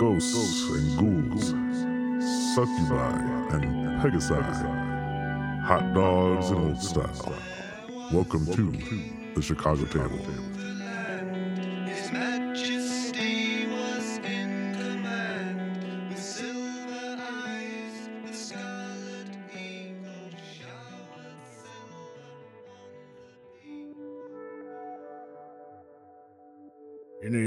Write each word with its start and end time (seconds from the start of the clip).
ghosts 0.00 0.70
and 0.70 0.98
ghouls, 0.98 1.48
succubi 2.54 3.20
and 3.52 4.00
pegasi, 4.00 5.62
hot 5.62 5.92
dogs 5.92 6.48
and 6.48 6.68
old 6.68 6.80
style. 6.80 7.34
Welcome 8.10 8.46
to 8.46 9.34
the 9.34 9.42
Chicago 9.42 9.84
Table. 9.84 10.18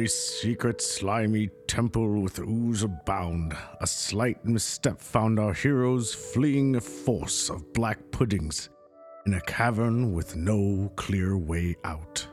A 0.03 0.07
secret, 0.07 0.81
slimy 0.81 1.49
temple 1.65 2.21
with 2.21 2.37
ooze 2.39 2.83
abound, 2.83 3.55
a 3.79 3.87
slight 3.87 4.43
misstep 4.43 4.99
found 4.99 5.39
our 5.39 5.53
heroes 5.53 6.13
fleeing 6.13 6.75
a 6.75 6.81
force 6.81 7.49
of 7.49 7.71
black 7.71 7.99
puddings 8.11 8.69
in 9.25 9.33
a 9.33 9.41
cavern 9.41 10.11
with 10.11 10.35
no 10.35 10.91
clear 10.97 11.37
way 11.37 11.77
out. 11.85 12.27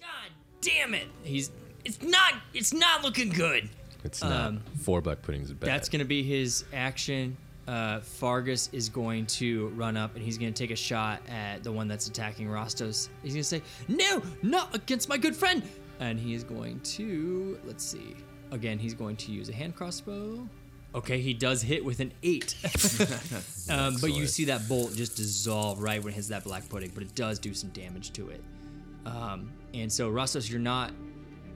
God 0.00 0.30
damn 0.60 0.94
it! 0.94 1.08
He's 1.24 1.50
it's 1.84 2.00
not 2.00 2.34
it's 2.54 2.72
not 2.72 3.02
looking 3.02 3.30
good. 3.30 3.68
It's 4.04 4.22
not. 4.22 4.46
Um, 4.46 4.60
Four 4.80 5.00
black 5.00 5.22
puddings 5.22 5.50
are 5.50 5.54
bad. 5.54 5.68
That's 5.68 5.88
gonna 5.88 6.04
be 6.04 6.22
his 6.22 6.64
action. 6.72 7.36
Uh, 7.68 8.00
Fargus 8.00 8.68
is 8.72 8.88
going 8.88 9.26
to 9.26 9.68
run 9.68 9.96
up 9.96 10.16
and 10.16 10.24
he's 10.24 10.36
gonna 10.36 10.50
take 10.50 10.72
a 10.72 10.76
shot 10.76 11.22
at 11.28 11.62
the 11.62 11.70
one 11.70 11.86
that's 11.86 12.08
attacking 12.08 12.48
Rostos. 12.48 13.08
He's 13.22 13.34
gonna 13.34 13.44
say, 13.44 13.62
"No, 13.88 14.22
not 14.42 14.74
against 14.74 15.08
my 15.08 15.16
good 15.16 15.36
friend!" 15.36 15.62
And 16.00 16.18
he 16.18 16.34
is 16.34 16.42
going 16.42 16.80
to 16.80 17.58
let's 17.64 17.84
see. 17.84 18.16
Again, 18.50 18.78
he's 18.78 18.94
going 18.94 19.16
to 19.16 19.32
use 19.32 19.48
a 19.48 19.52
hand 19.52 19.76
crossbow. 19.76 20.48
Okay, 20.94 21.20
he 21.20 21.32
does 21.32 21.62
hit 21.62 21.82
with 21.84 22.00
an 22.00 22.12
eight. 22.22 22.54
um, 23.70 23.96
but 24.00 24.12
you 24.12 24.26
see 24.26 24.44
that 24.46 24.68
bolt 24.68 24.94
just 24.94 25.16
dissolve 25.16 25.80
right 25.82 26.02
when 26.02 26.12
it 26.12 26.16
hits 26.16 26.28
that 26.28 26.44
black 26.44 26.68
pudding, 26.68 26.90
but 26.92 27.02
it 27.02 27.14
does 27.14 27.38
do 27.38 27.54
some 27.54 27.70
damage 27.70 28.12
to 28.12 28.28
it. 28.28 28.42
Um, 29.06 29.50
and 29.72 29.90
so, 29.90 30.10
Rostos, 30.10 30.50
you're 30.50 30.60
not. 30.60 30.92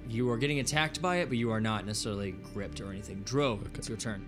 You 0.09 0.31
are 0.31 0.39
getting 0.39 0.61
attacked 0.61 1.03
by 1.03 1.17
it, 1.17 1.29
but 1.29 1.37
you 1.37 1.51
are 1.51 1.61
not 1.61 1.85
necessarily 1.85 2.33
gripped 2.55 2.81
or 2.81 2.91
anything. 2.91 3.23
Dro, 3.25 3.61
it's 3.75 3.89
your 3.89 3.99
turn. 3.99 4.25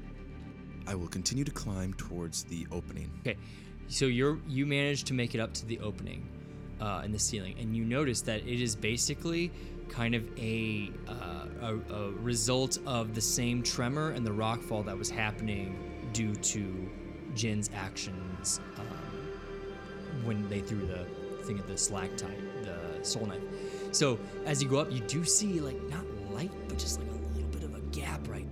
I 0.89 0.95
will 0.95 1.09
continue 1.09 1.45
to 1.45 1.51
climb 1.51 1.93
towards 1.95 2.45
the 2.45 2.67
opening. 2.73 3.11
Okay, 3.21 3.37
so 3.89 4.07
you're 4.07 4.39
you 4.49 4.65
managed 4.65 5.07
to 5.09 5.15
make 5.15 5.35
it 5.35 5.41
up 5.41 5.53
to 5.55 5.67
the 5.67 5.79
opening 5.81 6.27
uh, 6.81 7.03
in 7.05 7.13
the 7.13 7.19
ceiling, 7.19 7.57
and 7.61 7.77
you 7.77 7.85
notice 7.85 8.23
that 8.23 8.41
it 8.41 8.63
is 8.63 8.75
basically 8.75 9.53
kind 9.91 10.15
of 10.15 10.27
a, 10.39 10.91
uh, 11.07 11.47
a 11.61 11.95
a 11.95 12.11
result 12.13 12.79
of 12.87 13.15
the 13.15 13.21
same 13.21 13.63
tremor 13.63 14.13
and 14.13 14.27
the 14.27 14.31
rockfall 14.31 14.85
that 14.87 14.97
was 14.97 15.11
happening 15.11 15.79
due 16.15 16.35
to 16.37 16.91
Jin's 17.35 17.69
actions 17.75 18.61
um, 18.79 20.25
when 20.25 20.49
they 20.49 20.61
threw 20.61 20.87
the 20.87 21.05
thing 21.45 21.59
at 21.59 21.67
the 21.67 21.77
stalactite, 21.77 22.65
the 22.65 23.05
soul 23.05 23.27
knife. 23.27 23.43
So 23.93 24.19
as 24.47 24.63
you 24.63 24.71
go 24.71 24.79
up, 24.79 24.91
you 24.91 25.01
do 25.01 25.23
see 25.23 25.61
like 25.61 25.81
not 25.91 26.05
light, 26.33 26.51
but 26.67 26.79
just 26.79 26.99
like 26.99 27.09
a 27.11 27.35
little 27.37 27.51
bit 27.51 27.63
of 27.63 27.75
a 27.75 27.81
gap 27.91 28.27
right. 28.27 28.48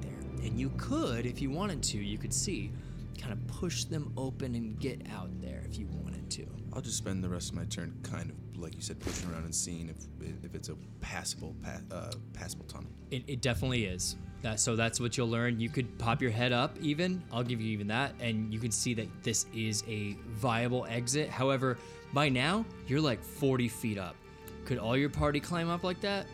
And 0.57 0.63
you 0.63 0.73
could, 0.79 1.27
if 1.27 1.43
you 1.43 1.51
wanted 1.51 1.83
to, 1.83 1.99
you 1.99 2.17
could 2.17 2.33
see, 2.33 2.73
kind 3.21 3.31
of 3.31 3.47
push 3.47 3.85
them 3.85 4.11
open 4.17 4.55
and 4.55 4.81
get 4.81 5.03
out 5.15 5.29
there 5.43 5.63
if 5.69 5.79
you 5.79 5.87
wanted 6.03 6.31
to. 6.31 6.47
I'll 6.73 6.81
just 6.81 6.97
spend 6.97 7.23
the 7.23 7.29
rest 7.29 7.51
of 7.51 7.57
my 7.57 7.67
turn 7.67 7.95
kind 8.03 8.31
of, 8.31 8.59
like 8.59 8.75
you 8.75 8.81
said, 8.81 8.99
pushing 8.99 9.31
around 9.31 9.45
and 9.45 9.55
seeing 9.55 9.91
if 9.91 9.99
if 10.43 10.55
it's 10.55 10.71
a 10.71 10.77
passable 11.03 11.55
pa- 11.63 11.95
uh, 11.95 12.11
passable 12.33 12.65
tunnel. 12.65 12.89
It, 13.11 13.25
it 13.27 13.43
definitely 13.43 13.85
is. 13.85 14.17
That, 14.41 14.59
so 14.59 14.77
that's 14.77 14.99
what 14.99 15.19
you'll 15.19 15.29
learn. 15.29 15.61
You 15.61 15.69
could 15.69 15.99
pop 15.99 16.23
your 16.23 16.31
head 16.31 16.53
up, 16.53 16.79
even. 16.81 17.23
I'll 17.31 17.45
give 17.45 17.61
you 17.61 17.71
even 17.73 17.89
that, 17.89 18.15
and 18.19 18.51
you 18.51 18.59
can 18.59 18.71
see 18.71 18.95
that 18.95 19.09
this 19.23 19.45
is 19.55 19.85
a 19.87 20.17
viable 20.29 20.87
exit. 20.89 21.29
However, 21.29 21.77
by 22.15 22.31
now 22.31 22.65
you're 22.87 23.03
like 23.03 23.23
40 23.23 23.69
feet 23.69 23.99
up. 23.99 24.17
Could 24.65 24.79
all 24.79 24.97
your 24.97 25.11
party 25.11 25.39
climb 25.39 25.69
up 25.69 25.85
like 25.85 26.01
that? 26.01 26.25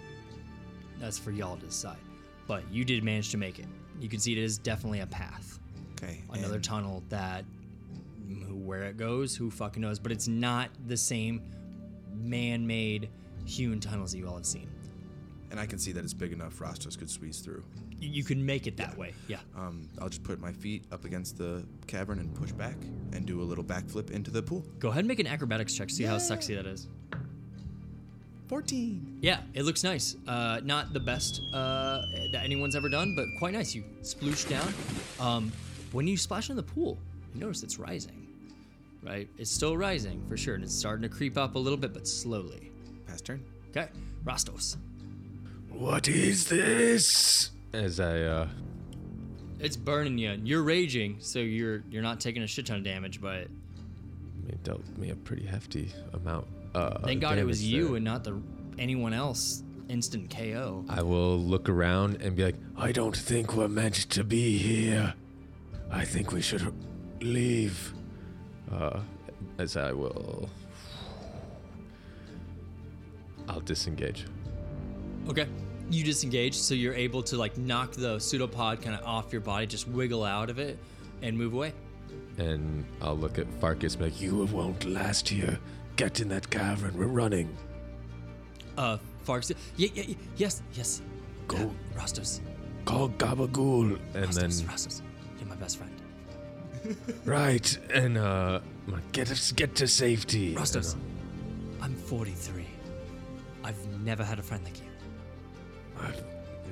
That's 1.00 1.18
for 1.18 1.32
y'all 1.32 1.56
to 1.56 1.66
decide. 1.66 1.98
But 2.46 2.62
you 2.70 2.84
did 2.84 3.02
manage 3.02 3.30
to 3.32 3.36
make 3.36 3.58
it. 3.58 3.66
You 4.02 4.08
can 4.08 4.18
see 4.18 4.32
it 4.32 4.38
is 4.38 4.58
definitely 4.58 5.00
a 5.00 5.06
path. 5.06 5.60
Okay. 5.92 6.20
Another 6.32 6.56
and 6.56 6.64
tunnel 6.64 7.04
that 7.08 7.44
where 8.50 8.82
it 8.82 8.96
goes, 8.96 9.36
who 9.36 9.50
fucking 9.50 9.80
knows? 9.80 9.98
But 9.98 10.10
it's 10.10 10.26
not 10.26 10.70
the 10.86 10.96
same 10.96 11.42
man-made 12.12 13.08
hewn 13.44 13.80
tunnels 13.80 14.12
that 14.12 14.18
you 14.18 14.26
all 14.26 14.34
have 14.34 14.46
seen. 14.46 14.68
And 15.50 15.60
I 15.60 15.66
can 15.66 15.78
see 15.78 15.92
that 15.92 16.02
it's 16.02 16.14
big 16.14 16.32
enough 16.32 16.58
Rostos 16.58 16.98
could 16.98 17.10
squeeze 17.10 17.40
through. 17.40 17.62
You, 17.98 18.08
you 18.08 18.24
can 18.24 18.44
make 18.44 18.66
it 18.66 18.76
that 18.78 18.96
way. 18.96 19.12
Yeah. 19.28 19.38
Um, 19.56 19.88
I'll 20.00 20.08
just 20.08 20.22
put 20.22 20.40
my 20.40 20.50
feet 20.50 20.84
up 20.90 21.04
against 21.04 21.38
the 21.38 21.64
cavern 21.86 22.18
and 22.18 22.34
push 22.34 22.52
back 22.52 22.76
and 23.12 23.26
do 23.26 23.40
a 23.40 23.44
little 23.44 23.64
backflip 23.64 24.10
into 24.10 24.30
the 24.30 24.42
pool. 24.42 24.64
Go 24.78 24.88
ahead 24.88 25.00
and 25.00 25.08
make 25.08 25.20
an 25.20 25.26
acrobatics 25.26 25.74
check. 25.74 25.90
See 25.90 26.04
how 26.04 26.18
sexy 26.18 26.54
that 26.54 26.66
is. 26.66 26.88
14. 28.52 29.20
Yeah, 29.22 29.40
it 29.54 29.62
looks 29.62 29.82
nice. 29.82 30.14
Uh, 30.28 30.60
not 30.62 30.92
the 30.92 31.00
best 31.00 31.40
uh, 31.54 32.02
that 32.32 32.44
anyone's 32.44 32.76
ever 32.76 32.90
done, 32.90 33.14
but 33.16 33.24
quite 33.38 33.54
nice. 33.54 33.74
You 33.74 33.82
sploosh 34.02 34.46
down. 34.46 34.74
Um, 35.18 35.50
when 35.92 36.06
you 36.06 36.18
splash 36.18 36.50
in 36.50 36.56
the 36.56 36.62
pool, 36.62 36.98
you 37.32 37.40
notice 37.40 37.62
it's 37.62 37.78
rising. 37.78 38.28
Right? 39.02 39.26
It's 39.38 39.50
still 39.50 39.74
rising 39.74 40.22
for 40.28 40.36
sure, 40.36 40.54
and 40.54 40.62
it's 40.62 40.74
starting 40.74 41.00
to 41.00 41.08
creep 41.08 41.38
up 41.38 41.54
a 41.54 41.58
little 41.58 41.78
bit, 41.78 41.94
but 41.94 42.06
slowly. 42.06 42.70
Pass 43.06 43.22
turn. 43.22 43.42
Okay, 43.70 43.88
Rastos. 44.22 44.76
What 45.70 46.06
is 46.08 46.46
this? 46.46 47.52
As 47.72 48.00
I 48.00 48.20
uh, 48.20 48.48
It's 49.60 49.78
burning 49.78 50.18
you. 50.18 50.38
You're 50.44 50.62
raging, 50.62 51.16
so 51.20 51.38
you're 51.38 51.84
you're 51.90 52.02
not 52.02 52.20
taking 52.20 52.42
a 52.42 52.46
shit 52.46 52.66
ton 52.66 52.76
of 52.76 52.84
damage, 52.84 53.18
but 53.18 53.46
it 54.46 54.62
dealt 54.62 54.86
me 54.98 55.08
a 55.08 55.16
pretty 55.16 55.46
hefty 55.46 55.90
amount. 56.12 56.46
Uh, 56.74 56.98
thank 57.00 57.20
God 57.20 57.38
it 57.38 57.44
was 57.44 57.62
you 57.62 57.88
there. 57.88 57.96
and 57.96 58.04
not 58.04 58.24
the 58.24 58.40
anyone 58.78 59.12
else. 59.12 59.62
Instant 59.88 60.34
KO. 60.34 60.84
I 60.88 61.02
will 61.02 61.38
look 61.38 61.68
around 61.68 62.22
and 62.22 62.34
be 62.34 62.44
like, 62.44 62.54
I 62.76 62.92
don't 62.92 63.16
think 63.16 63.54
we're 63.54 63.68
meant 63.68 63.94
to 64.10 64.24
be 64.24 64.56
here. 64.56 65.12
I 65.90 66.04
think 66.04 66.32
we 66.32 66.40
should 66.40 66.72
leave. 67.20 67.92
uh, 68.72 69.00
as 69.58 69.76
I 69.76 69.92
will. 69.92 70.48
I'll 73.48 73.60
disengage. 73.60 74.24
Okay. 75.28 75.46
You 75.90 76.04
disengage, 76.04 76.54
so 76.54 76.74
you're 76.74 76.94
able 76.94 77.22
to 77.24 77.36
like 77.36 77.58
knock 77.58 77.92
the 77.92 78.18
pseudopod 78.18 78.80
kind 78.80 78.96
of 78.96 79.04
off 79.04 79.30
your 79.30 79.42
body, 79.42 79.66
just 79.66 79.86
wiggle 79.88 80.24
out 80.24 80.48
of 80.48 80.58
it, 80.58 80.78
and 81.20 81.36
move 81.36 81.52
away. 81.52 81.74
And 82.38 82.86
I'll 83.02 83.16
look 83.16 83.38
at 83.38 83.46
Farkas 83.60 83.94
and 83.94 84.04
be 84.04 84.10
like, 84.10 84.20
you 84.20 84.38
You 84.38 84.44
won't 84.46 84.84
last 84.86 85.28
here. 85.28 85.58
Get 85.96 86.20
in 86.20 86.28
that 86.28 86.48
cavern. 86.50 86.96
We're 86.96 87.06
running. 87.06 87.56
Uh, 88.76 88.98
Farks. 89.26 89.52
Yeah, 89.76 89.88
yeah, 89.94 90.04
yeah, 90.08 90.14
yes, 90.36 90.62
yes. 90.74 91.02
Go. 91.46 91.56
Yeah, 91.58 92.00
Rostos. 92.00 92.40
Call 92.84 93.10
Gabagool. 93.10 93.98
and 94.14 94.26
Rostos, 94.26 94.34
then 94.34 94.50
Rostos. 94.68 95.02
You're 95.38 95.48
my 95.48 95.56
best 95.56 95.76
friend. 95.78 95.92
Right. 97.24 97.78
and 97.94 98.18
uh, 98.18 98.60
Get 99.12 99.30
us 99.30 99.52
get 99.52 99.74
to 99.76 99.86
safety. 99.86 100.54
Rostos. 100.54 100.96
I'm 101.80 101.94
43. 101.94 102.66
I've 103.64 103.86
never 104.02 104.24
had 104.24 104.38
a 104.38 104.42
friend 104.42 104.64
like 104.64 104.78
you. 104.78 104.86
I've 106.00 106.24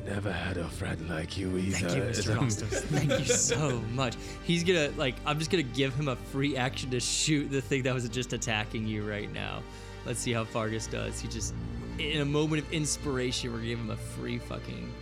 never 0.05 0.33
had 0.33 0.57
a 0.57 0.69
friend 0.69 1.09
like 1.09 1.37
you 1.37 1.57
either. 1.57 1.89
Thank 1.89 1.97
you, 1.97 2.03
Mr. 2.03 2.37
Rostos. 2.37 2.81
Thank 2.83 3.19
you 3.19 3.25
so 3.25 3.81
much. 3.93 4.17
He's 4.45 4.65
gonna 4.65 4.91
like. 4.97 5.15
I'm 5.27 5.39
just 5.39 5.51
gonna 5.51 5.63
give 5.63 5.95
him 5.95 6.09
a 6.09 6.17
free 6.17 6.57
action 6.57 6.91
to 6.91 7.01
shoot 7.01 7.51
the 7.51 7.61
thing 7.61 7.83
that 7.85 7.95
was 7.95 8.09
just 8.09 8.33
attacking 8.33 8.87
you 8.87 9.09
right 9.09 9.33
now. 9.33 9.63
Let's 10.07 10.21
see 10.21 10.33
how 10.33 10.45
Fargus 10.45 10.87
does. 10.87 11.21
He 11.21 11.29
just, 11.29 11.55
in 11.99 12.21
a 12.21 12.25
moment 12.25 12.63
of 12.63 12.73
inspiration, 12.73 13.51
we're 13.53 13.59
gonna 13.59 13.69
give 13.69 13.79
him 13.79 13.91
a 13.91 13.97
free 13.97 14.39
fucking 14.39 14.93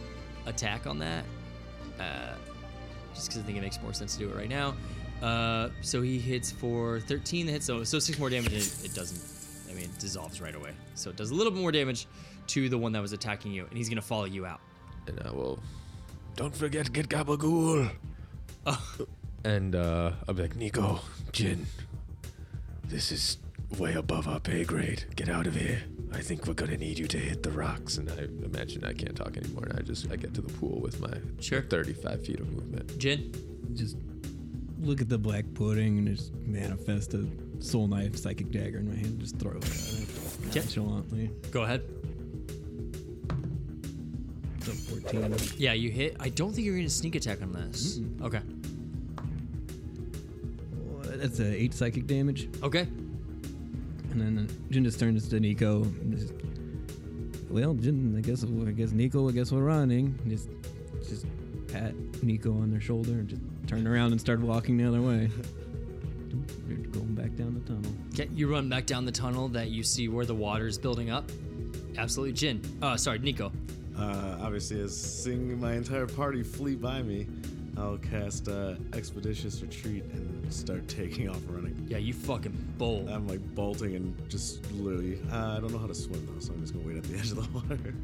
attack 0.46 0.86
on 0.86 0.98
that. 0.98 1.24
Uh, 2.00 2.34
just 3.14 3.28
because 3.28 3.42
I 3.42 3.44
think 3.44 3.58
it 3.58 3.62
makes 3.62 3.80
more 3.82 3.92
sense 3.92 4.14
to 4.14 4.18
do 4.20 4.30
it 4.30 4.36
right 4.36 4.48
now. 4.48 4.74
Uh, 5.22 5.70
so 5.82 6.00
he 6.02 6.18
hits 6.18 6.50
for 6.52 7.00
13 7.00 7.46
the 7.46 7.52
hit, 7.52 7.62
so 7.62 7.82
so 7.84 7.98
six 7.98 8.18
more 8.18 8.30
damage. 8.30 8.52
It, 8.52 8.84
it 8.84 8.94
doesn't. 8.94 9.70
I 9.70 9.74
mean, 9.74 9.84
it 9.84 9.98
dissolves 9.98 10.40
right 10.40 10.54
away. 10.54 10.72
So 10.94 11.10
it 11.10 11.16
does 11.16 11.30
a 11.30 11.34
little 11.34 11.52
bit 11.52 11.60
more 11.60 11.72
damage 11.72 12.06
to 12.48 12.68
the 12.68 12.78
one 12.78 12.92
that 12.92 13.02
was 13.02 13.12
attacking 13.12 13.52
you, 13.52 13.66
and 13.66 13.76
he's 13.76 13.88
gonna 13.88 14.00
follow 14.00 14.24
you 14.24 14.46
out. 14.46 14.60
And 15.08 15.20
I 15.24 15.30
will 15.32 15.58
Don't 16.36 16.54
forget, 16.54 16.92
get 16.92 17.08
Gabagool. 17.08 17.90
and 19.44 19.74
uh, 19.74 20.12
I'll 20.26 20.34
be 20.34 20.42
like, 20.42 20.56
Nico, 20.56 21.00
Jin, 21.32 21.66
this 22.84 23.10
is 23.12 23.38
way 23.78 23.94
above 23.94 24.28
our 24.28 24.40
pay 24.40 24.64
grade. 24.64 25.04
Get 25.16 25.28
out 25.28 25.46
of 25.46 25.54
here. 25.54 25.82
I 26.12 26.20
think 26.20 26.46
we're 26.46 26.54
gonna 26.54 26.76
need 26.76 26.98
you 26.98 27.06
to 27.08 27.18
hit 27.18 27.42
the 27.42 27.50
rocks. 27.50 27.98
and 27.98 28.10
I 28.10 28.24
imagine 28.44 28.84
I 28.84 28.92
can't 28.94 29.14
talk 29.16 29.36
anymore. 29.36 29.64
And 29.64 29.78
I 29.78 29.82
just 29.82 30.10
I 30.10 30.16
get 30.16 30.32
to 30.34 30.40
the 30.40 30.52
pool 30.54 30.80
with 30.80 31.00
my 31.00 31.12
Sure. 31.40 31.60
35 31.62 32.24
feet 32.24 32.40
of 32.40 32.50
movement. 32.52 32.96
Jin, 32.98 33.32
Just 33.74 33.96
look 34.80 35.00
at 35.02 35.08
the 35.08 35.18
black 35.18 35.44
pudding 35.54 35.98
and 35.98 36.16
just 36.16 36.32
manifest 36.46 37.12
a 37.14 37.26
soul 37.58 37.88
knife, 37.88 38.16
psychic 38.16 38.50
dagger 38.50 38.78
in 38.78 38.88
my 38.88 38.94
hand. 38.96 39.20
Just 39.20 39.36
throw 39.38 39.52
it 39.52 39.64
at 39.64 39.70
it 39.70 40.08
Yep. 40.54 40.64
nonchalantly. 40.64 41.30
go 41.50 41.62
ahead. 41.62 41.82
So 44.68 45.00
14. 45.00 45.36
Yeah, 45.56 45.72
you 45.72 45.90
hit. 45.90 46.16
I 46.20 46.28
don't 46.28 46.52
think 46.52 46.66
you're 46.66 46.76
gonna 46.76 46.90
sneak 46.90 47.14
attack 47.14 47.40
on 47.42 47.52
this. 47.52 48.00
Okay. 48.22 48.40
That's 51.16 51.40
a 51.40 51.62
8 51.62 51.74
psychic 51.74 52.06
damage. 52.06 52.48
Okay. 52.62 52.86
And 54.10 54.20
then 54.20 54.48
Jin 54.70 54.84
just 54.84 55.00
turns 55.00 55.28
to 55.28 55.40
Nico. 55.40 55.82
and 55.82 56.16
just, 56.16 56.32
well, 57.50 57.74
Jin, 57.74 58.16
I 58.16 58.20
guess 58.20 58.44
I 58.44 58.70
guess 58.72 58.92
Nico, 58.92 59.28
I 59.28 59.32
guess 59.32 59.50
we're 59.52 59.62
running. 59.62 60.18
Just 60.28 60.48
just 61.08 61.26
pat 61.68 61.94
Nico 62.22 62.52
on 62.52 62.70
their 62.70 62.80
shoulder 62.80 63.12
and 63.12 63.28
just 63.28 63.42
turn 63.66 63.86
around 63.86 64.12
and 64.12 64.20
start 64.20 64.40
walking 64.40 64.76
the 64.76 64.84
other 64.84 65.00
way. 65.00 65.30
You're 66.68 66.78
going 66.88 67.14
back 67.14 67.34
down 67.36 67.54
the 67.54 67.60
tunnel. 67.60 67.90
Okay. 68.12 68.28
You 68.34 68.50
run 68.50 68.68
back 68.68 68.84
down 68.84 69.06
the 69.06 69.12
tunnel 69.12 69.48
that 69.48 69.70
you 69.70 69.82
see 69.82 70.08
where 70.08 70.26
the 70.26 70.34
water 70.34 70.66
is 70.66 70.76
building 70.78 71.10
up. 71.10 71.30
Absolutely, 71.96 72.34
Jin. 72.34 72.60
Uh, 72.82 72.96
sorry, 72.96 73.18
Nico. 73.18 73.50
Uh, 73.98 74.38
obviously, 74.40 74.80
as 74.80 74.96
seeing 74.96 75.58
my 75.60 75.72
entire 75.74 76.06
party 76.06 76.42
flee 76.42 76.76
by 76.76 77.02
me, 77.02 77.26
I'll 77.76 77.98
cast 77.98 78.48
uh, 78.48 78.74
Expeditious 78.92 79.60
Retreat 79.62 80.04
and 80.12 80.52
start 80.52 80.86
taking 80.88 81.28
off 81.28 81.40
running. 81.48 81.86
Yeah, 81.88 81.98
you 81.98 82.12
fucking 82.12 82.56
bolt. 82.76 83.08
I'm 83.08 83.26
like 83.28 83.40
bolting 83.54 83.94
and 83.96 84.28
just 84.28 84.70
literally. 84.72 85.18
Uh, 85.32 85.56
I 85.56 85.60
don't 85.60 85.72
know 85.72 85.78
how 85.78 85.86
to 85.86 85.94
swim 85.94 86.26
though, 86.32 86.40
so 86.40 86.52
I'm 86.52 86.60
just 86.60 86.74
gonna 86.74 86.86
wait 86.86 86.96
at 86.96 87.04
the 87.04 87.14
edge 87.18 87.30
of 87.30 87.36
the 87.36 87.58
water. 87.58 87.94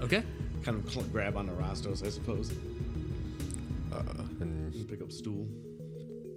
Okay. 0.00 0.22
kind 0.62 0.84
of 0.84 0.92
cl- 0.92 1.06
grab 1.06 1.36
on 1.36 1.46
the 1.46 1.52
Rostos, 1.52 2.04
I 2.04 2.10
suppose. 2.10 2.52
Uh, 3.92 4.02
and 4.40 4.88
pick 4.88 5.00
up 5.02 5.12
stool. 5.12 5.46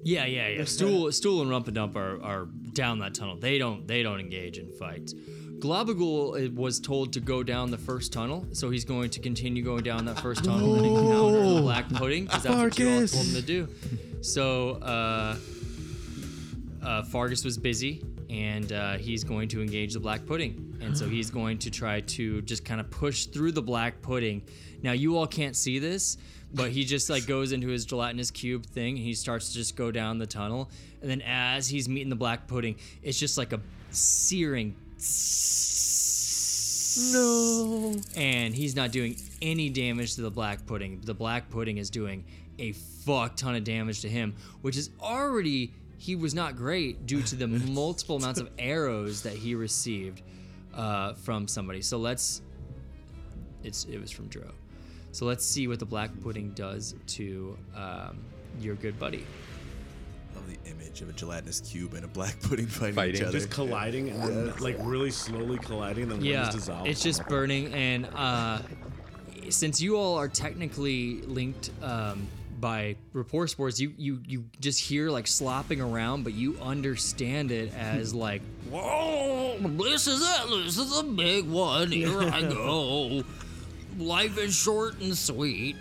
Yeah, 0.04 0.26
yeah, 0.26 0.48
yeah. 0.48 0.64
Stool, 0.66 1.12
Stool, 1.12 1.42
and 1.42 1.52
Rumpadump 1.52 1.96
are, 1.96 2.22
are 2.24 2.46
down 2.74 3.00
that 3.00 3.14
tunnel. 3.14 3.36
They 3.36 3.58
don't 3.58 3.88
they 3.88 4.04
don't 4.04 4.20
engage 4.20 4.58
in 4.58 4.72
fights. 4.72 5.14
Globagool 5.60 6.54
was 6.54 6.80
told 6.80 7.14
to 7.14 7.20
go 7.20 7.42
down 7.42 7.72
the 7.72 7.78
first 7.78 8.14
tunnel, 8.14 8.46
so 8.52 8.70
he's 8.70 8.86
going 8.86 9.10
to 9.10 9.20
continue 9.20 9.64
going 9.64 9.84
down 9.84 10.06
that 10.06 10.20
first 10.20 10.44
tunnel 10.44 10.76
and 10.76 10.86
encounter 10.86 11.56
the 11.56 11.62
black 11.62 11.90
pudding 11.90 12.26
because 12.26 12.44
that's 12.44 12.56
what 12.56 12.80
you 12.80 12.90
all 12.90 13.08
told 13.08 13.26
him 13.26 13.34
to 13.34 13.42
do. 13.42 13.68
So 14.22 14.72
uh, 14.82 15.36
uh, 16.84 17.04
Fargus 17.04 17.44
was 17.44 17.58
busy, 17.58 18.04
and 18.30 18.72
uh, 18.72 18.98
he's 18.98 19.24
going 19.24 19.48
to 19.50 19.62
engage 19.62 19.94
the 19.94 20.00
black 20.00 20.26
pudding, 20.26 20.78
and 20.82 20.96
so 20.96 21.08
he's 21.08 21.32
going 21.32 21.58
to 21.60 21.72
try 21.72 22.02
to 22.02 22.42
just 22.44 22.64
kind 22.64 22.80
of 22.80 22.90
push 22.92 23.26
through 23.26 23.54
the 23.54 23.62
black 23.62 24.02
pudding. 24.02 24.44
Now 24.84 24.92
you 24.92 25.18
all 25.18 25.28
can't 25.28 25.56
see 25.56 25.80
this, 25.80 26.18
but 26.54 26.70
he 26.70 26.86
just 26.86 27.10
like 27.10 27.26
goes 27.26 27.52
into 27.52 27.68
his 27.68 27.84
gelatinous 27.86 28.30
cube 28.30 28.66
thing, 28.66 28.96
and 28.98 29.06
he 29.06 29.16
starts 29.16 29.50
to 29.50 29.56
just 29.56 29.76
go 29.76 29.92
down 29.92 30.20
the 30.20 30.28
tunnel, 30.28 30.70
and 31.02 31.10
then 31.10 31.22
as 31.22 31.68
he's 31.68 31.90
meeting 31.90 32.10
the 32.10 32.16
black 32.16 32.48
pudding, 32.48 32.76
it's 33.02 33.18
just 33.18 33.40
like 33.40 33.54
a 33.54 33.60
searing. 33.90 34.76
No. 37.14 37.96
And 38.16 38.56
he's 38.56 38.76
not 38.76 38.92
doing 38.92 39.18
any 39.42 39.70
damage 39.70 40.16
to 40.16 40.22
the 40.22 40.32
black 40.32 40.66
pudding. 40.66 41.02
The 41.04 41.14
black 41.14 41.50
pudding 41.50 41.78
is 41.78 41.90
doing 41.90 42.26
a 42.60 42.72
fuck 42.72 43.36
ton 43.36 43.56
of 43.56 43.64
damage 43.64 44.02
to 44.02 44.10
him, 44.10 44.36
which 44.62 44.78
is 44.78 44.90
already 45.00 45.74
he 45.98 46.16
was 46.16 46.34
not 46.34 46.56
great 46.56 47.06
due 47.06 47.22
to 47.24 47.36
the 47.36 47.48
multiple 47.72 48.18
amounts 48.18 48.40
of 48.40 48.50
arrows 48.58 49.24
that 49.24 49.34
he 49.34 49.56
received 49.56 50.22
uh, 50.74 51.14
from 51.14 51.48
somebody. 51.48 51.82
So 51.82 51.98
let's 51.98 52.42
it's 53.64 53.86
it 53.86 54.00
was 54.00 54.12
from 54.12 54.28
Dro. 54.28 54.52
So 55.12 55.26
let's 55.26 55.46
see 55.46 55.68
what 55.68 55.80
the 55.80 55.86
black 55.86 56.12
pudding 56.22 56.52
does 56.52 56.96
to 57.08 57.58
um, 57.76 58.20
your 58.60 58.76
good 58.76 59.00
buddy. 59.00 59.26
Love 60.68 60.78
the 60.80 60.86
image 60.86 61.02
of 61.02 61.10
a 61.10 61.14
gelatinous 61.14 61.60
cube 61.62 61.94
and 61.94 62.04
a 62.06 62.08
black 62.08 62.40
pudding 62.42 62.68
fighting, 62.68 62.96
Fighting. 62.96 63.16
each 63.16 63.22
other. 63.22 63.32
Just 63.32 63.50
colliding 63.50 64.10
and 64.10 64.22
then 64.24 64.54
like 64.60 64.78
really 64.82 65.12
slowly 65.12 65.58
colliding, 65.58 66.04
and 66.04 66.12
then 66.14 66.18
one 66.20 66.26
Yeah, 66.26 66.46
just 66.46 66.58
dissolves. 66.58 66.90
it's 66.90 67.02
just 67.04 67.26
burning, 67.28 67.74
and 67.74 68.08
uh, 68.16 68.60
since 69.50 69.82
you 69.82 69.98
all 69.98 70.16
are 70.18 70.28
technically 70.28 71.22
linked 71.22 71.70
um, 71.82 72.28
by 72.60 72.96
rapport 73.14 73.48
spores, 73.48 73.80
you 73.80 73.94
you 73.98 74.22
you 74.26 74.46
just 74.60 74.80
hear 74.82 75.10
like 75.10 75.28
slopping 75.28 75.80
around, 75.82 76.24
but 76.24 76.34
you 76.34 76.58
understand 76.62 77.52
it 77.52 77.74
as 77.74 78.14
like, 78.28 78.42
whoa, 78.72 79.58
this 79.60 80.08
is 80.08 80.22
it, 80.22 80.64
this 80.66 80.78
is 80.78 80.98
a 81.00 81.04
big 81.04 81.46
one. 81.48 81.92
Here 81.92 82.20
I 82.22 82.42
go. 82.50 83.24
Life 83.98 84.38
is 84.38 84.56
short 84.56 85.00
and 85.00 85.18
sweet. 85.18 85.76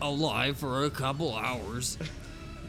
Alive 0.00 0.56
for 0.58 0.84
a 0.84 0.90
couple 0.90 1.34
hours. 1.34 1.98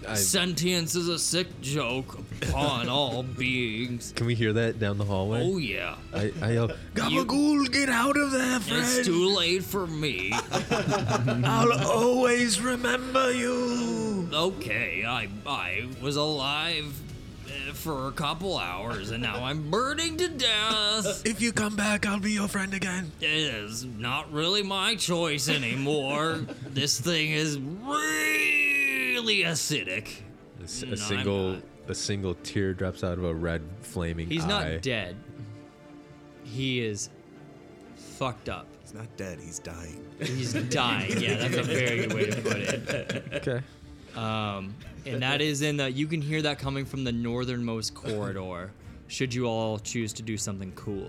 I, 0.07 0.15
Sentience 0.15 0.95
is 0.95 1.07
a 1.07 1.19
sick 1.19 1.47
joke 1.61 2.17
upon 2.43 2.89
all 2.89 3.23
beings. 3.37 4.13
can 4.15 4.25
we 4.25 4.33
hear 4.35 4.53
that 4.53 4.79
down 4.79 4.97
the 4.97 5.05
hallway? 5.05 5.41
Oh 5.43 5.57
yeah. 5.57 5.95
I, 6.13 6.31
I 6.41 6.51
yell, 6.53 6.69
Gabagool, 6.95 7.71
get 7.71 7.89
out 7.89 8.17
of 8.17 8.31
there, 8.31 8.59
friend. 8.59 8.81
It's 8.81 9.05
too 9.05 9.27
late 9.35 9.63
for 9.63 9.85
me. 9.87 10.31
I'll 11.43 11.73
always 11.87 12.61
remember 12.61 13.31
you. 13.33 14.29
okay, 14.33 15.03
I 15.05 15.27
I 15.45 15.87
was 16.01 16.15
alive 16.15 16.97
uh, 17.47 17.73
for 17.73 18.07
a 18.07 18.11
couple 18.11 18.57
hours 18.57 19.11
and 19.11 19.21
now 19.21 19.43
I'm 19.43 19.69
burning 19.69 20.17
to 20.17 20.27
death. 20.29 21.25
If 21.25 21.41
you 21.41 21.51
come 21.51 21.75
back, 21.75 22.05
I'll 22.05 22.19
be 22.19 22.31
your 22.31 22.47
friend 22.47 22.73
again. 22.73 23.11
It 23.21 23.27
is 23.27 23.85
not 23.85 24.31
really 24.31 24.63
my 24.63 24.95
choice 24.95 25.49
anymore. 25.49 26.39
this 26.69 26.99
thing 26.99 27.31
is 27.31 27.57
really 29.19 29.43
acidic. 29.43 30.09
A, 30.59 30.63
s- 30.63 30.81
a 30.83 30.85
No, 30.87 30.91
I'm 30.91 30.97
single, 30.97 31.51
not. 31.53 31.63
a 31.87 31.95
single 31.95 32.35
tear 32.35 32.73
drops 32.73 33.03
out 33.03 33.17
of 33.17 33.23
a 33.23 33.33
red 33.33 33.61
flaming 33.81 34.27
He's 34.27 34.43
eye. 34.45 34.47
not 34.73 34.81
dead. 34.81 35.15
He 36.43 36.79
is 36.81 37.09
fucked 37.95 38.49
up. 38.49 38.67
He's 38.81 38.93
not 38.93 39.15
dead. 39.17 39.39
He's 39.39 39.59
dying. 39.59 40.03
He's 40.19 40.53
dying. 40.53 41.19
Yeah, 41.21 41.35
that's 41.37 41.57
a 41.57 41.63
very 41.63 41.97
good 42.07 42.13
way 42.13 42.29
to 42.29 42.41
put 42.41 42.57
it. 42.57 43.23
Okay. 43.47 43.61
Um, 44.15 44.73
and 45.05 45.21
that 45.21 45.41
is 45.41 45.61
in 45.61 45.77
the. 45.77 45.91
You 45.91 46.07
can 46.07 46.21
hear 46.21 46.41
that 46.41 46.57
coming 46.59 46.85
from 46.85 47.03
the 47.03 47.11
northernmost 47.11 47.93
corridor. 47.93 48.71
Should 49.07 49.33
you 49.33 49.45
all 49.45 49.77
choose 49.79 50.11
to 50.13 50.23
do 50.23 50.37
something 50.37 50.71
cool, 50.73 51.07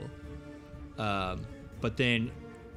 um, 0.98 1.40
but 1.80 1.96
then 1.96 2.30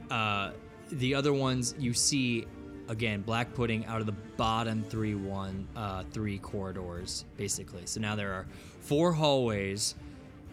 uh, 0.09 0.51
the 0.91 1.13
other 1.15 1.33
ones 1.33 1.75
you 1.77 1.93
see 1.93 2.45
again 2.89 3.21
black 3.21 3.53
pudding 3.53 3.85
out 3.85 3.99
of 3.99 4.05
the 4.05 4.15
bottom 4.37 4.83
three 4.83 5.15
one 5.15 5.67
uh, 5.75 6.03
three 6.11 6.37
corridors 6.39 7.25
basically. 7.37 7.85
So 7.85 7.99
now 7.99 8.15
there 8.15 8.33
are 8.33 8.45
four 8.81 9.11
hallways. 9.13 9.95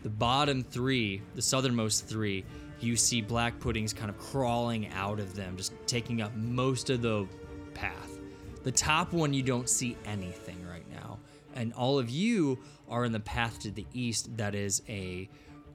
The 0.03 0.09
bottom 0.09 0.63
three, 0.63 1.21
the 1.35 1.43
southernmost 1.43 2.07
three, 2.07 2.45
you 2.81 2.97
see 2.97 3.21
black 3.21 3.61
puddings 3.61 3.93
kind 3.93 4.09
of 4.09 4.19
crawling 4.19 4.89
out 4.93 5.21
of 5.21 5.35
them, 5.35 5.57
just 5.57 5.73
taking 5.87 6.23
up 6.23 6.35
most 6.35 6.89
of 6.89 7.03
the 7.03 7.27
path. 7.75 8.19
The 8.63 8.73
top 8.73 9.13
one, 9.13 9.35
you 9.35 9.43
don't 9.43 9.69
see 9.69 9.97
anything 10.07 10.67
right 10.67 10.91
now. 10.91 11.19
And 11.55 11.75
all 11.75 11.99
of 11.99 12.09
you 12.09 12.59
are 12.89 13.05
in 13.05 13.13
the 13.13 13.21
path 13.21 13.59
to 13.61 13.71
the 13.71 13.87
east 13.93 14.37
that 14.37 14.55
is 14.55 14.83
a 14.89 15.29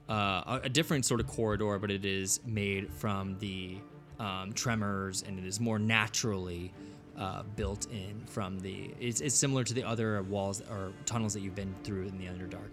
uh, 0.08 0.60
a 0.62 0.68
different 0.68 1.04
sort 1.04 1.20
of 1.20 1.26
corridor, 1.26 1.78
but 1.78 1.90
it 1.90 2.04
is 2.04 2.40
made 2.46 2.92
from 2.92 3.36
the 3.38 3.78
um, 4.18 4.52
tremors 4.52 5.22
and 5.26 5.38
it 5.38 5.44
is 5.44 5.60
more 5.60 5.78
naturally 5.78 6.72
uh, 7.18 7.42
built 7.54 7.86
in 7.90 8.22
from 8.26 8.60
the. 8.60 8.90
It's, 9.00 9.20
it's 9.20 9.34
similar 9.34 9.64
to 9.64 9.74
the 9.74 9.84
other 9.84 10.22
walls 10.22 10.62
or 10.70 10.92
tunnels 11.06 11.34
that 11.34 11.40
you've 11.40 11.54
been 11.54 11.74
through 11.84 12.06
in 12.06 12.18
the 12.18 12.26
Underdark. 12.26 12.68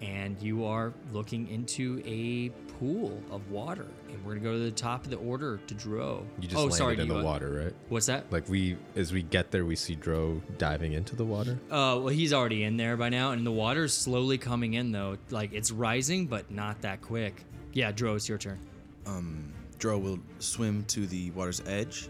And 0.00 0.40
you 0.40 0.64
are 0.64 0.92
looking 1.12 1.48
into 1.48 2.00
a 2.06 2.50
pool 2.78 3.20
of 3.32 3.50
water. 3.50 3.86
And 4.08 4.16
we're 4.24 4.34
going 4.34 4.42
to 4.42 4.44
go 4.44 4.52
to 4.52 4.58
the 4.60 4.70
top 4.70 5.02
of 5.02 5.10
the 5.10 5.16
order 5.16 5.58
to 5.66 5.74
Dro. 5.74 6.24
You 6.38 6.46
just 6.46 6.56
oh, 6.56 6.60
landed 6.60 6.76
sorry, 6.76 7.00
in 7.00 7.08
the 7.08 7.16
you, 7.16 7.24
water, 7.24 7.64
right? 7.64 7.74
What's 7.88 8.06
that? 8.06 8.30
Like 8.30 8.48
we, 8.48 8.76
as 8.94 9.12
we 9.12 9.22
get 9.22 9.50
there, 9.50 9.64
we 9.64 9.74
see 9.74 9.96
Dro 9.96 10.40
diving 10.56 10.92
into 10.92 11.16
the 11.16 11.24
water. 11.24 11.58
Uh, 11.68 11.98
well, 11.98 12.08
he's 12.08 12.32
already 12.32 12.62
in 12.62 12.76
there 12.76 12.96
by 12.96 13.08
now, 13.08 13.32
and 13.32 13.44
the 13.44 13.50
water's 13.50 13.92
slowly 13.92 14.38
coming 14.38 14.74
in 14.74 14.92
though. 14.92 15.18
Like 15.30 15.52
it's 15.52 15.72
rising, 15.72 16.28
but 16.28 16.48
not 16.48 16.80
that 16.82 17.02
quick. 17.02 17.42
Yeah, 17.72 17.90
Dro, 17.90 18.14
it's 18.14 18.28
your 18.28 18.38
turn. 18.38 18.60
Um, 19.04 19.52
Dro 19.78 19.98
will 19.98 20.18
swim 20.40 20.84
to 20.88 21.06
the 21.06 21.30
water's 21.32 21.62
edge, 21.66 22.08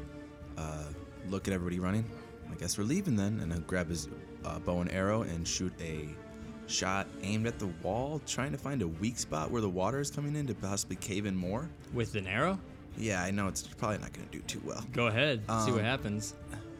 uh, 0.56 0.84
look 1.28 1.46
at 1.48 1.54
everybody 1.54 1.78
running. 1.80 2.04
I 2.50 2.54
guess 2.54 2.78
we're 2.78 2.84
leaving 2.84 3.14
then, 3.16 3.40
and 3.40 3.52
he'll 3.52 3.60
grab 3.62 3.88
his 3.88 4.08
uh, 4.44 4.58
bow 4.60 4.80
and 4.80 4.90
arrow 4.90 5.22
and 5.22 5.46
shoot 5.46 5.72
a 5.80 6.08
shot 6.66 7.06
aimed 7.22 7.46
at 7.46 7.58
the 7.58 7.66
wall, 7.82 8.20
trying 8.26 8.52
to 8.52 8.58
find 8.58 8.80
a 8.82 8.88
weak 8.88 9.18
spot 9.18 9.50
where 9.50 9.60
the 9.60 9.68
water 9.68 10.00
is 10.00 10.10
coming 10.10 10.34
in 10.37 10.46
to 10.46 10.54
possibly 10.54 10.96
cave 10.96 11.26
in 11.26 11.37
more. 11.37 11.68
With 11.92 12.14
an 12.14 12.26
arrow, 12.26 12.58
Yeah, 12.96 13.22
I 13.22 13.30
know 13.30 13.48
it's 13.48 13.62
probably 13.62 13.98
not 13.98 14.12
going 14.12 14.26
to 14.28 14.32
do 14.32 14.42
too 14.44 14.60
well. 14.64 14.82
go 14.92 15.06
ahead. 15.08 15.40
see 15.64 15.70
what 15.70 15.80
Um, 15.80 15.84
happens. 15.84 16.34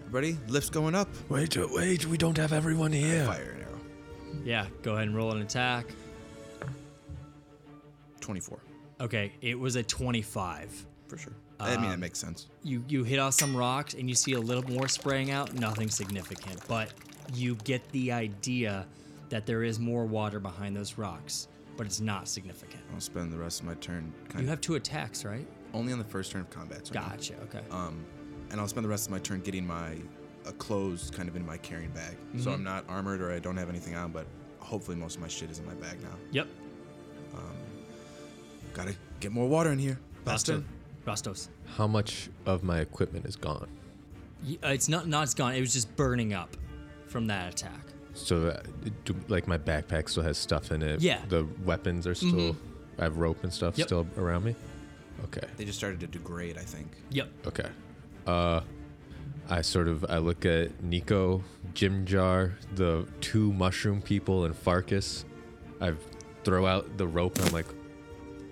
Everybody, 0.07 0.39
lift's 0.49 0.71
going 0.71 0.95
up. 0.95 1.09
Wait, 1.29 1.55
wait, 1.71 2.07
we 2.07 2.17
don't 2.17 2.37
have 2.39 2.53
everyone 2.55 2.93
here. 2.93 3.27
Fire 3.27 3.51
an 3.57 3.61
arrow. 3.63 3.79
Yeah, 4.43 4.67
go 4.83 4.95
ahead 4.95 5.07
and 5.09 5.15
roll 5.17 5.33
an 5.33 5.43
attack. 5.43 5.85
24, 8.21 8.59
Okay, 9.01 9.33
it 9.41 9.59
was 9.59 9.77
a 9.77 9.83
25. 9.83 10.87
for 11.09 11.17
sure. 11.17 11.33
I 11.61 11.71
mean, 11.77 11.83
that 11.89 11.95
Um, 11.95 12.01
makes 12.01 12.19
sense. 12.19 12.47
You 12.63 12.85
you 12.89 13.03
hit 13.03 13.19
off 13.19 13.35
some 13.35 13.57
rocks 13.57 13.95
and 13.95 14.09
you 14.09 14.15
see 14.15 14.35
a 14.35 14.41
little 14.41 14.63
more 14.71 14.87
spraying 14.89 15.31
out. 15.31 15.55
Nothing 15.55 15.89
significant, 15.91 16.61
but 16.69 16.93
you 17.35 17.55
get 17.65 17.89
the 17.93 18.13
idea 18.13 18.87
that 19.31 19.47
there 19.47 19.63
is 19.65 19.79
more 19.81 20.05
water 20.07 20.39
behind 20.39 20.77
those 20.77 20.99
rocks, 20.99 21.49
but 21.77 21.87
it's 21.87 22.01
not 22.01 22.29
significant. 22.29 22.83
I'll 22.95 23.01
spend 23.01 23.33
the 23.33 23.39
rest 23.39 23.61
of 23.61 23.67
my 23.67 23.75
turn 23.75 24.13
kind 24.29 24.41
You 24.41 24.47
of 24.47 24.51
have 24.51 24.61
two 24.61 24.75
attacks, 24.77 25.25
right? 25.25 25.47
only 25.75 25.93
on 25.93 25.99
the 25.99 26.05
first 26.05 26.31
turn 26.33 26.41
of 26.43 26.51
combat. 26.51 26.87
so. 26.87 26.95
Gotcha. 26.95 27.35
Okay. 27.45 27.61
Um, 27.71 28.05
and 28.51 28.59
I'll 28.61 28.69
spend 28.69 28.85
the 28.85 28.89
rest 28.89 29.07
of 29.07 29.11
my 29.13 29.19
turn 29.19 29.41
getting 29.41 29.67
my 29.67 29.97
uh, 30.47 30.53
clothes 30.53 31.11
kind 31.15 31.29
of 31.29 31.37
in 31.37 31.45
my 31.45 31.59
carrying 31.59 31.91
bag. 31.91 32.17
So 32.39 32.51
Mhm. 32.51 32.55
I'm 32.55 32.65
not 32.65 32.85
armored 32.89 33.21
or 33.21 33.31
I 33.33 33.39
don't 33.39 33.57
have 33.59 33.69
anything 33.69 33.95
on, 33.95 34.11
but 34.13 34.27
hopefully 34.61 34.97
most 34.97 35.17
of 35.17 35.21
my 35.23 35.29
shit 35.29 35.51
is 35.51 35.59
in 35.59 35.67
my 35.67 35.75
bag 35.75 36.01
now. 36.03 36.17
Yep. 36.33 36.49
Gotta 38.79 38.95
get 39.21 39.33
more 39.33 39.49
water 39.49 39.73
in 39.73 39.79
here. 39.79 39.99
Rastos. 40.25 40.63
Faster. 41.05 41.33
Rastos. 41.33 41.49
How 41.77 41.87
much 41.89 42.31
of 42.47 42.63
my 42.63 42.79
equipment 42.79 43.27
is 43.27 43.35
gone? 43.37 43.69
Y- 44.47 44.57
uh, 44.65 44.69
It's 44.69 44.89
not 44.89 45.09
not 45.09 45.25
it's 45.25 45.35
gone. 45.35 45.55
It 45.55 45.61
was 45.61 45.73
just 45.73 45.95
burning 45.97 46.33
up 46.33 46.57
from 47.09 47.27
that 47.27 47.53
attack. 47.53 47.81
So, 48.15 48.49
uh, 48.49 48.63
do, 49.05 49.15
like 49.29 49.47
my 49.49 49.59
backpack 49.59 50.09
still 50.09 50.23
has 50.23 50.39
stuff 50.39 50.71
in 50.73 50.83
it. 50.83 51.01
Yeah. 51.01 51.21
The 51.29 51.45
weapons 51.65 52.07
are 52.07 52.15
still. 52.15 52.57
I 52.99 53.05
have 53.05 53.17
rope 53.19 53.43
and 53.45 53.53
stuff 53.53 53.77
Yep. 53.79 53.87
still 53.89 54.07
around 54.17 54.45
me. 54.45 54.55
Okay. 55.25 55.47
They 55.57 55.65
just 55.65 55.79
started 55.79 55.99
to 56.01 56.07
degrade, 56.07 56.57
I 56.57 56.63
think. 56.63 56.89
Yep. 57.11 57.29
Okay. 57.49 57.69
Uh, 58.27 58.61
I 59.49 59.63
sort 59.63 59.89
of 59.89 60.05
I 60.09 60.19
look 60.19 60.45
at 60.47 60.83
Nico, 60.85 61.43
Jim 61.75 62.07
Jar, 62.07 62.53
the 62.77 63.07
two 63.21 63.53
mushroom 63.55 64.03
people, 64.03 64.45
and 64.45 64.55
Farkas. 64.55 65.25
I 65.81 65.95
throw 66.45 66.67
out 66.67 66.97
the 66.97 67.07
rope. 67.07 67.37
and 67.39 67.47
I'm 67.47 67.53
like, 67.53 67.67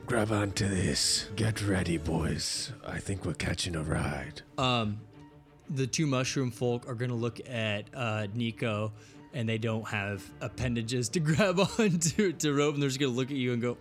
grab 0.06 0.30
onto 0.30 0.68
this. 0.68 1.28
Get 1.36 1.66
ready, 1.66 1.98
boys. 1.98 2.72
I 2.86 2.98
think 2.98 3.24
we're 3.24 3.34
catching 3.34 3.74
a 3.74 3.82
ride. 3.82 4.42
Um, 4.56 5.00
the 5.68 5.86
two 5.86 6.06
mushroom 6.06 6.50
folk 6.50 6.88
are 6.88 6.94
gonna 6.94 7.14
look 7.14 7.40
at 7.48 7.84
uh, 7.94 8.26
Nico, 8.34 8.92
and 9.34 9.48
they 9.48 9.58
don't 9.58 9.86
have 9.88 10.22
appendages 10.40 11.08
to 11.10 11.20
grab 11.28 11.58
onto 11.78 12.32
to 12.32 12.52
rope, 12.54 12.74
and 12.74 12.82
they're 12.82 12.88
just 12.88 13.00
gonna 13.00 13.12
look 13.12 13.30
at 13.30 13.36
you 13.36 13.52
and 13.52 13.60
go, 13.60 13.76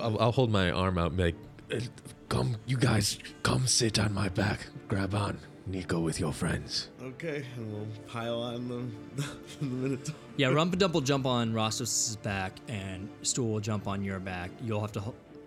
I'll, 0.00 0.18
I'll 0.20 0.32
hold 0.32 0.50
my 0.50 0.70
arm 0.70 0.96
out 0.98 1.08
and 1.08 1.16
be 1.16 1.22
like, 1.24 1.36
"Uh, 1.72 1.80
come, 2.28 2.56
you 2.66 2.76
guys, 2.76 3.18
come 3.42 3.66
sit 3.66 3.98
on 3.98 4.14
my 4.14 4.28
back. 4.30 4.60
Grab 4.88 5.14
on, 5.14 5.38
Nico, 5.70 6.00
with 6.00 6.18
your 6.20 6.32
friends. 6.32 6.88
Okay, 7.02 7.44
and 7.56 7.72
we'll 7.72 7.86
pile 8.08 8.40
on 8.40 8.68
them 8.68 8.94
the 9.16 9.64
Minotaur. 9.64 10.14
"Yeah, 10.36 10.48
Rumpadump 10.48 10.92
will 10.92 11.00
jump 11.00 11.26
on 11.26 11.52
Rostos' 11.52 12.20
back, 12.22 12.58
and 12.68 13.08
Stool 13.22 13.52
will 13.52 13.60
jump 13.60 13.86
on 13.86 14.02
your 14.04 14.18
back. 14.18 14.50
You'll 14.62 14.80
have 14.80 14.92
to 14.92 15.02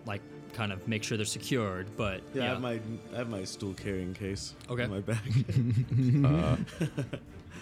like 0.06 0.20
kind 0.54 0.72
of 0.72 0.86
make 0.86 1.02
sure 1.02 1.16
they're 1.16 1.26
secured, 1.26 1.88
but 1.96 2.22
Yeah, 2.32 2.42
yeah, 2.42 2.44
I 2.44 2.48
have 2.50 2.60
my 2.60 2.80
I 3.12 3.16
have 3.18 3.28
my 3.28 3.44
stool 3.44 3.74
carrying 3.74 4.14
case. 4.14 4.54
Okay. 4.70 4.84
On 4.84 4.90
my 4.90 5.00
back. 5.00 5.22
Uh, 6.24 6.56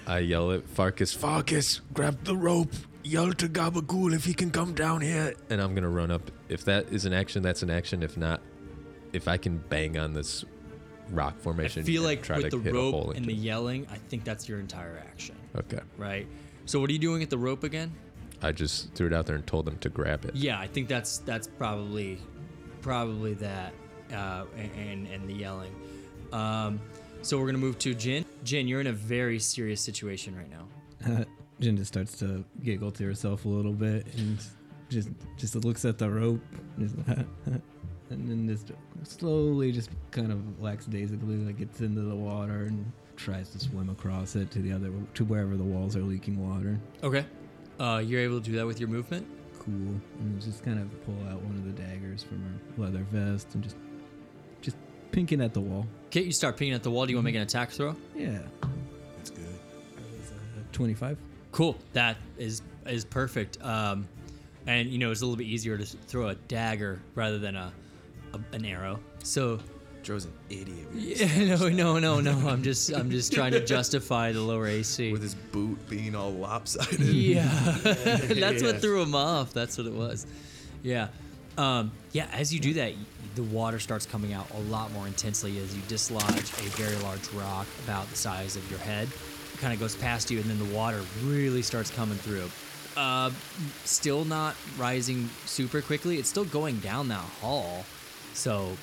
I 0.06 0.18
yell 0.18 0.50
at 0.50 0.68
Farkas, 0.68 1.12
Farkas, 1.14 1.80
grab 1.94 2.24
the 2.24 2.36
rope. 2.36 2.72
Yell 3.04 3.32
to 3.34 3.48
Gabagool 3.48 4.12
if 4.14 4.24
he 4.24 4.34
can 4.34 4.50
come 4.50 4.74
down 4.74 5.00
here. 5.00 5.34
And 5.48 5.60
I'm 5.60 5.74
going 5.74 5.82
to 5.84 5.88
run 5.88 6.10
up. 6.10 6.30
If 6.48 6.64
that 6.64 6.88
is 6.92 7.04
an 7.04 7.12
action, 7.12 7.42
that's 7.42 7.62
an 7.62 7.70
action. 7.70 8.02
If 8.02 8.16
not, 8.16 8.40
if 9.12 9.28
I 9.28 9.36
can 9.36 9.58
bang 9.58 9.96
on 9.98 10.12
this 10.12 10.44
rock 11.12 11.38
formation. 11.38 11.82
I 11.82 11.84
formation. 11.84 11.84
feel 11.84 12.02
and 12.02 12.10
like 12.10 12.22
try 12.22 12.36
with 12.38 12.50
to 12.50 12.56
the 12.58 12.62
hit 12.64 12.74
a 12.74 12.80
hole 12.80 13.04
rope 13.06 13.16
and 13.16 13.24
the 13.24 13.32
it. 13.32 13.36
yelling, 13.38 13.86
I 13.90 13.96
think 13.96 14.24
that's 14.24 14.48
your 14.48 14.58
entire 14.60 14.98
action, 14.98 15.36
Okay. 15.56 15.80
right? 15.96 16.26
So 16.66 16.80
what 16.80 16.90
are 16.90 16.92
you 16.92 16.98
doing 16.98 17.22
at 17.22 17.30
the 17.30 17.38
rope 17.38 17.64
again? 17.64 17.92
I 18.42 18.52
just 18.52 18.92
threw 18.94 19.06
it 19.06 19.12
out 19.12 19.26
there 19.26 19.36
and 19.36 19.46
told 19.46 19.66
them 19.66 19.78
to 19.78 19.88
grab 19.88 20.24
it. 20.24 20.34
Yeah, 20.34 20.58
I 20.58 20.66
think 20.66 20.88
that's 20.88 21.18
that's 21.18 21.46
probably 21.46 22.18
probably 22.80 23.34
that 23.34 23.72
uh, 24.12 24.44
and 24.56 25.06
and 25.06 25.28
the 25.28 25.34
yelling. 25.34 25.74
Um, 26.32 26.80
so 27.22 27.38
we're 27.38 27.46
gonna 27.46 27.58
move 27.58 27.78
to 27.80 27.94
Jin. 27.94 28.24
Jin, 28.42 28.66
you're 28.66 28.80
in 28.80 28.88
a 28.88 28.92
very 28.92 29.38
serious 29.38 29.80
situation 29.80 30.34
right 30.36 30.50
now. 30.50 31.24
Jin 31.60 31.76
just 31.76 31.92
starts 31.92 32.18
to 32.18 32.44
giggle 32.64 32.90
to 32.92 33.04
herself 33.04 33.44
a 33.44 33.48
little 33.48 33.72
bit 33.72 34.06
and 34.16 34.38
just 34.88 35.10
just 35.36 35.54
looks 35.56 35.84
at 35.84 35.98
the 35.98 36.10
rope, 36.10 36.40
just 36.80 36.96
and 38.12 38.28
then 38.28 38.48
just 38.48 38.72
slowly, 39.02 39.72
just 39.72 39.90
kind 40.10 40.30
of 40.30 40.60
lackadaisically, 40.60 41.36
like 41.36 41.58
gets 41.58 41.80
into 41.80 42.02
the 42.02 42.14
water 42.14 42.64
and 42.64 42.90
tries 43.16 43.50
to 43.50 43.58
swim 43.58 43.90
across 43.90 44.36
it 44.36 44.50
to 44.50 44.60
the 44.60 44.72
other 44.72 44.90
to 45.14 45.24
wherever 45.24 45.56
the 45.56 45.64
walls 45.64 45.96
are 45.96 46.02
leaking 46.02 46.36
water. 46.48 46.78
Okay. 47.02 47.24
Uh, 47.78 48.02
you're 48.04 48.20
able 48.20 48.40
to 48.40 48.50
do 48.50 48.56
that 48.56 48.66
with 48.66 48.78
your 48.78 48.88
movement. 48.88 49.26
Cool. 49.58 50.00
And 50.20 50.40
just 50.40 50.64
kind 50.64 50.78
of 50.78 51.04
pull 51.04 51.16
out 51.28 51.40
one 51.42 51.56
of 51.56 51.64
the 51.64 51.82
daggers 51.82 52.22
from 52.22 52.42
her 52.42 52.82
leather 52.82 53.06
vest 53.10 53.54
and 53.54 53.62
just 53.62 53.76
just 54.60 54.76
pinking 55.10 55.40
at 55.40 55.54
the 55.54 55.60
wall. 55.60 55.86
Okay, 56.06 56.22
you 56.22 56.32
start 56.32 56.56
pinking 56.56 56.74
at 56.74 56.82
the 56.82 56.90
wall. 56.90 57.06
Do 57.06 57.12
you 57.12 57.16
want 57.16 57.24
to 57.24 57.28
make 57.32 57.36
an 57.36 57.42
attack 57.42 57.70
throw? 57.70 57.94
Yeah. 58.14 58.38
That's 59.16 59.30
good. 59.30 59.46
Twenty 60.72 60.94
five. 60.94 61.18
Cool. 61.52 61.76
That 61.92 62.16
is 62.38 62.62
is 62.86 63.04
perfect. 63.04 63.62
Um, 63.62 64.08
and 64.66 64.88
you 64.88 64.98
know 64.98 65.10
it's 65.10 65.20
a 65.20 65.24
little 65.24 65.36
bit 65.36 65.46
easier 65.46 65.76
to 65.76 65.84
throw 65.84 66.28
a 66.28 66.34
dagger 66.34 67.00
rather 67.14 67.38
than 67.38 67.56
a, 67.56 67.72
a 68.34 68.54
an 68.54 68.64
arrow. 68.64 68.98
So 69.22 69.60
Joe's 70.02 70.24
an 70.24 70.32
idiot. 70.50 70.88
yeah, 70.94 71.56
no, 71.56 71.68
no, 71.68 71.98
no, 71.98 72.20
no. 72.32 72.48
I'm 72.48 72.62
just 72.62 72.92
I'm 72.92 73.10
just 73.10 73.32
trying 73.32 73.52
to 73.52 73.64
justify 73.64 74.32
the 74.32 74.40
lower 74.40 74.66
AC. 74.66 75.12
With 75.12 75.22
his 75.22 75.34
boot 75.34 75.78
being 75.88 76.14
all 76.14 76.32
lopsided. 76.32 77.00
Yeah, 77.00 77.48
that's 77.82 78.62
what 78.62 78.80
threw 78.80 79.02
him 79.02 79.14
off. 79.14 79.52
That's 79.52 79.78
what 79.78 79.86
it 79.86 79.92
was. 79.92 80.26
Yeah, 80.82 81.08
um, 81.56 81.92
yeah. 82.12 82.26
As 82.32 82.52
you 82.52 82.60
do 82.60 82.74
that, 82.74 82.92
the 83.34 83.42
water 83.44 83.78
starts 83.78 84.06
coming 84.06 84.32
out 84.32 84.50
a 84.54 84.60
lot 84.62 84.90
more 84.92 85.06
intensely 85.06 85.58
as 85.58 85.74
you 85.74 85.82
dislodge 85.88 86.50
a 86.58 86.68
very 86.76 86.96
large 86.96 87.26
rock 87.32 87.66
about 87.84 88.08
the 88.10 88.16
size 88.16 88.56
of 88.56 88.68
your 88.70 88.80
head. 88.80 89.08
It 89.54 89.60
kind 89.60 89.72
of 89.72 89.78
goes 89.80 89.94
past 89.96 90.30
you, 90.30 90.40
and 90.40 90.50
then 90.50 90.58
the 90.58 90.74
water 90.74 91.00
really 91.24 91.62
starts 91.62 91.90
coming 91.90 92.18
through. 92.18 92.50
Uh, 92.96 93.30
still 93.84 94.24
not 94.24 94.54
rising 94.76 95.30
super 95.46 95.80
quickly. 95.80 96.18
It's 96.18 96.28
still 96.28 96.44
going 96.44 96.78
down 96.80 97.08
that 97.08 97.24
hall, 97.40 97.84
so 98.34 98.76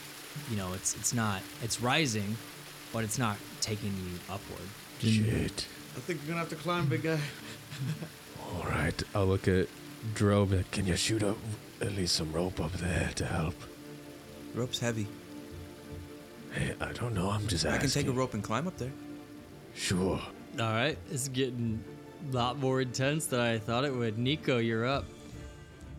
you 0.49 0.57
know 0.57 0.73
it's 0.73 0.95
it's 0.95 1.13
not 1.13 1.41
it's 1.63 1.81
rising, 1.81 2.35
but 2.93 3.03
it's 3.03 3.17
not 3.17 3.37
taking 3.61 3.89
you 3.89 4.19
upward. 4.33 4.67
Shit. 4.99 5.65
I 5.95 5.99
think 6.01 6.21
we're 6.21 6.27
gonna 6.29 6.39
have 6.39 6.49
to 6.49 6.55
climb, 6.55 6.87
big 6.87 7.03
guy. 7.03 7.19
All 8.55 8.63
right. 8.69 9.01
I'll 9.13 9.25
look 9.25 9.47
at 9.47 9.67
Dro. 10.13 10.45
be 10.45 10.57
like, 10.57 10.71
Can 10.71 10.85
you 10.87 10.95
shoot 10.95 11.23
up 11.23 11.37
at 11.81 11.91
least 11.93 12.15
some 12.15 12.31
rope 12.31 12.59
up 12.59 12.71
there 12.73 13.09
to 13.15 13.25
help? 13.25 13.55
Rope's 14.55 14.79
heavy. 14.79 15.07
Hey, 16.51 16.73
I 16.81 16.91
don't 16.93 17.13
know. 17.13 17.29
I'm 17.29 17.45
just 17.47 17.65
I 17.65 17.69
asking. 17.69 17.81
can 17.81 17.89
take 17.89 18.07
a 18.07 18.11
rope 18.17 18.33
and 18.33 18.43
climb 18.43 18.67
up 18.67 18.77
there. 18.77 18.91
Sure. 19.75 20.19
All 20.59 20.73
right, 20.73 20.97
it's 21.11 21.27
getting 21.27 21.81
a 22.31 22.35
lot 22.35 22.57
more 22.57 22.81
intense 22.81 23.27
than 23.27 23.39
I 23.39 23.59
thought 23.59 23.85
it 23.85 23.93
would. 23.93 24.17
Nico, 24.17 24.57
you're 24.57 24.85
up. 24.85 25.05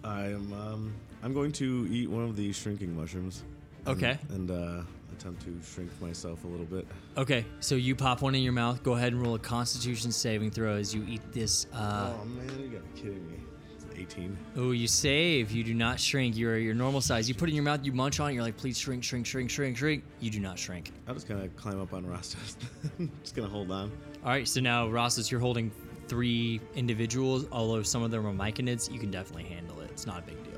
I 0.03 0.25
am 0.25 0.53
um 0.53 0.95
I'm 1.23 1.35
going 1.35 1.53
to 1.53 1.87
eat 1.91 2.11
one 2.11 2.25
of 2.25 2.37
the 2.37 2.53
shrinking 2.53 2.97
mushrooms. 2.97 3.43
Okay. 3.87 4.19
And, 4.31 4.51
uh 4.51 4.83
attempt 5.21 5.43
to 5.45 5.61
shrink 5.63 5.91
myself 6.01 6.45
a 6.45 6.47
little 6.47 6.67
bit. 6.67 6.87
Okay, 7.17 7.45
so 7.61 7.75
you 7.75 7.95
pop 7.95 8.23
one 8.23 8.35
in 8.35 8.43
your 8.43 8.53
mouth. 8.53 8.83
Go 8.83 8.93
ahead 8.93 9.13
and 9.13 9.21
roll 9.21 9.35
a 9.35 9.39
Constitution 9.39 10.11
saving 10.13 10.51
throw 10.51 10.77
as 10.77 10.95
you 10.95 11.05
eat 11.07 11.21
this. 11.33 11.67
Uh, 11.75 12.15
oh 12.19 12.25
man, 12.25 12.49
you 12.61 12.69
gotta 12.69 12.85
be 12.85 13.01
kidding 13.01 13.31
me. 13.31 13.37
It's 13.77 13.87
18. 14.15 14.37
oh, 14.57 14.71
you 14.71 14.89
save. 14.89 15.51
You 15.51 15.63
do 15.63 15.75
not 15.75 16.01
shrink. 16.01 16.37
You're 16.37 16.59
your 16.59 16.75
normal 16.75 17.01
size. 17.01 17.29
You 17.29 17.35
put 17.35 17.49
it 17.49 17.53
in 17.53 17.57
your 17.57 17.65
mouth. 17.65 17.85
You 17.85 17.93
munch 17.93 18.19
on 18.19 18.31
it. 18.31 18.35
You're 18.35 18.43
like, 18.43 18.57
please 18.57 18.79
shrink, 18.79 19.05
shrink, 19.05 19.27
shrink, 19.27 19.51
shrink, 19.51 19.77
shrink. 19.77 20.05
You 20.21 20.31
do 20.31 20.41
not 20.41 20.59
shrink. 20.59 20.93
I'm 21.07 21.15
just 21.15 21.29
gonna 21.29 21.49
climb 21.49 21.81
up 21.81 21.93
on 21.93 22.05
Rastos. 22.05 22.57
just 23.23 23.35
gonna 23.35 23.49
hold 23.49 23.71
on. 23.71 23.93
All 24.25 24.31
right, 24.31 24.49
so 24.49 24.61
now 24.61 24.89
Rosses, 24.89 25.31
you're 25.31 25.41
holding 25.41 25.71
three 26.09 26.61
individuals. 26.75 27.47
Although 27.53 27.83
some 27.83 28.03
of 28.03 28.11
them 28.11 28.27
are 28.27 28.33
myconids, 28.33 28.91
you 28.91 28.99
can 28.99 29.11
definitely 29.11 29.45
handle 29.45 29.81
it. 29.81 29.91
It's 29.91 30.07
not 30.07 30.21
a 30.21 30.23
big 30.23 30.43
deal. 30.45 30.50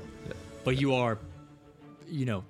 But 0.63 0.79
you 0.79 0.93
are, 0.95 1.17
you 2.09 2.25
know, 2.25 2.43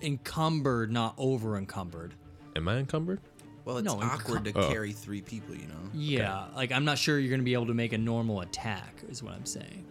encumbered, 0.00 0.90
not 0.90 1.14
over 1.18 1.56
encumbered. 1.56 2.14
Am 2.56 2.68
I 2.68 2.76
encumbered? 2.78 3.20
Well, 3.64 3.78
it's 3.78 3.86
No, 3.86 4.00
in 4.00 4.08
awkward 4.08 4.44
to 4.44 4.52
co- 4.52 4.60
Oh. 4.62 4.68
carry 4.68 4.92
three 4.92 5.22
people, 5.22 5.54
you 5.54 5.68
know. 5.68 5.74
Yeah, 5.94 6.46
like 6.56 6.72
I'm 6.72 6.84
not 6.84 6.98
sure 6.98 7.18
you're 7.18 7.30
gonna 7.30 7.44
be 7.44 7.52
able 7.54 7.66
to 7.66 7.74
make 7.74 7.92
a 7.92 7.98
normal 7.98 8.40
attack, 8.40 9.02
is 9.08 9.22
what 9.22 9.34
I'm 9.34 9.46
saying. 9.46 9.84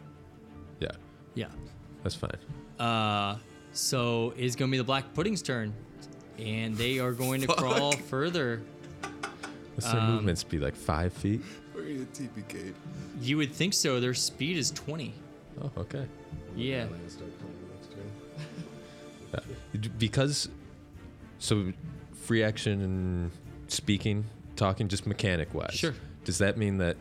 Yeah. 0.81 0.89
Yeah. 1.35 1.47
That's 2.03 2.15
fine. 2.15 2.31
Uh, 2.79 3.37
so 3.71 4.33
it's 4.35 4.55
gonna 4.57 4.71
be 4.71 4.77
the 4.77 4.83
Black 4.83 5.13
Pudding's 5.13 5.41
turn, 5.41 5.73
and 6.37 6.75
they 6.75 6.99
are 6.99 7.13
going 7.13 7.39
to 7.41 7.47
crawl 7.47 7.93
further. 7.93 8.61
What's 9.75 9.89
their 9.89 10.01
Um, 10.01 10.15
movement 10.15 10.37
speed? 10.37 10.61
Like 10.61 10.75
five 10.75 11.13
feet? 11.13 11.41
We're 11.73 11.83
gonna 11.83 12.05
TPK. 12.07 12.73
You 13.21 13.37
would 13.37 13.53
think 13.53 13.73
so. 13.73 14.01
Their 14.01 14.13
speed 14.13 14.57
is 14.57 14.69
20. 14.71 15.13
Oh, 15.61 15.71
okay. 15.77 16.05
Yeah. 16.55 16.83
I'm 16.83 17.09
start 17.09 17.31
climbing 17.39 17.57
next 17.75 17.91
turn. 17.91 18.11
Yeah. 18.37 18.43
Uh, 19.33 19.39
because, 19.97 20.49
so 21.39 21.71
free 22.13 22.43
action 22.43 22.81
and 22.81 23.31
speaking, 23.69 24.25
talking, 24.57 24.89
just 24.89 25.07
mechanic 25.07 25.53
wise. 25.53 25.73
Sure. 25.73 25.93
Does 26.25 26.37
that 26.39 26.57
mean 26.57 26.77
that 26.79 26.97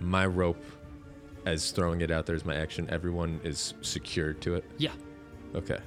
my 0.00 0.26
rope, 0.26 0.60
as 1.46 1.70
throwing 1.70 2.00
it 2.00 2.10
out 2.10 2.26
there 2.26 2.34
as 2.34 2.44
my 2.44 2.56
action, 2.56 2.88
everyone 2.90 3.40
is 3.44 3.74
secured 3.82 4.40
to 4.40 4.56
it? 4.56 4.64
Yeah. 4.78 4.90
Okay. 5.54 5.78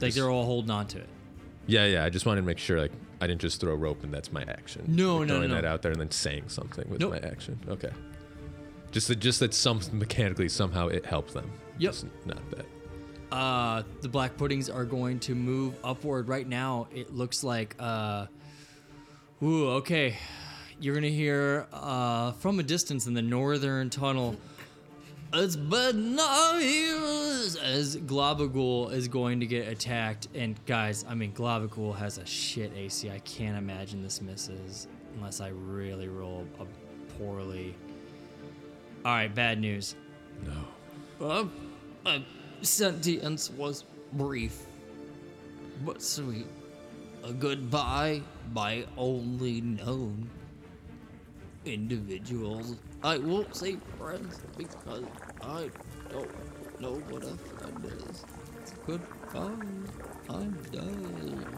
Like 0.00 0.14
they're 0.14 0.28
all 0.30 0.44
holding 0.44 0.70
on 0.70 0.86
to 0.88 0.98
it. 0.98 1.08
Yeah, 1.66 1.86
yeah. 1.86 2.04
I 2.04 2.10
just 2.10 2.26
wanted 2.26 2.40
to 2.42 2.46
make 2.46 2.58
sure, 2.58 2.78
like, 2.80 2.92
I 3.20 3.26
didn't 3.26 3.40
just 3.40 3.60
throw 3.60 3.74
rope 3.74 4.02
and 4.02 4.12
that's 4.12 4.32
my 4.32 4.42
action. 4.42 4.84
No, 4.88 5.18
Like, 5.18 5.28
no, 5.28 5.34
throwing 5.36 5.48
no. 5.50 5.54
that 5.54 5.64
out 5.64 5.80
there 5.82 5.92
and 5.92 6.00
then 6.00 6.10
saying 6.10 6.44
something 6.48 6.88
was 6.90 6.98
Nope. 7.00 7.12
my 7.12 7.18
action. 7.28 7.58
Okay. 7.68 7.90
Just 8.92 9.08
that, 9.08 9.16
just 9.16 9.40
that 9.40 9.54
some 9.54 9.80
mechanically 9.92 10.48
somehow 10.48 10.88
it 10.88 11.04
helped 11.04 11.34
them. 11.34 11.50
Yep. 11.78 11.92
Just 11.92 12.06
not 12.26 12.50
that. 12.50 12.66
Uh, 13.34 13.82
the 14.02 14.08
black 14.08 14.36
puddings 14.36 14.68
are 14.68 14.84
going 14.84 15.18
to 15.20 15.34
move 15.34 15.74
upward 15.82 16.28
right 16.28 16.46
now. 16.46 16.86
It 16.94 17.14
looks 17.14 17.42
like, 17.42 17.74
uh, 17.78 18.26
ooh, 19.42 19.68
okay. 19.70 20.16
You're 20.78 20.94
gonna 20.94 21.08
hear 21.08 21.66
uh, 21.72 22.32
from 22.32 22.58
a 22.58 22.62
distance 22.62 23.06
in 23.06 23.14
the 23.14 23.22
northern 23.22 23.88
tunnel. 23.88 24.36
It's 25.34 25.56
been 25.56 26.18
years 26.60 27.56
as 27.56 27.96
Globagool 27.96 28.92
is 28.92 29.08
going 29.08 29.40
to 29.40 29.46
get 29.46 29.66
attacked. 29.66 30.28
And 30.34 30.62
guys, 30.66 31.06
I 31.08 31.14
mean, 31.14 31.32
Globagool 31.32 31.96
has 31.96 32.18
a 32.18 32.26
shit 32.26 32.70
AC. 32.76 33.10
I 33.10 33.18
can't 33.20 33.56
imagine 33.56 34.02
this 34.02 34.20
misses 34.20 34.88
unless 35.14 35.40
I 35.40 35.48
really 35.48 36.08
roll 36.08 36.46
a 36.60 36.66
poorly. 37.16 37.74
All 39.04 39.12
right, 39.12 39.34
bad 39.34 39.58
news. 39.60 39.96
No. 40.44 41.26
Uh, 41.26 41.44
uh, 42.06 42.18
sentience 42.62 43.50
was 43.50 43.84
brief, 44.12 44.66
but 45.84 46.00
sweet. 46.00 46.46
A 47.24 47.32
goodbye 47.32 48.22
by 48.52 48.84
only 48.96 49.60
known 49.60 50.30
individuals. 51.64 52.76
I 53.02 53.18
won't 53.18 53.54
say 53.56 53.76
friends 53.98 54.40
because 54.56 55.04
I 55.42 55.68
don't 56.08 56.80
know 56.80 56.94
what 57.10 57.24
a 57.24 57.36
friend 57.36 57.92
is. 58.08 58.24
Goodbye. 58.86 59.66
I'm 60.28 60.52
done. 60.70 61.52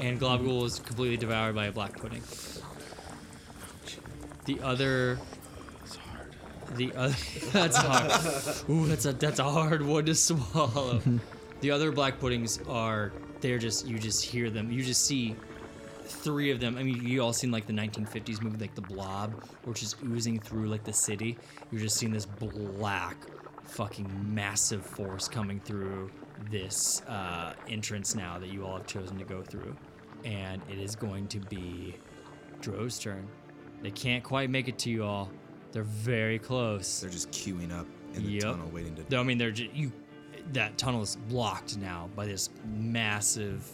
and 0.00 0.18
Globule 0.18 0.64
is 0.64 0.80
completely 0.80 1.16
devoured 1.16 1.54
by 1.54 1.66
a 1.66 1.72
black 1.72 1.96
pudding. 2.00 2.22
The 4.44 4.60
other. 4.60 5.18
The 6.74 6.92
other. 6.94 7.14
that's 7.52 7.76
hard. 7.76 8.70
Ooh, 8.70 8.86
that's 8.86 9.06
a 9.06 9.12
that's 9.12 9.38
a 9.38 9.44
hard 9.44 9.84
one 9.84 10.06
to 10.06 10.14
swallow. 10.14 11.00
the 11.60 11.70
other 11.70 11.92
black 11.92 12.18
puddings 12.18 12.60
are. 12.68 13.12
They're 13.40 13.58
just. 13.58 13.86
You 13.86 13.98
just 13.98 14.24
hear 14.24 14.50
them. 14.50 14.70
You 14.70 14.82
just 14.82 15.04
see 15.04 15.36
three 16.04 16.50
of 16.50 16.60
them. 16.60 16.76
I 16.76 16.82
mean, 16.82 17.04
you 17.06 17.22
all 17.22 17.32
seen 17.32 17.50
like 17.50 17.66
the 17.66 17.72
1950s 17.72 18.42
movie, 18.42 18.58
like 18.58 18.74
The 18.74 18.82
Blob, 18.82 19.44
which 19.64 19.82
is 19.82 19.96
oozing 20.04 20.38
through 20.38 20.68
like 20.68 20.84
the 20.84 20.92
city. 20.92 21.36
You're 21.70 21.80
just 21.80 21.96
seeing 21.96 22.12
this 22.12 22.26
black, 22.26 23.16
fucking 23.64 24.10
massive 24.34 24.84
force 24.84 25.28
coming 25.28 25.60
through 25.60 26.10
this 26.50 27.02
uh, 27.02 27.54
entrance 27.68 28.14
now 28.14 28.38
that 28.38 28.48
you 28.48 28.64
all 28.64 28.76
have 28.76 28.86
chosen 28.86 29.18
to 29.18 29.24
go 29.24 29.42
through, 29.42 29.76
and 30.24 30.60
it 30.70 30.78
is 30.78 30.94
going 30.96 31.28
to 31.28 31.38
be 31.40 31.94
Dro's 32.60 32.98
turn. 32.98 33.26
They 33.82 33.90
can't 33.90 34.22
quite 34.22 34.48
make 34.50 34.68
it 34.68 34.78
to 34.80 34.90
you 34.90 35.04
all. 35.04 35.30
They're 35.72 35.82
very 35.82 36.38
close. 36.38 37.00
They're 37.00 37.10
just 37.10 37.30
queuing 37.30 37.72
up 37.76 37.86
in 38.14 38.24
the 38.24 38.32
Yep. 38.32 38.42
tunnel, 38.42 38.70
waiting 38.70 38.94
to. 38.96 39.16
I 39.18 39.22
mean, 39.22 39.38
they're 39.38 39.50
just, 39.50 39.72
you. 39.74 39.92
That 40.52 40.76
tunnel 40.76 41.02
is 41.02 41.16
blocked 41.28 41.76
now 41.78 42.10
by 42.16 42.26
this 42.26 42.50
massive, 42.76 43.68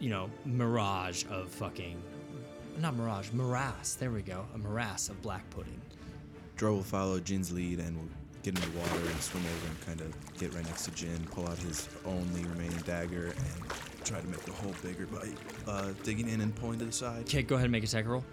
you 0.00 0.10
know, 0.10 0.28
mirage 0.44 1.24
of 1.30 1.48
fucking, 1.50 1.96
not 2.80 2.96
mirage, 2.96 3.30
morass. 3.32 3.94
There 3.94 4.10
we 4.10 4.22
go, 4.22 4.44
a 4.54 4.58
morass 4.58 5.08
of 5.08 5.20
black 5.22 5.48
pudding. 5.50 5.80
Dro 6.56 6.74
will 6.74 6.82
follow 6.82 7.20
Jin's 7.20 7.52
lead 7.52 7.78
and 7.78 7.96
will 7.96 8.08
get 8.42 8.58
in 8.58 8.72
the 8.72 8.78
water 8.78 9.08
and 9.08 9.20
swim 9.22 9.44
over 9.46 9.66
and 9.68 9.80
kind 9.86 10.00
of 10.00 10.34
get 10.38 10.52
right 10.54 10.64
next 10.66 10.84
to 10.84 10.90
Jin, 10.90 11.24
pull 11.30 11.48
out 11.48 11.58
his 11.58 11.88
only 12.04 12.44
remaining 12.44 12.76
dagger, 12.78 13.26
and 13.26 13.70
try 14.04 14.20
to 14.20 14.26
make 14.26 14.42
the 14.42 14.52
hole 14.52 14.74
bigger 14.82 15.06
by 15.06 15.28
uh, 15.66 15.92
digging 16.02 16.28
in 16.28 16.40
and 16.42 16.54
pulling 16.56 16.78
to 16.80 16.84
the 16.84 16.92
side. 16.92 17.22
Okay, 17.22 17.42
go 17.42 17.54
ahead 17.54 17.66
and 17.66 17.72
make 17.72 17.82
a 17.84 17.86
attack 17.86 18.06
roll. 18.06 18.24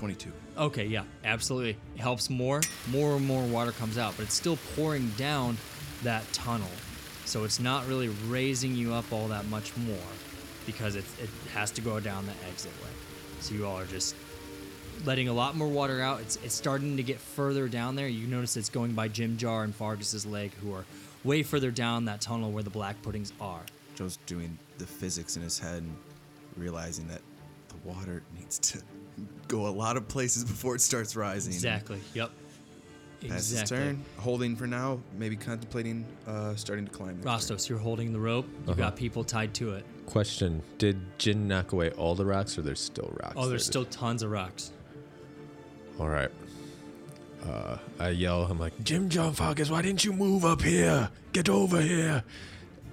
22. 0.00 0.32
Okay, 0.56 0.86
yeah, 0.86 1.04
absolutely. 1.26 1.76
It 1.94 2.00
helps 2.00 2.30
more. 2.30 2.62
More 2.90 3.16
and 3.16 3.26
more 3.26 3.44
water 3.44 3.70
comes 3.72 3.98
out, 3.98 4.14
but 4.16 4.22
it's 4.22 4.34
still 4.34 4.56
pouring 4.74 5.10
down 5.10 5.58
that 6.04 6.24
tunnel. 6.32 6.70
So 7.26 7.44
it's 7.44 7.60
not 7.60 7.86
really 7.86 8.08
raising 8.26 8.74
you 8.74 8.94
up 8.94 9.12
all 9.12 9.28
that 9.28 9.46
much 9.48 9.76
more 9.76 10.08
because 10.64 10.96
it, 10.96 11.04
it 11.22 11.28
has 11.52 11.70
to 11.72 11.82
go 11.82 12.00
down 12.00 12.24
the 12.24 12.32
exit 12.48 12.72
way. 12.82 12.88
So 13.40 13.54
you 13.54 13.66
all 13.66 13.78
are 13.78 13.84
just 13.84 14.16
letting 15.04 15.28
a 15.28 15.34
lot 15.34 15.54
more 15.54 15.68
water 15.68 16.00
out. 16.00 16.22
It's, 16.22 16.36
it's 16.36 16.54
starting 16.54 16.96
to 16.96 17.02
get 17.02 17.20
further 17.20 17.68
down 17.68 17.94
there. 17.94 18.08
You 18.08 18.26
notice 18.26 18.56
it's 18.56 18.70
going 18.70 18.92
by 18.92 19.08
Jim 19.08 19.36
Jar 19.36 19.64
and 19.64 19.74
Fargus's 19.74 20.24
leg, 20.24 20.54
who 20.62 20.72
are 20.72 20.86
way 21.24 21.42
further 21.42 21.70
down 21.70 22.06
that 22.06 22.22
tunnel 22.22 22.50
where 22.50 22.62
the 22.62 22.70
black 22.70 23.00
puddings 23.02 23.34
are. 23.38 23.60
Joe's 23.96 24.16
doing 24.24 24.58
the 24.78 24.86
physics 24.86 25.36
in 25.36 25.42
his 25.42 25.58
head 25.58 25.82
and 25.82 25.94
realizing 26.56 27.06
that 27.08 27.20
the 27.68 27.76
water 27.86 28.22
needs 28.38 28.58
to 28.60 28.80
go 29.50 29.66
a 29.66 29.68
lot 29.68 29.96
of 29.96 30.06
places 30.08 30.44
before 30.44 30.74
it 30.74 30.80
starts 30.80 31.16
rising. 31.16 31.52
Exactly. 31.52 32.00
Yep. 32.14 32.30
Pass 33.28 33.50
his 33.50 33.68
turn, 33.68 34.02
holding 34.16 34.56
for 34.56 34.66
now, 34.66 34.98
maybe 35.18 35.36
contemplating 35.36 36.06
uh, 36.26 36.54
starting 36.54 36.86
to 36.86 36.90
climb. 36.90 37.20
next 37.22 37.48
turn. 37.48 37.56
Rostos, 37.58 37.68
you're 37.68 37.78
holding 37.78 38.14
the 38.14 38.18
rope. 38.18 38.46
You 38.66 38.74
got 38.74 38.96
people 38.96 39.24
tied 39.24 39.52
to 39.54 39.74
it. 39.74 39.84
Question: 40.06 40.62
Did 40.78 40.98
Jin 41.18 41.46
knock 41.46 41.72
away 41.72 41.90
all 41.90 42.14
the 42.14 42.24
rocks, 42.24 42.56
or 42.56 42.62
there's 42.62 42.80
still 42.80 43.12
rocks? 43.22 43.34
Oh, 43.36 43.46
there's 43.48 43.66
there? 43.66 43.72
still 43.72 43.84
tons 43.84 44.22
of 44.22 44.30
rocks. 44.30 44.72
All 45.98 46.08
right. 46.08 46.30
Uh, 47.46 47.76
I 47.98 48.08
yell. 48.10 48.44
I'm 48.44 48.58
like, 48.58 48.72
Jim 48.84 49.10
John 49.10 49.34
Farkas, 49.34 49.70
why 49.70 49.82
didn't 49.82 50.02
you 50.04 50.14
move 50.14 50.44
up 50.46 50.62
here? 50.62 51.10
Get 51.34 51.50
over 51.50 51.80
here. 51.80 52.24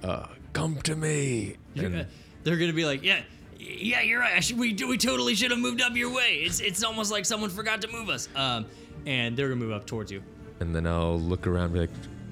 Uh, 0.03 0.25
come 0.51 0.75
to 0.81 0.95
me. 0.95 1.55
And- 1.75 1.83
gonna- 1.83 2.07
they're 2.43 2.57
gonna 2.57 2.73
be 2.73 2.85
like, 2.85 3.01
yeah, 3.03 3.21
yeah, 3.59 4.01
you're 4.01 4.19
right. 4.19 4.33
I 4.35 4.39
should, 4.39 4.57
we 4.57 4.73
we 4.73 4.97
totally 4.97 5.35
should 5.35 5.51
have 5.51 5.59
moved 5.59 5.81
up 5.81 5.95
your 5.95 6.13
way. 6.13 6.41
It's 6.45 6.59
it's 6.59 6.83
almost 6.83 7.11
like 7.11 7.25
someone 7.25 7.49
forgot 7.49 7.81
to 7.83 7.87
move 7.87 8.09
us. 8.09 8.29
Um, 8.35 8.65
and 9.05 9.35
they're 9.37 9.47
gonna 9.49 9.59
move 9.59 9.71
up 9.71 9.85
towards 9.85 10.11
you. 10.11 10.21
And 10.59 10.75
then 10.75 10.85
I'll 10.87 11.19
look 11.19 11.45
around 11.47 11.65
and 11.65 11.73
be 11.73 11.79
like, 11.81 11.89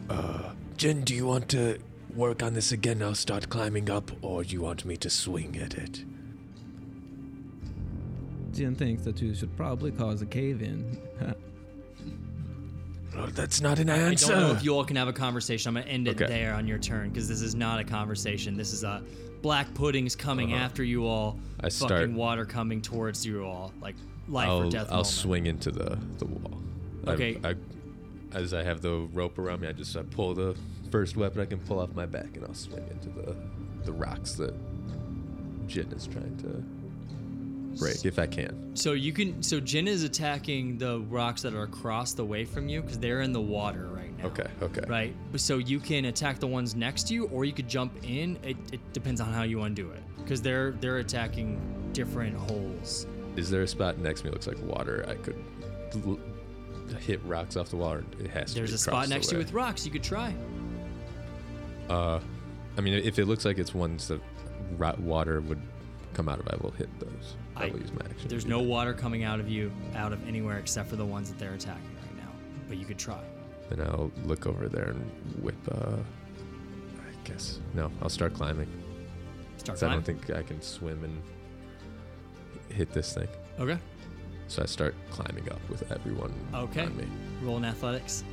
uh, 0.10 0.50
Jen, 0.78 1.02
do 1.02 1.14
you 1.16 1.26
want 1.26 1.50
to 1.50 1.78
work 2.16 2.42
on 2.44 2.54
this 2.54 2.72
again? 2.72 3.02
I'll 3.02 3.16
start 3.16 3.50
climbing 3.50 3.90
up, 3.90 4.12
or 4.22 4.44
do 4.44 4.54
you 4.54 4.62
want 4.62 4.84
me 4.86 4.98
to 4.98 5.10
swing 5.10 5.58
at 5.58 5.76
it? 5.76 6.04
Jin 8.54 8.74
thinks 8.76 9.04
that 9.04 9.22
you 9.22 9.36
should 9.36 9.56
probably 9.58 9.92
cause 9.92 10.22
a 10.22 10.26
cave 10.26 10.62
in. 10.62 10.98
Well, 13.16 13.28
that's 13.28 13.62
not 13.62 13.80
an 13.80 13.90
answer. 13.90 14.34
I 14.34 14.36
don't 14.36 14.42
know 14.50 14.52
if 14.52 14.62
you 14.66 14.76
all 14.76 14.84
can 14.84 14.98
have 14.98 15.08
a 15.08 15.14
conversation. 15.14 15.70
I'm 15.70 15.82
gonna 15.82 15.90
end 15.90 16.10
it 16.10 16.22
Okay. 16.22 16.26
there 16.28 16.54
on 16.54 16.68
your 16.68 16.78
turn 16.78 17.08
because 17.10 17.30
this 17.30 17.42
is 17.42 17.56
not 17.56 17.80
a 17.80 17.84
conversation. 17.86 18.58
This 18.58 18.74
is 18.74 18.84
a 18.84 19.02
black 19.46 19.72
puddings 19.76 20.16
coming 20.16 20.54
uh-huh. 20.54 20.64
after 20.64 20.84
you 20.84 21.06
all. 21.06 21.38
I 21.60 21.70
fucking 21.70 21.72
start- 21.72 22.12
water 22.14 22.46
coming 22.46 22.82
towards 22.82 23.24
you 23.24 23.46
all, 23.46 23.72
like 23.80 23.94
life 24.28 24.50
I'll, 24.50 24.64
or 24.64 24.72
death. 24.72 24.88
I'll 24.88 25.04
moment. 25.04 25.08
swing 25.08 25.46
into 25.46 25.70
the, 25.70 26.00
the 26.18 26.26
wall. 26.26 26.58
Okay. 27.08 27.40
I, 27.44 27.54
as 28.36 28.56
I 28.56 28.64
have 28.64 28.82
the 28.82 29.08
rope 29.14 29.38
around 29.38 29.62
me, 29.62 29.68
I 29.68 29.72
just 29.72 29.96
I 29.96 30.02
pull 30.02 30.34
the 30.34 30.58
first 30.90 31.16
weapon 31.16 31.42
I 31.42 31.46
can 31.46 31.60
pull 31.60 31.80
off 31.80 31.94
my 31.94 32.08
back, 32.08 32.36
and 32.36 32.44
I'll 32.44 32.56
swing 32.56 32.88
into 32.90 33.10
the 33.10 33.36
the 33.84 33.94
rocks 33.94 34.34
that 34.34 34.56
Jin 35.68 35.92
is 35.92 36.08
trying 36.08 36.36
to 36.38 37.78
break, 37.80 38.04
if 38.04 38.18
I 38.18 38.26
can. 38.26 38.72
So 38.76 38.94
you 38.94 39.14
can. 39.14 39.44
So 39.44 39.60
Jin 39.60 39.88
is 39.88 40.04
attacking 40.04 40.80
the 40.80 41.02
rocks 41.02 41.44
that 41.44 41.54
are 41.54 41.64
across 41.64 42.14
the 42.14 42.26
way 42.26 42.46
from 42.46 42.68
you 42.68 42.82
because 42.82 42.98
they're 42.98 43.22
in 43.22 43.32
the 43.32 43.42
water 43.42 43.86
now. 44.18 44.26
Okay, 44.28 44.48
okay. 44.62 44.82
Right. 44.88 45.16
So 45.38 45.58
you 45.58 45.80
can 45.80 46.06
attack 46.06 46.40
the 46.40 46.48
ones 46.48 46.76
next 46.76 47.08
to 47.08 47.14
you, 47.14 47.26
or 47.28 47.46
you 47.46 47.54
could 47.54 47.68
jump 47.68 47.94
in. 48.04 48.38
It, 48.44 48.58
it 48.72 48.94
depends 48.94 49.22
on 49.22 49.32
how 49.34 49.44
you 49.44 49.58
want 49.60 49.76
to 49.76 49.82
do 49.82 49.90
it 49.92 50.02
because 50.18 50.42
they're 50.42 50.72
they're 50.72 50.98
attacking 50.98 51.60
different 51.94 52.36
holes. 52.38 53.08
Is 53.36 53.50
there 53.50 53.62
a 53.64 53.68
spot 53.68 53.98
next 54.00 54.22
to 54.22 54.28
me? 54.28 54.32
Looks 54.32 54.48
like 54.48 54.62
water. 54.64 55.06
I 55.08 55.16
could 55.16 55.44
l- 56.06 56.20
hit 57.00 57.22
rocks 57.26 57.58
off 57.58 57.70
the 57.70 57.76
water. 57.78 58.04
It 58.20 58.30
has 58.32 58.50
to. 58.50 58.54
Be. 58.56 58.60
There's 58.62 58.74
a 58.74 58.78
spot 58.78 59.10
next 59.10 59.28
to 59.28 59.36
you 59.36 59.40
with 59.40 59.52
rocks. 59.54 59.86
You 59.86 59.92
could 59.92 60.04
try. 60.04 60.34
Uh, 61.90 62.20
I 62.78 62.82
mean, 62.82 62.94
if 62.94 63.20
it 63.20 63.26
looks 63.26 63.46
like 63.46 63.58
it's 63.58 63.74
ones 63.74 64.08
that 64.08 64.20
ro- 64.78 64.96
water 65.00 65.42
would 65.42 65.62
come 66.14 66.30
out 66.30 66.40
of, 66.40 66.48
I 66.48 66.56
will 66.62 66.72
hit 66.72 66.90
those. 67.00 67.36
I, 67.56 67.66
I- 67.66 67.68
will 67.70 67.80
use 67.80 67.92
my 67.94 68.02
action. 68.10 68.28
There's 68.28 68.46
no 68.46 68.60
that. 68.60 68.68
water 68.68 68.94
coming 68.94 69.24
out 69.24 69.40
of 69.40 69.50
you, 69.50 69.72
out 69.96 70.14
of 70.14 70.28
anywhere 70.28 70.58
except 70.58 70.90
for 70.90 70.96
the 70.96 71.06
ones 71.06 71.30
that 71.30 71.38
they're 71.38 71.54
attacking 71.54 71.84
right 72.02 72.18
now. 72.18 72.32
But 72.68 72.78
you 72.78 72.86
could 72.86 72.98
try. 72.98 73.20
Then 73.70 73.82
I'll 73.82 74.12
look 74.26 74.46
over 74.48 74.68
there 74.68 74.86
and 74.90 75.12
whip. 75.42 75.56
Uh, 75.72 75.98
I 76.98 77.28
guess 77.28 77.60
no. 77.74 77.92
I'll 78.02 78.10
start 78.10 78.34
climbing. 78.34 78.68
Start 79.58 79.80
'cause 79.80 79.84
I 79.84 79.92
don't 79.92 80.06
think 80.06 80.30
I 80.30 80.44
can 80.44 80.62
swim 80.62 81.04
and 81.04 81.22
hit 82.70 82.92
this 82.92 83.14
thing. 83.14 83.28
Okay. 83.60 83.78
So 84.48 84.62
I 84.62 84.66
start 84.68 84.94
climbing 85.10 85.50
up 85.52 85.60
with 85.70 85.92
everyone 85.92 86.32
Okay. 86.54 86.84
on 86.84 86.96
me. 86.98 87.08
Roll 87.42 87.58
in 87.58 87.66
athletics. 87.66 88.24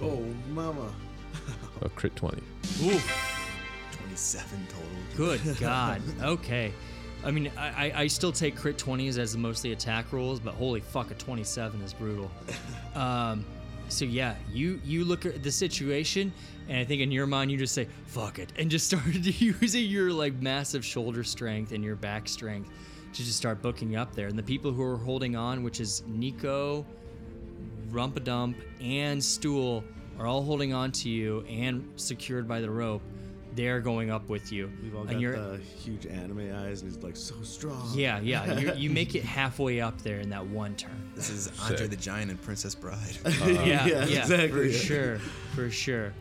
Oh, 0.00 0.24
mama. 0.50 0.92
A 1.82 1.88
crit 1.88 2.14
twenty. 2.16 2.42
Ooh. 2.82 2.98
27 3.92 4.66
total. 4.68 4.86
Good 5.16 5.58
God. 5.60 6.00
Okay. 6.20 6.72
I 7.24 7.30
mean, 7.30 7.50
I, 7.58 7.68
I, 7.90 8.00
I 8.02 8.06
still 8.06 8.32
take 8.32 8.56
crit 8.56 8.78
20s 8.78 9.18
as 9.18 9.36
mostly 9.36 9.72
attack 9.72 10.10
rolls, 10.12 10.40
but 10.40 10.54
holy 10.54 10.80
fuck, 10.80 11.10
a 11.10 11.14
27 11.14 11.80
is 11.82 11.92
brutal. 11.92 12.30
Um, 12.94 13.44
so 13.90 14.04
yeah, 14.04 14.34
you 14.52 14.80
you 14.84 15.04
look 15.04 15.26
at 15.26 15.42
the 15.42 15.50
situation, 15.50 16.32
and 16.68 16.78
I 16.78 16.84
think 16.84 17.02
in 17.02 17.10
your 17.10 17.26
mind 17.26 17.50
you 17.50 17.58
just 17.58 17.74
say 17.74 17.88
"fuck 18.06 18.38
it" 18.38 18.52
and 18.56 18.70
just 18.70 18.86
started 18.90 19.40
using 19.40 19.84
your 19.84 20.12
like 20.12 20.34
massive 20.40 20.84
shoulder 20.84 21.24
strength 21.24 21.72
and 21.72 21.84
your 21.84 21.96
back 21.96 22.28
strength 22.28 22.70
to 23.12 23.24
just 23.24 23.36
start 23.36 23.60
booking 23.60 23.96
up 23.96 24.14
there. 24.14 24.28
And 24.28 24.38
the 24.38 24.42
people 24.42 24.72
who 24.72 24.82
are 24.82 24.96
holding 24.96 25.36
on, 25.36 25.62
which 25.62 25.80
is 25.80 26.02
Nico, 26.06 26.86
Rumpadump, 27.90 28.54
and 28.80 29.22
Stool, 29.22 29.84
are 30.18 30.26
all 30.26 30.42
holding 30.42 30.72
on 30.72 30.92
to 30.92 31.08
you 31.08 31.44
and 31.48 31.88
secured 31.96 32.46
by 32.46 32.60
the 32.60 32.70
rope. 32.70 33.02
They're 33.54 33.80
going 33.80 34.10
up 34.10 34.28
with 34.28 34.52
you, 34.52 34.70
We've 34.82 34.94
all 34.94 35.00
and 35.02 35.10
got 35.10 35.20
you're 35.20 35.36
the 35.36 35.58
huge 35.58 36.06
anime 36.06 36.52
eyes, 36.54 36.82
and 36.82 36.92
he's 36.92 37.02
like 37.02 37.16
so 37.16 37.34
strong. 37.42 37.90
yeah, 37.94 38.20
yeah. 38.20 38.58
You, 38.60 38.72
you 38.74 38.90
make 38.90 39.14
it 39.14 39.24
halfway 39.24 39.80
up 39.80 40.00
there 40.02 40.20
in 40.20 40.30
that 40.30 40.46
one 40.46 40.76
turn. 40.76 41.10
This 41.16 41.30
is 41.30 41.50
Andre 41.62 41.88
the 41.88 41.96
Giant 41.96 42.30
and 42.30 42.40
Princess 42.40 42.74
Bride. 42.74 43.16
yeah, 43.46 43.86
yeah, 43.86 44.04
exactly. 44.04 44.72
For 44.72 44.78
sure, 44.78 45.18
for 45.54 45.70
sure. 45.70 46.14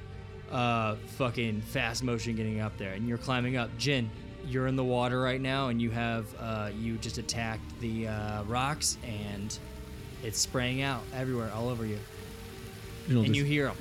Uh, 0.52 0.96
fucking 1.18 1.62
fast 1.62 2.04
motion 2.04 2.36
getting 2.36 2.60
up 2.62 2.76
there, 2.78 2.94
and 2.94 3.08
you're 3.08 3.20
climbing 3.20 3.58
up. 3.58 3.70
Jin, 3.78 4.10
you're 4.48 4.66
in 4.66 4.76
the 4.76 4.84
water 4.84 5.22
right 5.22 5.40
now, 5.42 5.68
and 5.68 5.80
you 5.80 5.92
have 5.92 6.26
uh, 6.40 6.72
you 6.80 6.98
just 6.98 7.20
attacked 7.20 7.80
the 7.82 8.08
uh, 8.08 8.44
rocks, 8.46 8.98
and 9.04 9.58
it's 10.24 10.40
spraying 10.40 10.82
out 10.82 11.04
everywhere, 11.14 11.52
all 11.54 11.70
over 11.70 11.86
you. 11.86 12.00
Jin 13.08 13.16
will, 13.18 13.24
And 13.26 13.34
just, 13.36 13.38
you 13.38 13.44
hear 13.46 13.68
a 13.68 13.74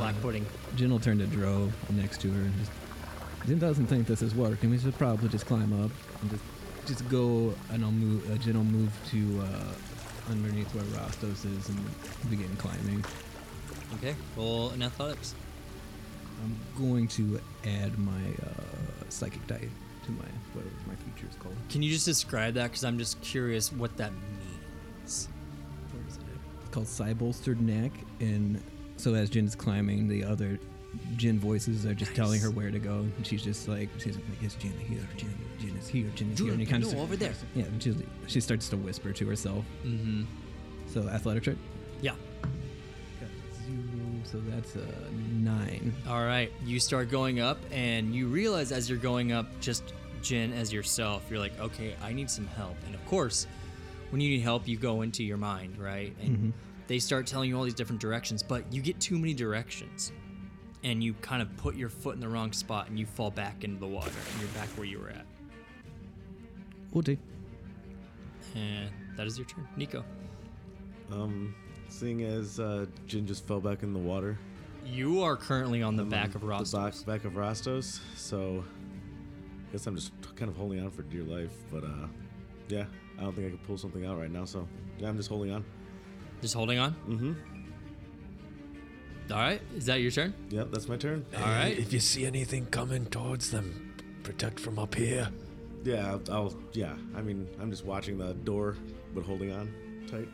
black 0.00 0.20
pudding. 0.22 0.46
Jin 0.76 0.90
will 0.90 0.98
turn 0.98 1.18
to 1.18 1.26
Dro 1.26 1.70
next 1.90 2.20
to 2.22 2.30
her 2.30 2.40
and 2.40 2.58
just. 2.58 2.70
Jin 3.46 3.58
doesn't 3.58 3.86
think 3.86 4.06
this 4.06 4.22
is 4.22 4.34
working. 4.34 4.70
We 4.70 4.78
should 4.78 4.96
probably 4.98 5.28
just 5.28 5.46
climb 5.46 5.72
up 5.84 5.90
and 6.22 6.30
just 6.30 6.42
just 6.86 7.08
go. 7.08 7.54
And 7.70 7.84
I'll 7.84 7.92
move. 7.92 8.30
Uh, 8.30 8.36
Jin 8.36 8.56
will 8.56 8.64
move 8.64 8.92
to 9.10 9.40
uh, 9.42 10.30
underneath 10.30 10.74
where 10.74 10.84
Rostos 10.84 11.44
is 11.44 11.68
and 11.68 11.78
begin 12.30 12.54
climbing. 12.56 13.04
Okay, 13.94 14.14
roll 14.36 14.70
an 14.70 14.82
athletics. 14.82 15.34
I'm 16.42 16.56
going 16.82 17.06
to 17.08 17.38
add 17.64 17.98
my 17.98 18.22
uh, 18.42 18.62
psychic 19.10 19.46
die 19.46 19.68
to 20.04 20.10
my 20.12 20.24
whatever 20.54 20.74
my 20.86 20.94
feature 20.94 21.28
is 21.28 21.36
called. 21.36 21.54
Can 21.68 21.82
you 21.82 21.92
just 21.92 22.06
describe 22.06 22.54
that? 22.54 22.68
Because 22.70 22.84
I'm 22.84 22.98
just 22.98 23.20
curious 23.20 23.70
what 23.70 23.96
that 23.98 24.12
means. 24.12 25.28
Where 25.92 26.02
is 26.08 26.16
it? 26.16 26.22
It's 26.60 26.70
called 26.70 26.88
Psi-Bolstered 26.88 27.60
Knack, 27.60 27.92
and 28.20 28.62
so 29.00 29.14
as 29.14 29.30
Jin's 29.30 29.54
climbing, 29.54 30.08
the 30.08 30.24
other 30.24 30.58
Jin 31.16 31.38
voices 31.38 31.86
are 31.86 31.94
just 31.94 32.14
telling 32.14 32.40
her 32.40 32.50
where 32.50 32.70
to 32.70 32.78
go, 32.78 33.06
and 33.16 33.26
she's 33.26 33.42
just 33.42 33.68
like, 33.68 33.88
she's 33.98 34.16
like, 34.16 34.24
"Yes, 34.42 34.54
Jin 34.56 34.72
here, 34.78 35.06
Jin, 35.16 35.32
Jin 35.60 35.76
is 35.76 35.88
here, 35.88 36.10
Jin 36.14 36.32
is 36.32 36.38
here," 36.38 36.52
and 36.52 36.60
you 36.60 36.66
kind 36.66 36.82
of 36.82 36.94
over 36.96 37.16
there. 37.16 37.32
yeah, 37.54 37.64
she, 37.78 37.94
she 38.26 38.40
starts 38.40 38.68
to 38.70 38.76
whisper 38.76 39.12
to 39.12 39.26
herself. 39.26 39.64
Mm-hmm. 39.84 40.24
So 40.88 41.08
athletic 41.08 41.44
check. 41.44 41.56
Yeah. 42.02 42.14
Zero, 43.66 44.06
so 44.24 44.40
that's 44.48 44.74
a 44.74 44.86
nine. 45.32 45.94
All 46.08 46.24
right, 46.24 46.52
you 46.64 46.80
start 46.80 47.10
going 47.10 47.40
up, 47.40 47.58
and 47.70 48.14
you 48.14 48.26
realize 48.26 48.72
as 48.72 48.90
you're 48.90 48.98
going 48.98 49.32
up, 49.32 49.46
just 49.60 49.94
Jin 50.22 50.52
as 50.52 50.72
yourself, 50.72 51.24
you're 51.30 51.38
like, 51.38 51.58
okay, 51.60 51.94
I 52.02 52.12
need 52.12 52.30
some 52.30 52.46
help. 52.48 52.76
And 52.86 52.94
of 52.94 53.06
course, 53.06 53.46
when 54.10 54.20
you 54.20 54.30
need 54.30 54.40
help, 54.40 54.66
you 54.66 54.76
go 54.76 55.02
into 55.02 55.22
your 55.22 55.36
mind, 55.36 55.78
right? 55.78 56.14
And 56.20 56.52
they 56.90 56.98
start 56.98 57.24
telling 57.24 57.48
you 57.48 57.56
all 57.56 57.62
these 57.62 57.72
different 57.72 58.00
directions, 58.00 58.42
but 58.42 58.64
you 58.72 58.82
get 58.82 58.98
too 58.98 59.16
many 59.16 59.32
directions. 59.32 60.10
And 60.82 61.04
you 61.04 61.14
kind 61.14 61.40
of 61.40 61.56
put 61.56 61.76
your 61.76 61.88
foot 61.88 62.16
in 62.16 62.20
the 62.20 62.28
wrong 62.28 62.52
spot 62.52 62.88
and 62.88 62.98
you 62.98 63.06
fall 63.06 63.30
back 63.30 63.62
into 63.62 63.78
the 63.78 63.86
water 63.86 64.10
and 64.10 64.40
you're 64.40 64.50
back 64.50 64.68
where 64.70 64.86
you 64.86 64.98
were 64.98 65.10
at. 65.10 65.24
Okay. 66.96 67.16
And 68.56 68.90
that 69.16 69.28
is 69.28 69.38
your 69.38 69.46
turn. 69.46 69.68
Nico. 69.76 70.04
Um, 71.12 71.54
seeing 71.88 72.24
as 72.24 72.58
uh, 72.58 72.86
Jin 73.06 73.24
just 73.24 73.46
fell 73.46 73.60
back 73.60 73.84
in 73.84 73.92
the 73.92 74.00
water. 74.00 74.36
You 74.84 75.22
are 75.22 75.36
currently 75.36 75.84
on 75.84 75.94
the 75.94 76.02
I'm 76.02 76.08
back 76.08 76.30
on 76.30 76.36
of 76.36 76.42
Ross. 76.42 76.72
The 76.72 76.78
back, 76.78 77.06
back 77.06 77.24
of 77.24 77.34
Rostos. 77.34 78.00
So, 78.16 78.64
I 79.68 79.72
guess 79.72 79.86
I'm 79.86 79.94
just 79.94 80.10
kind 80.34 80.50
of 80.50 80.56
holding 80.56 80.80
on 80.80 80.90
for 80.90 81.02
dear 81.02 81.22
life. 81.22 81.52
But 81.70 81.84
uh, 81.84 82.08
yeah, 82.68 82.86
I 83.16 83.22
don't 83.22 83.32
think 83.32 83.46
I 83.46 83.50
can 83.50 83.58
pull 83.58 83.78
something 83.78 84.04
out 84.04 84.18
right 84.18 84.32
now. 84.32 84.44
So 84.44 84.66
yeah, 84.98 85.08
I'm 85.08 85.16
just 85.16 85.28
holding 85.28 85.52
on. 85.52 85.64
Just 86.42 86.54
holding 86.54 86.78
on. 86.78 86.92
Mm-hmm. 87.08 87.32
All 89.32 89.38
right. 89.38 89.60
Is 89.76 89.86
that 89.86 90.00
your 90.00 90.10
turn? 90.10 90.34
Yep, 90.50 90.68
that's 90.72 90.88
my 90.88 90.96
turn. 90.96 91.24
All 91.36 91.42
right. 91.42 91.78
If 91.78 91.92
you 91.92 92.00
see 92.00 92.26
anything 92.26 92.66
coming 92.66 93.06
towards 93.06 93.50
them, 93.50 93.94
protect 94.24 94.58
from 94.58 94.78
up 94.78 94.94
here. 94.94 95.28
Yeah, 95.84 96.10
I'll, 96.10 96.22
I'll. 96.30 96.54
Yeah, 96.72 96.94
I 97.16 97.22
mean, 97.22 97.46
I'm 97.60 97.70
just 97.70 97.84
watching 97.84 98.18
the 98.18 98.34
door, 98.34 98.76
but 99.14 99.24
holding 99.24 99.52
on 99.52 99.72
tight. 100.10 100.28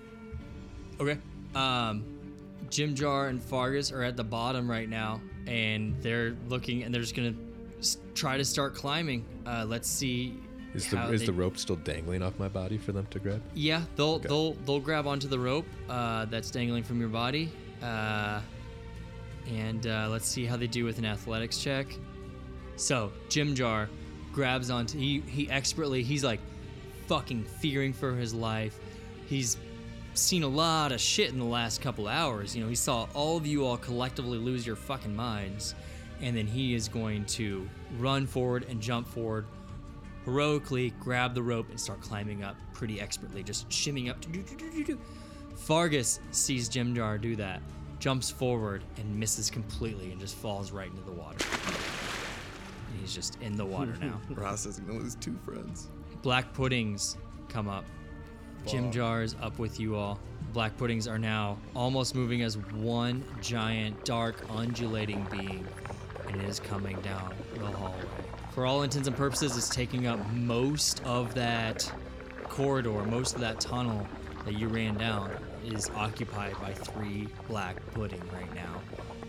Okay. 0.99 1.19
Um, 1.55 2.05
Jim 2.71 2.95
Jar 2.95 3.29
and 3.29 3.43
Fargus 3.43 3.93
are 3.93 4.03
at 4.03 4.17
the 4.17 4.25
bottom 4.25 4.69
right 4.71 4.89
now, 4.89 5.21
and 5.47 5.95
they're 6.03 6.35
looking, 6.49 6.83
and 6.83 6.93
they're 6.95 7.03
just 7.03 7.15
gonna 7.15 7.35
s- 7.79 7.99
try 8.15 8.39
to 8.39 8.45
start 8.45 8.75
climbing. 8.75 9.25
Uh, 9.47 9.65
let's 9.69 9.89
see. 9.89 10.35
Is 10.77 10.89
the 10.91 11.11
is 11.11 11.21
they- 11.21 11.27
the 11.27 11.33
rope 11.33 11.57
still 11.59 11.77
dangling 11.77 12.23
off 12.23 12.39
my 12.39 12.49
body 12.49 12.79
for 12.79 12.93
them 12.93 13.07
to 13.11 13.19
grab? 13.19 13.43
Yeah, 13.55 13.83
they'll 13.97 14.19
they'll 14.19 14.53
they'll 14.65 14.81
grab 14.81 15.07
onto 15.07 15.29
the 15.29 15.39
rope 15.39 15.67
uh, 15.89 16.27
that's 16.27 16.51
dangling 16.51 16.85
from 16.85 17.01
your 17.01 17.09
body, 17.09 17.51
uh, 17.83 18.41
and 19.49 19.87
uh, 19.87 20.09
let's 20.11 20.27
see 20.27 20.45
how 20.45 20.57
they 20.57 20.67
do 20.67 20.85
with 20.85 20.99
an 20.99 21.05
athletics 21.05 21.59
check. 21.59 21.87
So 22.77 23.13
Jim 23.29 23.55
Jar 23.55 23.89
grabs 24.33 24.71
onto 24.71 24.99
he 24.99 25.21
he 25.21 25.51
expertly 25.51 26.03
he's 26.03 26.23
like 26.25 26.41
fucking 27.07 27.45
fearing 27.45 27.93
for 27.93 28.15
his 28.15 28.35
life. 28.35 28.79
He's 29.27 29.57
seen 30.15 30.43
a 30.43 30.49
lot 30.49 30.93
of 30.93 31.01
shit 31.01 31.31
in 31.31 31.39
the 31.39 31.45
last 31.45 31.81
couple 31.81 32.09
hours. 32.09 32.55
You 32.57 32.63
know, 32.63 32.69
he 32.69 32.75
saw 32.75 33.07
all 33.15 33.37
of 33.37 33.47
you 33.47 33.65
all 33.65 33.77
collectively 33.77 34.39
lose 34.39 34.67
your 34.67 34.77
fucking 34.77 35.15
minds, 35.15 35.75
and 36.21 36.37
then 36.37 36.47
he 36.47 36.75
is 36.75 36.89
going 36.89 37.25
to 37.27 37.69
run 37.99 38.27
forward 38.27 38.67
and 38.69 38.81
jump 38.81 39.07
forward 39.09 39.47
heroically 40.27 40.93
grab 41.01 41.35
the 41.35 41.43
rope 41.43 41.71
and 41.71 41.81
start 41.81 42.03
climbing 42.03 42.43
up 42.45 42.57
pretty 42.75 43.01
expertly, 43.01 43.43
just 43.43 43.73
shimming 43.73 44.11
up. 44.11 44.19
Fargus 45.57 46.21
sees 46.33 46.69
Jim 46.69 46.95
Jar 46.95 47.17
do 47.17 47.37
that, 47.37 47.63
jumps 48.01 48.29
forward 48.31 48.83
and 48.99 49.19
misses 49.19 49.49
completely 49.49 50.11
and 50.11 50.21
just 50.21 50.35
falls 50.35 50.73
right 50.73 50.91
into 50.91 51.03
the 51.03 51.13
water. 51.13 51.39
And 52.91 53.01
he's 53.01 53.15
just 53.15 53.41
in 53.41 53.57
the 53.57 53.65
water 53.65 53.97
now. 54.01 54.21
Ross 54.31 54.67
is 54.67 54.81
gonna 54.81 54.99
lose 54.99 55.15
two 55.15 55.39
friends. 55.45 55.89
Black 56.23 56.53
puddings 56.53 57.17
come 57.49 57.69
up. 57.69 57.85
Jim 58.67 58.91
Jar 58.91 59.23
is 59.23 59.37
up 59.41 59.61
with 59.61 59.79
you 59.79 59.95
all. 59.95 60.19
Black 60.53 60.77
puddings 60.77 61.07
are 61.07 61.19
now 61.19 61.57
almost 61.77 62.17
moving 62.17 62.43
as 62.43 62.59
one 62.59 63.25
giant, 63.41 64.05
dark, 64.05 64.45
undulating 64.51 65.25
being, 65.31 65.65
and 66.27 66.43
it 66.43 66.49
is 66.49 66.59
coming 66.59 67.01
down 67.01 67.33
the 67.55 67.67
hallway. 67.67 68.26
For 68.57 68.65
all 68.65 68.85
intents 68.85 69.07
and 69.07 69.15
purposes, 69.15 69.55
it's 69.55 69.69
taking 69.69 70.07
up 70.07 70.19
most 70.33 71.05
of 71.05 71.35
that 71.35 71.93
corridor, 72.45 73.05
most 73.05 73.35
of 73.35 73.43
that 73.43 73.61
tunnel 73.61 74.09
that 74.47 74.59
you 74.59 74.69
ran 74.69 74.95
down 74.95 75.31
is 75.67 75.91
occupied 75.91 76.55
by 76.59 76.73
three 76.73 77.29
black 77.49 77.77
pudding 77.93 78.23
right 78.33 78.55
now. 78.55 78.81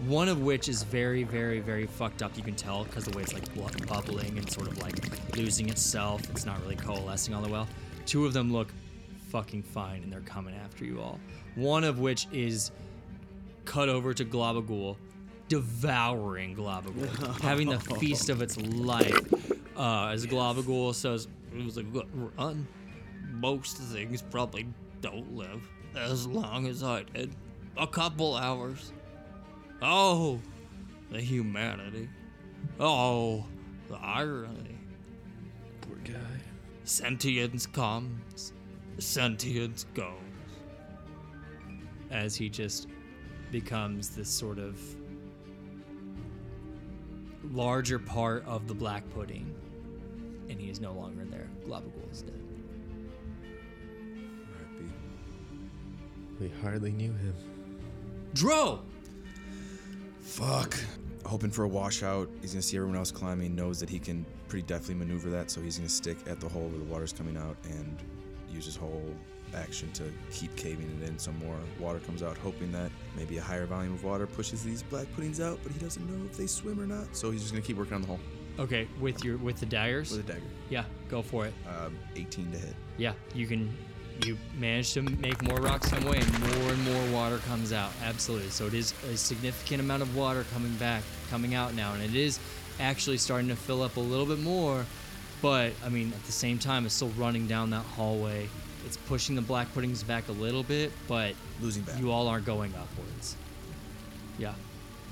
One 0.05 0.29
of 0.29 0.43
which 0.43 0.69
is 0.69 0.83
very, 0.83 1.23
very, 1.23 1.59
very 1.59 1.87
fucked 1.87 2.23
up. 2.23 2.37
You 2.37 2.43
can 2.43 2.55
tell 2.55 2.85
because 2.85 3.03
the 3.03 3.17
way 3.17 3.23
it's 3.23 3.33
like 3.33 3.53
bu- 3.53 3.85
bubbling 3.85 4.37
and 4.37 4.49
sort 4.49 4.69
of 4.69 4.81
like 4.81 4.95
losing 5.35 5.67
itself. 5.67 6.21
It's 6.29 6.45
not 6.45 6.61
really 6.61 6.77
coalescing 6.77 7.33
all 7.33 7.41
the 7.41 7.49
well. 7.49 7.67
Two 8.05 8.25
of 8.25 8.31
them 8.31 8.53
look 8.53 8.69
fucking 9.27 9.63
fine 9.63 10.03
and 10.03 10.13
they're 10.13 10.21
coming 10.21 10.55
after 10.55 10.85
you 10.85 11.01
all. 11.01 11.19
One 11.55 11.83
of 11.83 11.99
which 11.99 12.27
is 12.31 12.71
cut 13.65 13.89
over 13.89 14.13
to 14.13 14.23
Globagool, 14.23 14.95
devouring 15.47 16.55
Globagool, 16.55 17.41
having 17.41 17.69
the 17.69 17.79
feast 17.79 18.29
of 18.29 18.41
its 18.41 18.57
life. 18.57 19.33
Uh, 19.75 20.07
as 20.07 20.25
Globagool 20.25 20.93
says, 20.93 21.27
it 21.55 21.63
was 21.63 21.79
run. 22.37 22.67
Most 23.31 23.77
things 23.77 24.21
probably 24.21 24.67
don't 25.01 25.35
live 25.35 25.61
as 25.95 26.27
long 26.27 26.67
as 26.67 26.83
I 26.83 27.03
did. 27.03 27.35
A 27.77 27.87
couple 27.87 28.35
hours. 28.35 28.91
Oh, 29.81 30.39
the 31.11 31.21
humanity. 31.21 32.09
Oh, 32.79 33.45
the 33.87 33.97
irony. 33.97 34.77
Poor 35.81 35.97
guy. 35.97 36.41
Sentience 36.83 37.65
comes, 37.65 38.53
sentience 38.97 39.85
goes. 39.93 40.13
As 42.09 42.35
he 42.35 42.49
just 42.49 42.87
becomes 43.51 44.09
this 44.09 44.29
sort 44.29 44.59
of 44.59 44.79
larger 47.51 47.99
part 47.99 48.45
of 48.45 48.67
the 48.67 48.73
black 48.73 49.03
pudding, 49.13 49.53
and 50.49 50.59
he 50.59 50.69
is 50.69 50.79
no 50.79 50.93
longer 50.93 51.25
there. 51.25 51.49
Globagool 51.65 52.11
is 52.11 52.21
dead. 52.21 52.33
We 56.39 56.51
hardly 56.61 56.91
knew 56.91 57.13
him. 57.13 57.33
Dro! 58.33 58.81
Fuck. 60.21 60.75
Hoping 61.25 61.49
for 61.49 61.63
a 61.63 61.67
washout. 61.67 62.29
He's 62.41 62.53
gonna 62.53 62.61
see 62.61 62.77
everyone 62.77 62.95
else 62.95 63.11
climbing. 63.11 63.55
Knows 63.55 63.79
that 63.79 63.89
he 63.89 63.97
can 63.97 64.25
pretty 64.47 64.65
deftly 64.65 64.93
maneuver 64.93 65.29
that, 65.31 65.49
so 65.49 65.61
he's 65.61 65.77
gonna 65.77 65.89
stick 65.89 66.17
at 66.27 66.39
the 66.39 66.47
hole 66.47 66.67
where 66.67 66.77
the 66.77 66.85
water's 66.85 67.11
coming 67.11 67.37
out 67.37 67.57
and 67.63 67.97
use 68.49 68.65
his 68.65 68.75
whole 68.75 69.03
action 69.55 69.91
to 69.93 70.03
keep 70.31 70.55
caving 70.55 70.99
it 71.01 71.07
in 71.07 71.17
so 71.19 71.31
more 71.33 71.57
water 71.79 71.99
comes 71.99 72.21
out, 72.23 72.37
hoping 72.37 72.71
that 72.71 72.91
maybe 73.15 73.37
a 73.37 73.41
higher 73.41 73.65
volume 73.65 73.93
of 73.93 74.03
water 74.03 74.27
pushes 74.27 74.63
these 74.63 74.83
black 74.83 75.07
puddings 75.15 75.39
out, 75.39 75.59
but 75.63 75.71
he 75.71 75.79
doesn't 75.79 76.05
know 76.09 76.25
if 76.25 76.37
they 76.37 76.47
swim 76.47 76.79
or 76.79 76.85
not. 76.85 77.05
So 77.15 77.31
he's 77.31 77.41
just 77.41 77.53
gonna 77.53 77.63
keep 77.65 77.77
working 77.77 77.93
on 77.95 78.01
the 78.01 78.07
hole 78.07 78.19
Okay, 78.59 78.87
with 78.99 79.23
your 79.23 79.37
with 79.37 79.59
the 79.59 79.65
daggers. 79.67 80.11
with 80.11 80.21
a 80.27 80.33
dagger. 80.33 80.45
yeah, 80.69 80.85
go 81.09 81.21
for 81.21 81.45
it. 81.45 81.53
Um, 81.67 81.95
18 82.15 82.51
to 82.51 82.57
hit. 82.57 82.75
Yeah, 82.97 83.13
you 83.35 83.45
can 83.47 83.71
you 84.25 84.35
manage 84.57 84.93
to 84.93 85.03
make 85.03 85.39
more 85.43 85.57
rocks 85.59 85.89
come 85.91 86.03
away, 86.07 86.17
and 86.17 86.39
more 86.39 86.71
and 86.73 86.83
more 86.85 87.11
water 87.11 87.37
comes 87.47 87.71
out. 87.71 87.91
Absolutely. 88.03 88.49
So 88.49 88.65
it 88.65 88.73
is 88.73 88.95
a 89.11 89.15
significant 89.15 89.79
amount 89.79 90.01
of 90.01 90.15
water 90.15 90.43
coming 90.51 90.73
back, 90.77 91.03
coming 91.29 91.53
out 91.53 91.75
now, 91.75 91.93
and 91.93 92.01
it 92.01 92.15
is 92.15 92.39
actually 92.79 93.17
starting 93.19 93.47
to 93.49 93.55
fill 93.55 93.83
up 93.83 93.97
a 93.97 93.99
little 93.99 94.25
bit 94.25 94.39
more. 94.39 94.85
But 95.39 95.73
I 95.85 95.89
mean, 95.89 96.11
at 96.15 96.23
the 96.25 96.31
same 96.31 96.57
time, 96.57 96.87
it's 96.87 96.95
still 96.95 97.09
running 97.09 97.45
down 97.45 97.69
that 97.69 97.85
hallway. 97.85 98.49
It's 98.87 98.95
pushing 98.95 99.35
the 99.35 99.41
black 99.41 99.71
puddings 99.73 100.01
back 100.01 100.29
a 100.29 100.31
little 100.31 100.63
bit, 100.63 100.93
but 101.09 101.33
Losing 101.59 101.83
back. 101.83 101.99
you 101.99 102.09
all 102.09 102.29
aren't 102.29 102.45
going 102.45 102.73
upwards. 102.73 103.35
Yeah, 104.39 104.53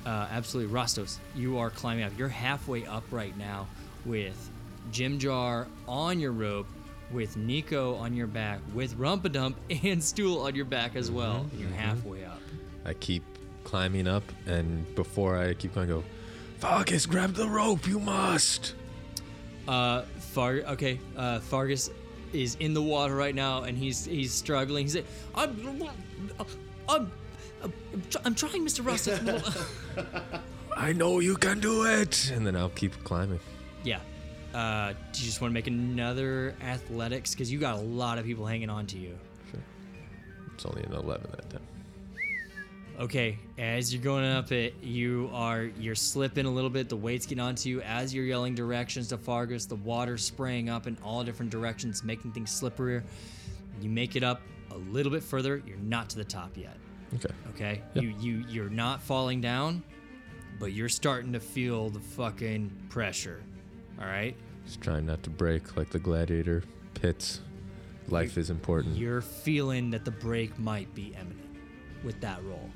uh, 0.05 0.27
absolutely. 0.31 0.73
Rostos, 0.73 1.17
you 1.35 1.57
are 1.57 1.69
climbing 1.69 2.05
up. 2.05 2.13
You're 2.17 2.29
halfway 2.29 2.85
up 2.85 3.03
right 3.11 3.38
now 3.38 3.67
with 4.05 4.49
Jim 4.93 5.19
Jar 5.19 5.67
on 5.89 6.21
your 6.21 6.31
rope, 6.31 6.67
with 7.11 7.35
Nico 7.35 7.95
on 7.95 8.15
your 8.15 8.27
back, 8.27 8.61
with 8.73 8.97
Rumpadump 8.97 9.55
and 9.83 10.01
Stool 10.01 10.43
on 10.43 10.55
your 10.55 10.63
back 10.63 10.95
as 10.95 11.11
well. 11.11 11.45
You're 11.57 11.67
halfway 11.71 12.23
up. 12.23 12.39
I 12.85 12.93
keep 12.93 13.23
climbing 13.65 14.07
up, 14.07 14.23
and 14.45 14.95
before 14.95 15.38
I 15.38 15.53
keep 15.53 15.75
going, 15.75 15.89
I 15.89 15.95
go, 15.95 16.03
Fargus, 16.59 17.05
grab 17.05 17.33
the 17.33 17.49
rope, 17.49 17.85
you 17.85 17.99
must. 17.99 18.73
Uh, 19.67 20.03
Far 20.03 20.53
okay. 20.53 20.97
Uh, 21.17 21.39
Fargus 21.41 21.89
is 22.43 22.55
in 22.59 22.73
the 22.73 22.81
water 22.81 23.15
right 23.15 23.35
now, 23.35 23.63
and 23.63 23.77
he's 23.77 24.05
he's 24.05 24.31
struggling. 24.31 24.85
He's 24.85 24.95
like, 24.95 25.05
I'm, 25.33 25.83
I'm, 26.89 27.11
I'm, 27.63 27.73
I'm 28.23 28.35
trying, 28.35 28.65
Mr. 28.65 28.83
Rostos. 28.83 30.41
I 30.77 30.91
know 30.93 31.19
you 31.19 31.35
can 31.37 31.59
do 31.59 31.85
it. 31.85 32.31
And 32.31 32.45
then 32.45 32.55
I'll 32.55 32.69
keep 32.69 33.01
climbing. 33.03 33.39
yeah. 33.83 33.99
Uh, 34.53 34.93
do 35.11 35.19
you 35.19 35.25
just 35.25 35.41
want 35.41 35.51
to 35.51 35.53
make 35.53 35.67
another 35.67 36.55
athletics? 36.61 37.31
Because 37.31 37.51
you 37.51 37.59
got 37.59 37.75
a 37.75 37.81
lot 37.81 38.17
of 38.17 38.25
people 38.25 38.45
hanging 38.45 38.69
on 38.69 38.85
to 38.87 38.97
you. 38.97 39.17
Sure. 39.51 39.59
It's 40.53 40.65
only 40.65 40.81
an 40.83 40.93
11 40.93 41.27
that 41.31 41.49
time. 41.49 41.61
Okay, 42.97 43.38
as 43.58 43.93
you're 43.93 44.01
going 44.03 44.23
up 44.25 44.53
it, 44.53 44.73
you 44.81 45.29
are 45.34 45.63
you're 45.63 45.95
slipping 45.95 46.45
a 46.45 46.49
little 46.49 46.69
bit. 46.69 46.88
The 46.88 46.95
weight's 46.95 47.25
getting 47.25 47.43
onto 47.43 47.67
you 47.67 47.81
as 47.81 48.13
you're 48.13 48.23
yelling 48.25 48.55
directions 48.55 49.10
to 49.10 49.17
Fargus. 49.17 49.65
The 49.65 49.75
water 49.75 50.17
spraying 50.17 50.69
up 50.69 50.88
in 50.88 50.97
all 51.03 51.21
different 51.23 51.51
directions, 51.51 52.03
making 52.05 52.31
things 52.31 52.58
slipperier. 52.58 53.03
You 53.81 53.89
make 53.89 54.15
it 54.15 54.23
up 54.23 54.41
a 54.71 54.77
little 54.77 55.12
bit 55.12 55.23
further. 55.23 55.62
You're 55.67 55.77
not 55.77 56.10
to 56.12 56.15
the 56.17 56.23
top 56.23 56.55
yet. 56.55 56.77
Okay. 57.15 57.34
Okay, 57.49 57.81
Yeah. 57.95 58.01
you 58.03 58.15
you 58.19 58.45
you're 58.47 58.69
not 58.69 59.01
falling 59.01 59.41
down, 59.41 59.84
but 60.58 60.71
you're 60.71 60.88
starting 60.89 61.34
to 61.34 61.39
feel 61.41 61.89
the 61.89 61.99
fucking 61.99 62.71
pressure. 62.89 63.41
All 63.99 64.05
right, 64.05 64.36
Just 64.65 64.79
trying 64.81 65.05
not 65.05 65.21
to 65.23 65.29
break 65.29 65.75
like 65.75 65.89
the 65.89 65.99
gladiator 65.99 66.63
pits. 66.93 67.41
Life 68.08 68.38
is 68.38 68.49
important. 68.49 68.95
you're 68.95 69.21
feeling 69.21 69.89
that 69.89 70.05
the 70.05 70.12
break 70.12 70.58
might 70.60 70.93
be 70.95 71.08
imminent 71.19 71.58
with 72.03 72.21
that 72.21 72.41
roll. 72.45 72.69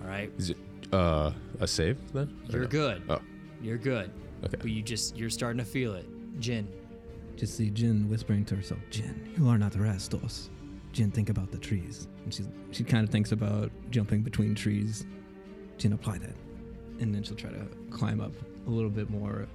Fuck. 0.00 0.04
All 0.04 0.10
right. 0.10 0.30
Is 0.38 0.50
it 0.50 0.56
uh, 0.92 1.32
a 1.60 1.66
save 1.66 1.98
then? 2.12 2.34
Or 2.48 2.52
You're 2.52 2.62
no? 2.62 2.68
good. 2.68 3.02
Oh, 3.08 3.20
You're 3.62 3.78
good. 3.78 4.10
okay. 4.44 4.56
But 4.60 4.70
you 4.70 4.82
just 4.82 5.16
you're 5.16 5.30
starting 5.30 5.58
to 5.58 5.64
feel 5.70 5.94
it. 5.94 6.06
Jin. 6.40 6.66
Just 7.36 7.56
see 7.56 7.70
Jin 7.70 8.08
whispering 8.08 8.44
to 8.46 8.56
herself, 8.56 8.80
Jin, 8.90 9.32
you 9.38 9.48
are 9.48 9.56
not 9.56 9.72
Rastos. 9.72 10.48
Jin, 10.92 11.10
think 11.10 11.30
about 11.30 11.50
the 11.50 11.56
trees. 11.58 12.06
And 12.24 12.34
she's, 12.34 12.48
she 12.70 12.84
kind 12.84 13.02
of 13.04 13.10
thinks 13.10 13.32
about 13.32 13.70
jumping 13.90 14.20
between 14.22 14.54
trees. 14.54 15.06
Jin, 15.78 15.92
apply 15.94 16.18
that. 16.18 16.34
And 17.00 17.14
then 17.14 17.22
she'll 17.22 17.36
try 17.36 17.50
to 17.50 17.66
climb 17.90 18.20
up 18.20 18.32
a 18.66 18.70
little 18.70 18.90
bit 18.90 19.08
more 19.08 19.46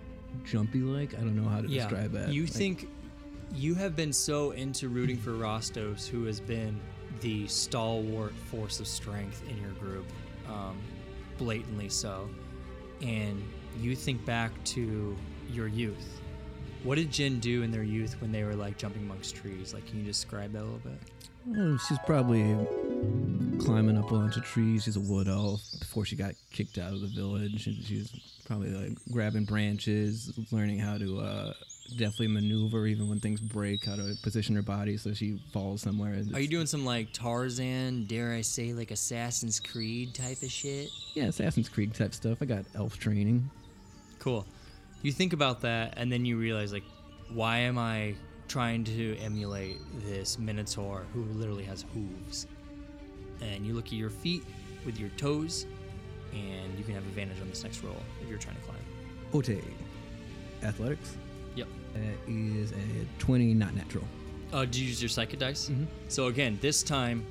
jumpy 0.45 0.79
like. 0.79 1.13
I 1.13 1.17
don't 1.17 1.35
know 1.35 1.47
how 1.47 1.61
to 1.61 1.67
Yeah. 1.67 1.81
describe 1.87 2.11
that. 2.13 2.29
You 2.29 2.43
Like, 2.43 2.51
think 2.53 2.89
you 3.53 3.75
have 3.75 3.95
been 3.95 4.11
so 4.13 4.51
into 4.51 4.89
rooting 4.89 5.17
for 5.17 5.31
Rostos, 5.31 6.07
who 6.07 6.23
has 6.25 6.39
been 6.39 6.79
the 7.21 7.45
stalwart 7.47 8.33
force 8.33 8.79
of 8.79 8.87
strength 8.87 9.43
in 9.47 9.61
your 9.61 9.71
group, 9.73 10.05
um, 10.49 10.77
blatantly 11.37 11.89
so, 11.89 12.29
and 13.01 13.43
you 13.79 13.95
think 13.95 14.25
back 14.25 14.51
to 14.65 15.15
your 15.49 15.67
youth. 15.67 16.21
What 16.83 16.95
did 16.95 17.11
Jin 17.11 17.39
do 17.39 17.63
in 17.63 17.71
their 17.71 17.83
youth 17.83 18.15
when 18.21 18.31
they 18.31 18.43
were 18.43 18.55
like 18.55 18.77
jumping 18.77 19.03
amongst 19.03 19.35
trees? 19.35 19.73
Like, 19.73 19.87
can 19.87 19.99
you 19.99 20.05
describe 20.05 20.53
that 20.53 20.61
a 20.61 20.63
little 20.63 20.79
bit? 20.79 20.99
Oh, 21.57 21.77
she's 21.87 21.99
probably 22.05 22.43
climbing 23.59 23.97
up 23.97 24.11
a 24.11 24.15
bunch 24.15 24.37
of 24.37 24.43
trees. 24.43 24.83
She's 24.83 24.95
a 24.95 24.99
wood 24.99 25.27
elf 25.27 25.61
before 25.79 26.05
she 26.05 26.15
got 26.15 26.33
kicked 26.51 26.77
out 26.77 26.93
of 26.93 27.01
the 27.01 27.07
village. 27.07 27.67
And 27.67 27.83
she's 27.83 28.11
probably 28.45 28.69
like 28.69 28.97
grabbing 29.11 29.45
branches, 29.45 30.31
learning 30.51 30.79
how 30.79 30.97
to 30.97 31.19
uh, 31.19 31.53
definitely 31.89 32.27
maneuver 32.27 32.87
even 32.87 33.09
when 33.09 33.19
things 33.19 33.39
break, 33.39 33.85
how 33.85 33.95
to 33.95 34.15
position 34.23 34.55
her 34.55 34.61
body 34.61 34.97
so 34.97 35.13
she 35.13 35.39
falls 35.51 35.81
somewhere. 35.81 36.21
Are 36.33 36.39
you 36.39 36.47
doing 36.47 36.65
some 36.65 36.85
like 36.85 37.13
Tarzan, 37.13 38.05
dare 38.05 38.33
I 38.33 38.41
say, 38.41 38.73
like 38.73 38.91
Assassin's 38.91 39.59
Creed 39.59 40.13
type 40.13 40.41
of 40.41 40.51
shit? 40.51 40.89
Yeah, 41.13 41.25
Assassin's 41.25 41.69
Creed 41.69 41.93
type 41.93 42.13
stuff. 42.13 42.39
I 42.41 42.45
got 42.45 42.65
elf 42.75 42.97
training. 42.97 43.49
Cool. 44.19 44.45
You 45.01 45.11
think 45.11 45.33
about 45.33 45.61
that, 45.61 45.93
and 45.97 46.11
then 46.11 46.25
you 46.25 46.37
realize, 46.37 46.73
like, 46.73 46.83
why 47.31 47.57
am 47.59 47.77
I 47.77 48.15
trying 48.47 48.83
to 48.85 49.17
emulate 49.17 49.77
this 50.05 50.39
Minotaur 50.39 51.05
who 51.13 51.23
literally 51.25 51.63
has 51.65 51.85
hooves? 51.93 52.47
And 53.41 53.65
you 53.65 53.73
look 53.73 53.87
at 53.87 53.93
your 53.93 54.09
feet 54.09 54.43
with 54.85 54.99
your 54.99 55.09
toes, 55.09 55.67
and 56.33 56.77
you 56.77 56.83
can 56.83 56.95
have 56.95 57.03
advantage 57.03 57.39
on 57.39 57.49
this 57.49 57.63
next 57.63 57.83
roll 57.83 57.95
if 58.21 58.29
you're 58.29 58.39
trying 58.39 58.55
to 58.55 58.61
climb. 58.61 58.79
Ote. 59.33 59.63
Athletics. 60.63 61.17
Yep. 61.55 61.67
That 61.93 62.31
is 62.31 62.71
a 62.71 62.75
20, 63.19 63.53
not 63.53 63.73
natural. 63.75 64.03
Uh, 64.53 64.65
did 64.65 64.75
you 64.75 64.87
use 64.87 65.01
your 65.01 65.09
psychic 65.09 65.39
dice? 65.39 65.69
Mhm. 65.69 65.87
So 66.07 66.27
again, 66.27 66.57
this 66.61 66.83
time, 66.83 67.25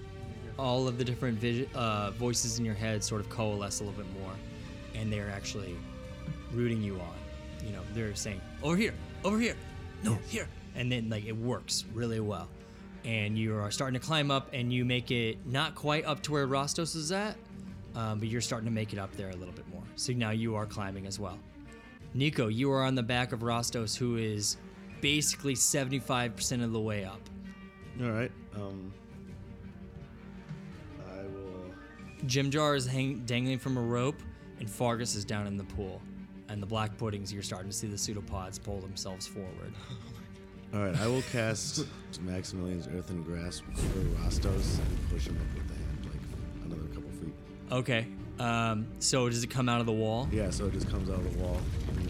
all 0.59 0.87
of 0.89 0.99
the 0.99 1.05
different 1.05 1.39
vis- 1.39 1.67
uh, 1.75 2.11
voices 2.13 2.59
in 2.59 2.65
your 2.65 2.75
head 2.75 3.03
sort 3.03 3.21
of 3.21 3.29
coalesce 3.29 3.81
a 3.81 3.85
little 3.85 4.03
bit 4.03 4.11
more, 4.21 4.33
and 4.95 5.13
they're 5.13 5.31
actually 5.31 5.75
rooting 6.53 6.83
you 6.83 6.95
on. 7.01 7.15
You 7.67 7.73
know, 7.73 7.81
they're 7.95 8.15
saying, 8.15 8.41
"Over 8.63 8.77
here, 8.77 8.95
over 9.25 9.39
here, 9.39 9.57
no, 10.03 10.19
here," 10.29 10.49
and 10.75 10.91
then 10.93 11.09
like 11.09 11.25
it 11.25 11.37
works 11.37 11.85
really 11.95 12.21
well, 12.21 12.49
and 13.05 13.39
you 13.39 13.55
are 13.57 13.71
starting 13.71 13.99
to 13.99 14.05
climb 14.07 14.31
up, 14.31 14.51
and 14.53 14.73
you 14.73 14.85
make 14.85 15.11
it 15.11 15.39
not 15.47 15.75
quite 15.75 16.05
up 16.05 16.23
to 16.25 16.33
where 16.33 16.47
Rostos 16.47 16.95
is 16.95 17.11
at, 17.11 17.37
um, 17.95 18.19
but 18.19 18.29
you're 18.29 18.41
starting 18.41 18.67
to 18.67 18.73
make 18.75 18.93
it 18.93 18.99
up 18.99 19.15
there 19.17 19.31
a 19.31 19.37
little 19.37 19.55
bit 19.55 19.67
more. 19.73 19.83
So 19.97 20.13
now 20.13 20.31
you 20.31 20.55
are 20.57 20.67
climbing 20.67 21.07
as 21.07 21.19
well. 21.19 21.39
Nico, 22.15 22.47
you 22.47 22.71
are 22.71 22.85
on 22.85 22.95
the 22.95 23.03
back 23.03 23.33
of 23.33 23.41
Rostos, 23.41 23.97
who 23.97 24.17
is 24.17 24.57
basically 25.01 25.55
75% 25.55 26.63
of 26.63 26.73
the 26.73 26.81
way 26.81 27.05
up. 27.05 27.21
All 28.01 28.11
right. 28.11 28.31
Um, 28.55 28.93
I 31.09 31.23
will. 31.23 31.75
Jim 32.27 32.51
Jar 32.51 32.77
is 32.77 32.87
hang- 32.87 33.25
dangling 33.27 33.59
from 33.59 33.77
a 33.77 33.83
rope, 33.83 34.21
and 34.61 34.71
Fargus 34.71 35.17
is 35.17 35.25
down 35.25 35.49
in 35.49 35.57
the 35.57 35.65
pool. 35.65 36.01
And 36.49 36.63
the 36.63 36.67
black 36.67 36.97
puddings, 36.97 37.33
you're 37.33 37.43
starting 37.43 37.71
to 37.71 37.77
see 37.77 37.89
the 37.89 37.99
pseudopods 37.99 38.59
pull 38.61 38.81
themselves 38.81 39.27
forward. 39.27 39.73
All 40.75 40.81
right. 40.81 40.97
I 41.01 41.07
will 41.09 41.23
cast 41.33 41.87
Maximilian's 42.23 42.87
Earthen 42.89 43.23
Grasp 43.23 43.65
for 43.75 43.99
Rostos 44.23 44.79
and 44.79 45.11
push 45.11 45.27
him 45.27 45.37
up 45.37 45.55
with 45.59 45.69
the 45.69 45.75
hand, 45.75 46.05
like 46.05 46.65
another 46.65 46.95
couple 46.95 47.11
feet. 47.11 47.35
Okay. 47.73 48.07
Um, 48.39 48.87
so 48.99 49.29
does 49.29 49.43
it 49.45 49.51
come 49.51 49.69
out 49.69 49.81
of 49.81 49.87
the 49.87 49.93
wall? 49.93 50.29
Yeah. 50.33 50.51
So 50.51 50.67
it 50.67 50.73
just 50.73 50.89
comes 50.91 51.09
out 51.09 51.17
of 51.17 51.33
the 51.33 51.39
wall 51.43 51.61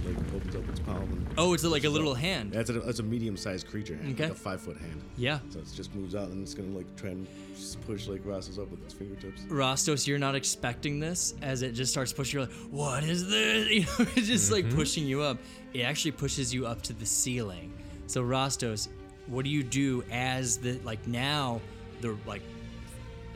like 0.05 0.17
opens 0.35 0.55
up 0.57 0.69
its 0.69 0.81
palm. 0.81 1.03
And 1.03 1.27
Oh, 1.37 1.55
it's 1.55 1.65
like 1.65 1.85
a 1.85 1.89
little 1.89 2.15
hand. 2.15 2.53
Yeah, 2.55 2.61
it's 2.61 2.71
a, 2.71 2.89
it's 2.89 2.99
a 2.99 3.03
medium-sized 3.03 3.67
creature 3.69 3.97
hand, 3.97 4.15
Okay. 4.15 4.25
like 4.25 4.33
a 4.33 4.35
five-foot 4.35 4.77
hand. 4.79 5.01
Yeah. 5.17 5.41
So 5.51 5.59
it 5.61 5.67
just 5.75 5.95
moves 5.95 6.15
out 6.15 6.29
and 6.29 6.43
it's 6.43 6.55
gonna 6.55 6.77
like 6.77 6.95
try 6.97 7.11
and 7.11 7.27
just 7.55 7.85
push 7.87 8.07
like 8.07 8.25
Rostos 8.25 8.59
up 8.61 8.71
with 8.71 8.83
its 8.85 8.95
fingertips. 8.95 9.43
Rostos, 9.43 10.07
you're 10.07 10.19
not 10.19 10.35
expecting 10.35 11.01
this 11.01 11.35
as 11.43 11.63
it 11.63 11.73
just 11.73 11.93
starts 11.93 12.13
pushing. 12.13 12.41
You're 12.41 12.49
like, 12.49 12.57
what 12.71 13.05
is 13.05 13.29
this? 13.29 13.69
You 13.75 13.81
know, 13.81 14.07
it's 14.17 14.27
just 14.27 14.53
like 14.53 14.67
mm-hmm. 14.67 14.77
pushing 14.77 15.07
you 15.07 15.23
up. 15.23 15.39
It 15.73 15.83
actually 15.83 16.13
pushes 16.13 16.53
you 16.53 16.67
up 16.67 16.83
to 16.83 16.93
the 16.93 17.07
ceiling. 17.07 17.73
So 18.07 18.23
Rostos, 18.23 18.89
what 19.27 19.45
do 19.45 19.51
you 19.51 19.63
do 19.63 20.05
as 20.11 20.59
the 20.59 20.79
like 20.85 21.07
now 21.07 21.61
the 22.01 22.17
like 22.27 22.43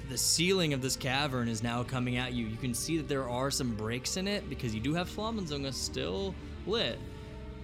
the 0.08 0.18
ceiling 0.18 0.72
of 0.72 0.80
this 0.80 0.96
cavern 0.96 1.48
is 1.48 1.62
now 1.62 1.82
coming 1.82 2.16
at 2.16 2.32
you. 2.32 2.46
You 2.46 2.56
can 2.56 2.72
see 2.72 2.96
that 2.96 3.08
there 3.08 3.28
are 3.28 3.50
some 3.50 3.74
breaks 3.74 4.16
in 4.16 4.26
it 4.26 4.48
because 4.48 4.74
you 4.74 4.80
do 4.80 4.94
have 4.94 5.08
Flammenzunga 5.08 5.72
still 5.72 6.34
lit. 6.68 6.98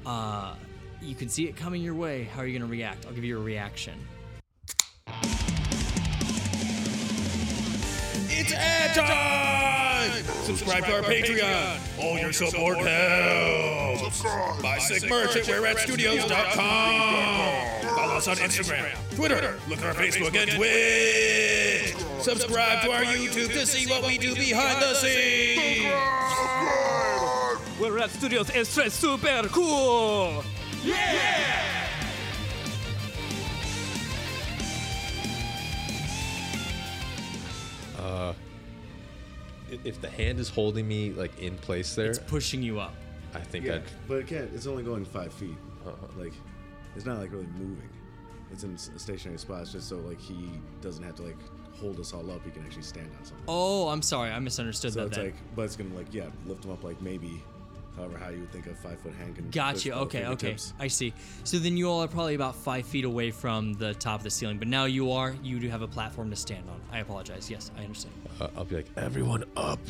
Uh, 0.06 0.54
you 1.00 1.14
can 1.14 1.28
see 1.28 1.46
it 1.46 1.56
coming 1.56 1.82
your 1.82 1.94
way. 1.94 2.24
How 2.24 2.40
are 2.40 2.46
you 2.46 2.58
going 2.58 2.68
to 2.68 2.72
react? 2.72 3.06
I'll 3.06 3.12
give 3.12 3.24
you 3.24 3.38
a 3.38 3.42
reaction. 3.42 3.94
It's 8.36 8.52
ad 8.52 8.94
time! 8.94 10.24
Subscribe 10.44 10.84
to 10.84 10.96
our 10.96 11.02
Patreon. 11.02 11.78
All 12.02 12.18
your 12.18 12.32
support 12.32 12.78
helps. 12.78 14.22
Buy 14.62 14.78
sick 14.78 15.08
merch 15.08 15.36
at 15.36 15.44
whereatstudios.com. 15.44 17.96
Follow 17.96 18.16
us 18.16 18.28
on 18.28 18.36
Instagram, 18.36 18.92
Twitter, 19.14 19.56
look 19.68 19.78
at 19.78 19.84
our 19.86 19.94
Facebook 19.94 20.34
and 20.36 20.50
Twitch. 20.50 21.94
Subscribe 22.22 22.82
to 22.82 22.90
our 22.90 23.04
YouTube 23.04 23.52
to 23.52 23.66
see 23.66 23.86
what 23.88 24.04
we 24.06 24.18
do 24.18 24.34
behind 24.34 24.82
the 24.82 24.94
scenes. 24.94 25.84
We're 27.80 27.98
at 27.98 28.10
Studios 28.10 28.48
Estrés 28.50 28.92
Super 28.92 29.48
Cool! 29.48 30.44
Yeah! 30.84 30.94
yeah! 31.12 31.60
Uh, 37.98 38.32
if 39.84 40.00
the 40.00 40.10
hand 40.10 40.38
is 40.38 40.48
holding 40.48 40.86
me 40.86 41.10
like 41.12 41.38
in 41.40 41.56
place 41.58 41.94
there, 41.94 42.06
It's 42.10 42.18
pushing 42.18 42.62
you 42.62 42.80
up. 42.80 42.94
I 43.34 43.40
think 43.40 43.64
Yeah, 43.64 43.76
I'd. 43.76 43.82
but 44.06 44.18
it 44.18 44.26
can't. 44.26 44.50
It's 44.54 44.66
only 44.66 44.82
going 44.82 45.04
five 45.04 45.32
feet. 45.32 45.56
Uh-huh. 45.86 46.06
Like, 46.16 46.32
it's 46.94 47.04
not 47.04 47.18
like 47.18 47.32
really 47.32 47.48
moving. 47.58 47.88
It's 48.52 48.62
in 48.62 48.74
a 48.74 48.98
stationary 48.98 49.38
spot. 49.38 49.62
It's 49.62 49.72
just 49.72 49.88
so 49.88 49.96
like 49.98 50.20
he 50.20 50.50
doesn't 50.80 51.02
have 51.02 51.16
to 51.16 51.22
like 51.22 51.38
hold 51.80 51.98
us 51.98 52.12
all 52.14 52.30
up. 52.30 52.44
He 52.44 52.50
can 52.50 52.64
actually 52.64 52.82
stand 52.82 53.10
on 53.18 53.24
something. 53.24 53.44
Oh, 53.48 53.88
I'm 53.88 54.02
sorry. 54.02 54.30
I 54.30 54.38
misunderstood 54.38 54.92
so 54.92 55.00
that. 55.00 55.06
it's 55.08 55.16
then. 55.16 55.24
like, 55.26 55.34
but 55.56 55.62
it's 55.62 55.74
gonna 55.76 55.94
like 55.94 56.12
yeah, 56.12 56.26
lift 56.46 56.64
him 56.64 56.70
up 56.70 56.84
like 56.84 57.00
maybe 57.02 57.42
however 57.96 58.18
how 58.18 58.28
you 58.28 58.40
would 58.40 58.50
think 58.50 58.66
a 58.66 58.74
five 58.74 58.98
foot 59.00 59.14
hand 59.14 59.36
can. 59.36 59.50
Got 59.50 59.74
push 59.74 59.86
you. 59.86 59.92
Okay, 59.92 60.26
okay. 60.26 60.56
I 60.78 60.88
see. 60.88 61.12
So 61.44 61.58
then 61.58 61.76
you 61.76 61.88
all 61.88 62.02
are 62.02 62.08
probably 62.08 62.34
about 62.34 62.54
five 62.54 62.86
feet 62.86 63.04
away 63.04 63.30
from 63.30 63.74
the 63.74 63.94
top 63.94 64.20
of 64.20 64.24
the 64.24 64.30
ceiling, 64.30 64.58
but 64.58 64.68
now 64.68 64.84
you 64.84 65.12
are. 65.12 65.34
You 65.42 65.58
do 65.58 65.68
have 65.68 65.82
a 65.82 65.88
platform 65.88 66.30
to 66.30 66.36
stand 66.36 66.68
on. 66.68 66.80
I 66.92 67.00
apologize. 67.00 67.50
Yes, 67.50 67.70
I 67.78 67.82
understand. 67.82 68.14
Uh, 68.40 68.48
I'll 68.56 68.64
be 68.64 68.76
like, 68.76 68.86
Everyone 68.96 69.44
up. 69.56 69.80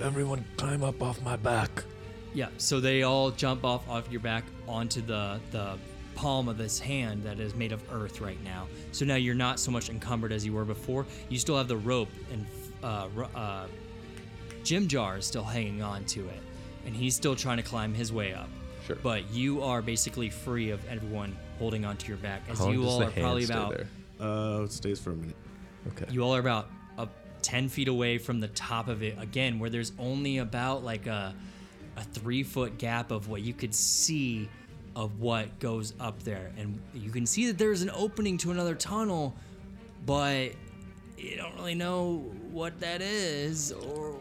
Everyone 0.00 0.44
climb 0.56 0.82
up 0.82 1.02
off 1.02 1.22
my 1.22 1.36
back. 1.36 1.84
Yeah. 2.34 2.48
So 2.56 2.80
they 2.80 3.02
all 3.02 3.30
jump 3.30 3.64
off 3.64 3.88
off 3.88 4.10
your 4.10 4.20
back 4.20 4.44
onto 4.66 5.02
the 5.02 5.40
the 5.50 5.76
palm 6.14 6.48
of 6.48 6.58
this 6.58 6.78
hand 6.78 7.22
that 7.24 7.40
is 7.40 7.54
made 7.54 7.72
of 7.72 7.82
earth 7.92 8.20
right 8.20 8.42
now. 8.44 8.68
So 8.92 9.04
now 9.04 9.14
you're 9.14 9.34
not 9.34 9.58
so 9.58 9.70
much 9.70 9.88
encumbered 9.88 10.32
as 10.32 10.44
you 10.44 10.52
were 10.52 10.64
before. 10.64 11.06
You 11.28 11.38
still 11.38 11.56
have 11.56 11.68
the 11.68 11.76
rope 11.76 12.10
and 12.30 12.46
uh, 12.82 13.08
uh, 13.34 13.66
Jim 14.62 14.88
Jar 14.88 15.18
is 15.18 15.26
still 15.26 15.42
hanging 15.44 15.82
on 15.82 16.04
to 16.06 16.28
it, 16.28 16.40
and 16.86 16.94
he's 16.94 17.14
still 17.14 17.36
trying 17.36 17.56
to 17.58 17.62
climb 17.62 17.94
his 17.94 18.12
way 18.12 18.32
up. 18.34 18.48
Sure. 18.86 18.96
But 19.02 19.30
you 19.30 19.62
are 19.62 19.80
basically 19.82 20.28
free 20.30 20.70
of 20.70 20.84
everyone 20.88 21.36
holding 21.58 21.84
onto 21.84 22.08
your 22.08 22.16
back, 22.16 22.42
as 22.48 22.58
how 22.58 22.64
long 22.64 22.74
you 22.74 22.80
does 22.82 22.88
all 22.90 22.98
the 22.98 23.06
are 23.06 23.10
hand 23.10 23.22
probably 23.22 23.44
stay 23.44 23.54
about 23.54 23.76
there? 23.76 23.86
Uh, 24.20 24.62
it 24.64 24.72
stays 24.72 24.98
for 25.00 25.10
a 25.10 25.14
minute. 25.14 25.36
Okay. 25.88 26.06
you 26.12 26.22
all 26.22 26.34
are 26.34 26.40
about 26.40 26.68
up 26.96 27.10
10 27.42 27.68
feet 27.68 27.88
away 27.88 28.16
from 28.18 28.38
the 28.38 28.46
top 28.48 28.86
of 28.86 29.02
it 29.02 29.16
again 29.20 29.58
where 29.58 29.68
there's 29.68 29.90
only 29.98 30.38
about 30.38 30.84
like 30.84 31.08
a 31.08 31.34
a 31.96 32.04
three 32.04 32.44
foot 32.44 32.78
gap 32.78 33.10
of 33.10 33.28
what 33.28 33.42
you 33.42 33.52
could 33.52 33.74
see 33.74 34.48
of 34.94 35.18
what 35.18 35.58
goes 35.58 35.92
up 35.98 36.22
there 36.22 36.52
and 36.56 36.80
you 36.94 37.10
can 37.10 37.26
see 37.26 37.46
that 37.48 37.58
there's 37.58 37.82
an 37.82 37.90
opening 37.90 38.38
to 38.38 38.52
another 38.52 38.76
tunnel 38.76 39.34
but 40.06 40.52
you 41.18 41.36
don't 41.36 41.54
really 41.56 41.74
know 41.74 42.18
what 42.52 42.78
that 42.78 43.02
is 43.02 43.72
or 43.72 44.16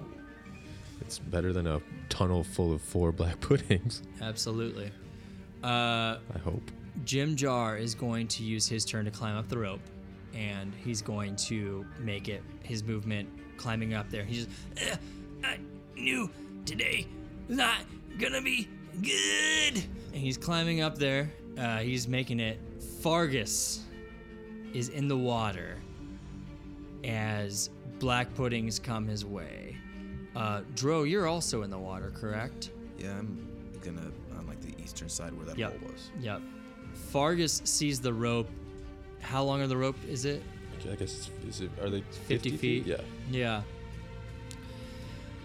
It's 1.02 1.20
better 1.20 1.54
than 1.54 1.68
a 1.68 1.80
tunnel 2.12 2.44
full 2.44 2.72
of 2.74 2.82
four 2.82 3.12
black 3.20 3.40
puddings. 3.40 4.04
absolutely 4.22 4.92
uh 5.64 5.68
I 6.36 6.40
hope. 6.44 6.70
Jim 7.06 7.36
Jar 7.36 7.78
is 7.78 7.96
going 7.96 8.28
to 8.28 8.44
use 8.44 8.68
his 8.68 8.84
turn 8.86 9.06
to 9.06 9.12
climb 9.12 9.38
up 9.38 9.48
the 9.48 9.58
rope, 9.58 9.80
and 10.34 10.74
he's 10.84 11.02
going 11.02 11.36
to 11.38 11.86
make 12.00 12.28
it 12.28 12.44
his 12.64 12.84
movement 12.84 13.30
climbing 13.58 13.94
up 13.94 14.10
there. 14.10 14.24
He's 14.24 14.46
just, 14.46 14.50
"Eh, 14.78 14.96
I 15.44 15.58
knew 15.96 16.30
today 16.66 17.08
not 17.48 17.82
gonna 18.20 18.42
be 18.42 18.68
good. 19.02 19.76
And 20.14 20.16
he's 20.22 20.38
climbing 20.38 20.82
up 20.82 20.98
there. 20.98 21.32
Uh, 21.58 21.78
he's 21.80 22.08
making 22.08 22.40
it. 22.40 22.60
Fargus 23.02 23.82
is 24.74 24.90
in 24.90 25.08
the 25.08 25.18
water 25.18 25.78
as 27.04 27.70
black 28.00 28.34
puddings 28.36 28.80
come 28.80 29.08
his 29.08 29.26
way. 29.26 29.71
Uh, 30.36 30.62
Dro, 30.76 31.04
you're 31.04 31.28
also 31.28 31.64
in 31.64 31.70
the 31.70 31.78
water, 31.78 32.12
correct? 32.16 32.70
Yeah, 32.98 33.18
I'm 33.18 33.48
gonna 33.84 34.12
on 34.38 34.48
like 34.48 34.62
the 34.62 34.74
eastern 34.82 35.10
side 35.10 35.34
where 35.34 35.46
that 35.46 35.58
Yep. 35.58 35.80
hole 35.80 35.90
was. 35.92 36.12
Yep. 36.22 36.42
Fargus 37.12 37.62
sees 37.66 38.00
the 38.00 38.14
rope. 38.14 38.50
How 39.22 39.44
long 39.44 39.62
of 39.62 39.70
the 39.70 39.78
rope 39.78 39.98
is 40.08 40.26
it? 40.26 40.42
I 40.90 40.96
guess 40.96 41.02
it's, 41.02 41.30
is 41.48 41.62
it 41.62 41.70
are 41.82 41.90
they 41.90 42.02
50, 42.28 42.58
feet? 42.58 42.86
Yeah. 42.88 43.02
Yeah. 43.30 43.62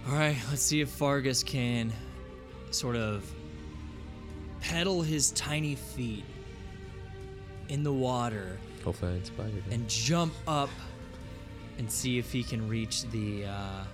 All 0.09 0.15
right, 0.15 0.37
let's 0.51 0.63
see 0.63 0.81
if 0.81 0.89
Fargus 0.89 1.43
can 1.43 1.93
sort 2.71 2.97
of 2.97 3.29
pedal 4.61 5.03
his 5.03 5.33
tiny 5.33 5.75
feet 5.75 6.25
in 7.69 7.83
the 7.83 7.93
water 7.93 8.59
Hopefully 8.85 9.13
I 9.13 9.15
inspired 9.17 9.51
him. 9.53 9.65
and 9.73 9.89
jump 9.89 10.33
up 10.47 10.71
and 11.79 11.91
see 11.91 12.19
if 12.19 12.31
he 12.33 12.43
can 12.45 12.69
reach 12.69 13.03
the 13.11 13.47
uh, 13.47 13.85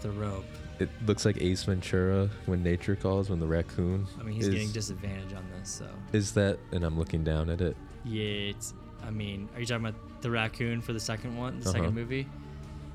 the 0.00 0.10
rope. 0.10 0.44
it 0.78 0.88
looks 1.06 1.24
like 1.24 1.40
Ace 1.42 1.64
Ventura 1.64 2.28
when 2.46 2.62
nature 2.62 2.94
calls 2.96 3.30
when 3.30 3.40
the 3.40 3.46
raccoon. 3.46 4.06
I 4.18 4.22
mean, 4.22 4.34
he's 4.34 4.46
is, 4.48 4.54
getting 4.54 4.70
disadvantage 4.72 5.32
on 5.34 5.44
this, 5.58 5.68
so 5.70 5.86
Is 6.12 6.32
that? 6.32 6.58
And 6.72 6.84
I'm 6.84 6.98
looking 6.98 7.24
down 7.24 7.50
at 7.50 7.60
it. 7.60 7.76
yeah. 8.04 8.22
It's. 8.50 8.74
I 9.04 9.10
mean, 9.10 9.48
are 9.54 9.60
you 9.60 9.66
talking 9.66 9.86
about 9.86 10.22
the 10.22 10.30
raccoon 10.30 10.80
for 10.80 10.92
the 10.92 10.98
second 11.00 11.36
one, 11.36 11.60
the 11.60 11.68
Uh-huh. 11.68 11.78
second 11.78 11.94
movie? 11.94 12.26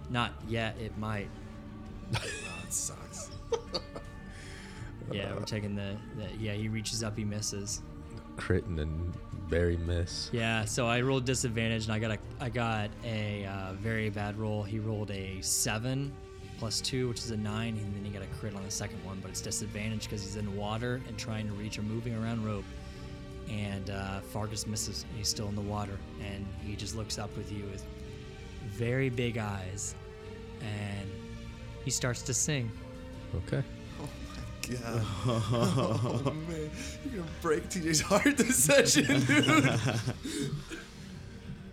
Not 0.10 0.34
yet. 0.48 0.78
It 0.80 0.98
might. 0.98 1.30
Oh, 2.16 2.64
it 2.68 2.74
sucks. 2.74 3.32
Yeah, 5.12 5.34
we're 5.36 5.42
taking 5.44 5.76
the, 5.76 5.96
the. 6.18 6.28
Yeah, 6.40 6.54
he 6.54 6.68
reaches 6.70 7.04
up, 7.04 7.18
he 7.18 7.24
misses. 7.24 7.82
Crit 8.38 8.66
and 8.66 8.78
then 8.80 9.14
berry 9.50 9.78
miss. 9.78 10.30
Yeah, 10.34 10.66
so 10.66 10.88
I 10.88 11.02
rolled 11.02 11.26
disadvantage, 11.26 11.84
and 11.86 11.94
I 11.94 12.00
got 12.00 12.12
a 12.12 12.18
I 12.40 12.50
got 12.50 12.90
a 13.04 13.46
uh, 13.46 13.74
very 13.74 14.10
bad 14.10 14.38
roll. 14.38 14.64
He 14.64 14.80
rolled 14.80 15.12
a 15.12 15.40
seven 15.42 16.12
plus 16.64 16.80
two, 16.80 17.10
which 17.10 17.20
is 17.20 17.32
a 17.32 17.36
nine, 17.36 17.76
and 17.76 17.94
then 17.94 18.06
he 18.06 18.10
got 18.10 18.24
a 18.24 18.40
crit 18.40 18.56
on 18.56 18.64
the 18.64 18.72
second 18.72 19.04
one, 19.04 19.20
but 19.22 19.30
it's 19.30 19.42
disadvantage 19.42 20.04
because 20.04 20.24
he's 20.24 20.38
in 20.38 20.56
water 20.56 21.02
and 21.10 21.18
trying 21.18 21.46
to 21.46 21.52
reach 21.56 21.78
a 21.78 21.82
moving 21.82 22.16
around 22.16 22.42
rope. 22.46 22.64
And 23.50 23.90
uh, 23.90 24.22
Fargus 24.22 24.66
misses. 24.66 25.06
He's 25.18 25.28
still 25.28 25.50
in 25.50 25.56
the 25.56 25.62
water, 25.62 26.00
and 26.22 26.48
he 26.66 26.78
just 26.78 26.96
looks 26.96 27.20
up 27.20 27.36
with 27.36 27.52
you 27.52 27.66
with 27.66 27.84
very 28.66 29.10
big 29.10 29.38
eyes, 29.38 29.94
and 30.62 31.10
he 31.84 31.92
starts 31.92 32.22
to 32.22 32.34
sing. 32.34 32.72
Okay. 33.36 33.62
Oh 34.00 34.08
my 34.30 34.74
god. 34.74 35.06
oh 35.26 36.34
man, 36.48 36.72
you're 37.04 37.24
gonna 37.24 37.32
break 37.42 37.68
TJ's 37.68 38.00
heart 38.00 38.38
this 38.38 38.64
session, 38.64 39.20
dude. 39.26 39.80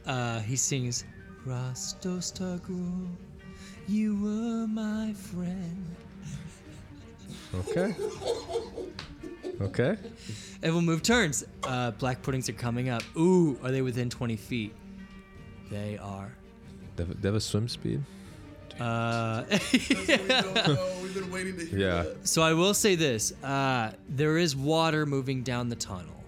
Uh, 0.07 0.41
he 0.41 0.57
sings, 0.57 1.05
Rastostagru, 1.47 3.07
you 3.89 4.17
were 4.21 4.67
my 4.67 5.13
friend. 5.15 5.87
Okay. 7.55 7.95
Okay. 9.61 9.97
And 10.63 10.73
we'll 10.73 10.83
move 10.83 11.03
turns. 11.03 11.45
Uh, 11.65 11.91
black 11.93 12.23
puddings 12.23 12.49
are 12.49 12.53
coming 12.55 12.89
up. 12.89 13.03
Ooh, 13.17 13.59
are 13.63 13.71
they 13.71 13.83
within 13.83 14.09
20 14.11 14.37
feet? 14.37 14.75
They 15.71 15.99
are. 15.99 16.33
They 16.97 17.05
have, 17.05 17.21
they 17.21 17.29
have 17.29 17.35
a 17.35 17.41
swim 17.41 17.69
speed. 17.69 18.03
Uh, 18.79 19.45
We've 19.73 21.15
been 21.15 21.31
waiting 21.31 21.57
to 21.59 21.67
hear 21.67 21.79
Yeah. 21.79 22.05
so 22.23 22.41
I 22.43 22.55
will 22.55 22.73
say 22.73 22.95
this: 22.95 23.33
uh, 23.45 23.93
there 24.09 24.39
is 24.39 24.57
water 24.57 25.05
moving 25.05 25.43
down 25.43 25.69
the 25.69 25.77
tunnel, 25.77 26.20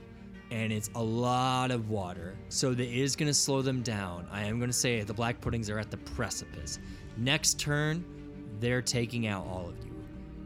and 0.53 0.73
it's 0.73 0.91
a 0.95 1.03
lot 1.03 1.71
of 1.71 1.89
water. 1.89 2.37
So 2.51 2.75
that 2.75 2.87
is 2.87 3.17
going 3.17 3.29
to 3.29 3.35
slow 3.35 3.63
them 3.63 3.83
down. 3.83 4.29
I 4.31 4.45
am 4.45 4.59
going 4.59 4.71
to 4.71 4.77
say 4.77 5.03
the 5.03 5.15
black 5.15 5.41
puddings 5.41 5.71
are 5.71 5.79
at 5.79 5.91
the 5.91 5.97
precipice. 5.97 6.79
Next 7.17 7.59
turn, 7.59 8.05
they're 8.61 8.83
taking 8.83 9.27
out 9.27 9.47
all 9.47 9.71
of 9.71 9.85
you 9.85 9.93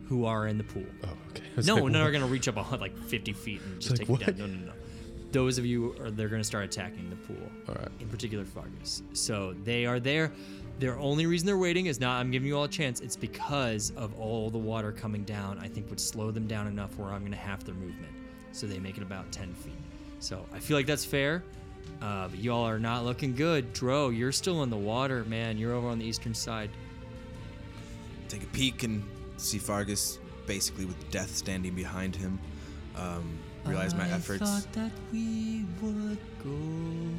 who 0.09 0.25
are 0.25 0.47
in 0.47 0.57
the 0.57 0.65
pool. 0.65 0.87
Oh, 1.05 1.09
okay. 1.31 1.43
No, 1.65 1.75
like, 1.75 1.93
none 1.93 2.03
are 2.03 2.13
gonna 2.13 2.27
reach 2.27 2.49
up 2.49 2.57
a, 2.57 2.77
like 2.77 2.97
50 2.97 3.33
feet 3.33 3.61
and 3.61 3.81
just 3.81 3.99
like, 3.99 4.09
take 4.09 4.09
you 4.09 4.27
down. 4.27 4.39
No, 4.39 4.47
no, 4.47 4.67
no. 4.67 4.73
Those 5.33 5.59
of 5.59 5.67
you 5.67 5.95
are 6.01 6.11
they're 6.11 6.29
gonna 6.29 6.45
start 6.45 6.65
attacking 6.65 7.11
the 7.11 7.17
pool. 7.17 7.51
All 7.69 7.75
right. 7.75 7.89
In 8.01 8.09
particular, 8.09 8.45
Fargus. 8.45 9.03
So 9.13 9.55
they 9.65 9.85
are 9.85 9.99
there. 9.99 10.33
Their 10.79 10.99
only 10.99 11.27
reason 11.27 11.47
they're 11.47 11.59
waiting 11.59 11.87
is 11.87 11.99
not 11.99 12.21
I'm 12.21 12.31
giving 12.31 12.47
you 12.47 12.57
all 12.57 12.65
a 12.65 12.69
chance. 12.69 13.01
It's 13.01 13.17
because 13.17 13.93
of 13.97 14.19
all 14.19 14.51
the 14.51 14.59
water 14.59 14.93
coming 14.93 15.25
down. 15.25 15.59
I 15.59 15.69
think 15.69 15.91
would 15.91 16.01
slow 16.01 16.31
them 16.31 16.47
down 16.47 16.69
enough 16.69 16.97
where 16.97 17.11
I'm 17.11 17.25
gonna 17.25 17.37
half 17.37 17.65
their 17.65 17.75
movement, 17.75 18.13
so 18.53 18.67
they 18.67 18.79
make 18.79 18.97
it 18.97 19.03
about 19.03 19.33
10 19.33 19.55
feet. 19.55 19.75
So 20.21 20.45
I 20.53 20.59
feel 20.59 20.77
like 20.77 20.87
that's 20.87 21.05
fair. 21.05 21.43
Uh, 22.03 22.29
but 22.29 22.39
y'all 22.39 22.65
are 22.65 22.79
not 22.79 23.05
looking 23.05 23.35
good. 23.35 23.73
Dro, 23.73 24.11
you're 24.11 24.33
still 24.33 24.63
in 24.63 24.71
the 24.71 24.77
water, 24.77 25.25
man. 25.25 25.57
You're 25.57 25.73
over 25.73 25.89
on 25.89 25.99
the 25.99 26.05
eastern 26.05 26.35
side. 26.35 26.71
Take 28.29 28.43
a 28.43 28.47
peek 28.47 28.83
and 28.83 29.03
see 29.37 29.59
Fargus 29.59 30.19
basically 30.47 30.85
with 30.85 31.11
death 31.11 31.35
standing 31.35 31.75
behind 31.75 32.15
him. 32.15 32.39
Um, 32.97 33.39
realize 33.65 33.95
my 33.95 34.09
efforts. 34.09 34.43
I 34.43 34.45
efforts. 34.45 34.67
thought 34.67 34.73
that 34.75 34.93
we 35.13 35.65
would 35.81 36.19
go 36.43 37.19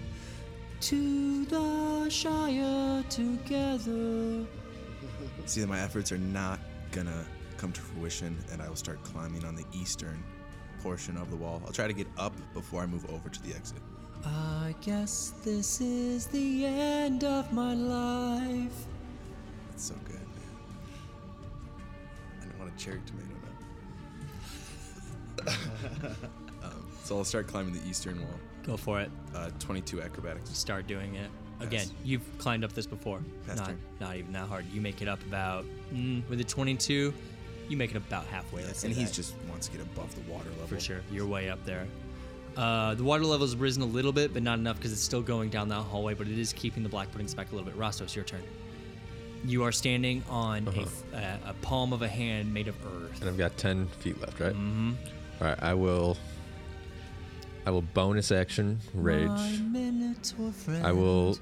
to 0.82 1.46
the 1.46 2.10
Shire 2.10 3.04
together. 3.10 4.46
See 5.46 5.62
that 5.62 5.68
my 5.68 5.80
efforts 5.80 6.12
are 6.12 6.18
not 6.18 6.60
gonna 6.92 7.26
come 7.58 7.72
to 7.72 7.82
fruition, 7.82 8.38
and 8.52 8.62
I 8.62 8.70
will 8.70 8.76
start 8.76 9.02
climbing 9.04 9.44
on 9.46 9.56
the 9.56 9.66
eastern 9.74 10.24
portion 10.84 11.18
of 11.18 11.30
the 11.30 11.36
wall. 11.36 11.62
I'll 11.66 11.74
try 11.74 11.88
to 11.88 11.94
get 11.94 12.08
up 12.18 12.34
before 12.54 12.82
I 12.82 12.86
move 12.86 13.10
over 13.12 13.30
to 13.30 13.44
the 13.44 13.54
exit. 13.54 13.80
I 14.26 14.76
guess 14.82 15.34
this 15.44 15.80
is 15.80 16.28
the 16.28 16.66
end 16.66 17.24
of 17.24 17.52
my 17.54 17.74
life. 17.74 18.86
That's 19.70 19.86
so 19.86 19.96
good, 20.06 20.16
man. 20.16 20.28
I 22.42 22.46
don't 22.46 22.60
want 22.60 22.74
a 22.74 22.78
cherry 22.84 23.02
tomato 23.06 23.28
now. 25.46 25.54
um, 26.64 26.86
so 27.04 27.18
I'll 27.18 27.24
start 27.24 27.48
climbing 27.48 27.74
the 27.74 27.88
eastern 27.88 28.20
wall. 28.20 28.40
Go 28.64 28.76
for 28.76 29.00
it. 29.00 29.12
Uh, 29.34 29.50
22 29.60 30.02
acrobatics. 30.02 30.50
Start 30.58 30.88
doing 30.88 31.16
it. 31.16 31.30
Again, 31.60 31.88
you've 32.04 32.22
climbed 32.38 32.64
up 32.64 32.74
this 32.74 32.86
before. 32.86 33.22
Pass 33.48 33.58
not, 33.58 33.68
turn. 33.68 33.80
not 34.00 34.16
even 34.16 34.32
that 34.34 34.48
hard. 34.48 34.66
You 34.72 34.82
make 34.82 35.02
it 35.02 35.08
up 35.08 35.22
about 35.24 35.66
mm, 35.94 36.28
with 36.30 36.40
a 36.40 36.44
22. 36.44 37.14
You 37.70 37.78
make 37.78 37.92
it 37.92 37.98
about 37.98 38.26
halfway. 38.26 38.64
Let's 38.66 38.84
and 38.84 38.94
he's 38.94 39.12
just 39.12 39.34
wants 39.50 39.68
to 39.68 39.78
get 39.78 39.82
above 39.82 40.14
the 40.16 40.32
water 40.32 40.50
level. 40.52 40.68
for 40.68 40.80
sure. 40.80 41.02
You're 41.12 41.28
way 41.28 41.50
up 41.50 41.64
there. 41.66 41.88
Uh, 42.56 42.96
the 42.96 43.04
water 43.04 43.24
level 43.24 43.46
has 43.46 43.56
risen 43.56 43.84
a 43.84 43.86
little 43.86 44.12
bit, 44.12 44.34
but 44.34 44.42
not 44.42 44.58
enough 44.58 44.78
because 44.78 44.92
it's 44.92 45.02
still 45.02 45.22
going 45.22 45.50
down 45.50 45.68
that 45.70 45.82
hallway. 45.82 46.14
But 46.14 46.28
it 46.28 46.40
is 46.40 46.54
keeping 46.54 46.82
the 46.82 46.90
black 46.90 47.12
puddings 47.12 47.36
back 47.36 47.52
a 47.52 47.56
little 47.56 47.70
bit. 47.70 47.78
Rostos, 47.78 48.16
your 48.16 48.26
turn. 48.26 48.42
You 49.46 49.64
are 49.64 49.72
standing 49.72 50.24
on 50.30 50.68
a 50.68 50.82
f- 50.82 51.04
a, 51.14 51.50
a 51.50 51.54
palm 51.62 51.94
of 51.94 52.02
a 52.02 52.08
hand 52.08 52.52
made 52.52 52.68
of 52.68 52.76
earth. 52.86 53.22
And 53.22 53.30
I've 53.30 53.38
got 53.38 53.56
10 53.58 53.88
feet 54.00 54.20
left, 54.20 54.40
right? 54.40 54.54
Mm-hmm. 54.54 54.94
All 55.42 55.48
right, 55.48 55.58
I 55.62 55.74
will. 55.76 56.18
I 57.68 57.70
will 57.70 57.84
bonus 57.84 58.32
action 58.32 58.80
rage. 58.94 59.30
I 59.30 60.92
will. 60.92 61.38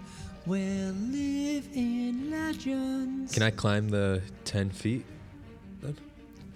will 0.45 0.93
live 0.93 1.67
in 1.73 2.29
legends. 2.31 3.33
Can 3.33 3.43
I 3.43 3.51
climb 3.51 3.89
the 3.89 4.21
10 4.43 4.71
feet? 4.71 5.05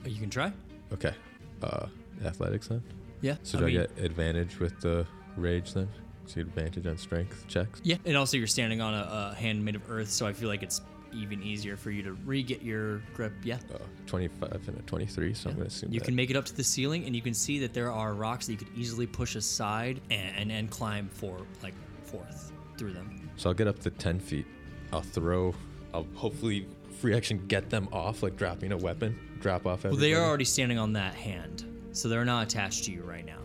You 0.05 0.19
can 0.19 0.29
try. 0.29 0.51
Okay. 0.93 1.13
Uh, 1.61 1.87
athletics 2.23 2.67
then. 2.67 2.81
Yeah. 3.21 3.35
So 3.43 3.57
I 3.57 3.61
do 3.61 3.65
I, 3.65 3.69
mean- 3.69 3.77
get 3.81 4.05
advantage 4.05 4.59
with 4.59 4.79
the 4.81 5.05
rage 5.35 5.73
then? 5.73 5.89
So 6.25 6.41
advantage 6.41 6.85
on 6.85 6.97
strength 6.97 7.45
checks. 7.47 7.81
Yeah, 7.83 7.95
and 8.05 8.15
also 8.15 8.37
you're 8.37 8.45
standing 8.45 8.81
on 8.81 8.93
a, 8.93 9.31
a 9.31 9.35
hand 9.35 9.65
made 9.65 9.75
of 9.75 9.89
earth, 9.89 10.11
so 10.11 10.27
I 10.27 10.33
feel 10.33 10.47
like 10.47 10.61
it's 10.61 10.79
even 11.11 11.41
easier 11.41 11.75
for 11.75 11.89
you 11.89 12.03
to 12.03 12.13
re-get 12.13 12.61
your 12.61 12.99
grip. 13.15 13.33
Yeah. 13.43 13.57
Uh, 13.73 13.79
25 14.05 14.67
and 14.67 14.77
a 14.77 14.81
23, 14.83 15.33
so 15.33 15.49
I'm 15.49 15.55
gonna 15.55 15.65
assume 15.65 15.91
You 15.91 15.99
that. 15.99 16.05
can 16.05 16.15
make 16.15 16.29
it 16.29 16.35
up 16.35 16.45
to 16.45 16.55
the 16.55 16.63
ceiling, 16.63 17.05
and 17.05 17.15
you 17.15 17.23
can 17.23 17.33
see 17.33 17.57
that 17.59 17.73
there 17.73 17.91
are 17.91 18.13
rocks 18.13 18.45
that 18.45 18.51
you 18.51 18.59
could 18.59 18.69
easily 18.77 19.07
push 19.07 19.35
aside 19.35 20.01
and 20.11 20.35
and, 20.37 20.51
and 20.51 20.69
climb 20.69 21.09
for 21.09 21.39
like 21.63 21.73
forth 22.03 22.51
through 22.77 22.93
them. 22.93 23.27
So 23.37 23.49
I'll 23.49 23.55
get 23.55 23.67
up 23.67 23.79
to 23.79 23.89
10 23.89 24.19
feet. 24.19 24.45
I'll 24.93 25.01
throw. 25.01 25.55
I'll 25.95 26.05
hopefully 26.13 26.67
free 26.99 27.15
action 27.15 27.43
get 27.47 27.71
them 27.71 27.89
off, 27.91 28.21
like 28.21 28.35
dropping 28.37 28.71
a 28.71 28.77
weapon. 28.77 29.17
Drop 29.39 29.65
off. 29.65 29.83
Well, 29.85 29.95
they 29.95 30.13
are 30.13 30.23
already 30.25 30.45
standing 30.45 30.77
on 30.77 30.93
that 30.93 31.13
hand, 31.13 31.63
so 31.93 32.09
they're 32.09 32.25
not 32.25 32.43
attached 32.47 32.85
to 32.85 32.91
you 32.91 33.03
right 33.03 33.25
now. 33.25 33.37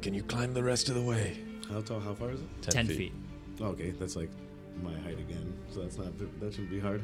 Can 0.00 0.14
you 0.14 0.22
climb 0.22 0.54
the 0.54 0.62
rest 0.62 0.88
of 0.88 0.94
the 0.94 1.02
way? 1.02 1.38
How 1.70 1.80
tall? 1.82 2.00
How 2.00 2.14
far 2.14 2.30
is 2.30 2.40
it? 2.40 2.46
10, 2.62 2.86
Ten 2.86 2.96
feet. 2.96 3.12
Okay, 3.60 3.90
that's 3.90 4.16
like 4.16 4.30
my 4.82 4.94
height 5.00 5.18
again, 5.18 5.52
so 5.70 5.80
that's 5.80 5.98
not 5.98 6.16
that 6.40 6.52
shouldn't 6.52 6.70
be 6.70 6.80
hard. 6.80 7.02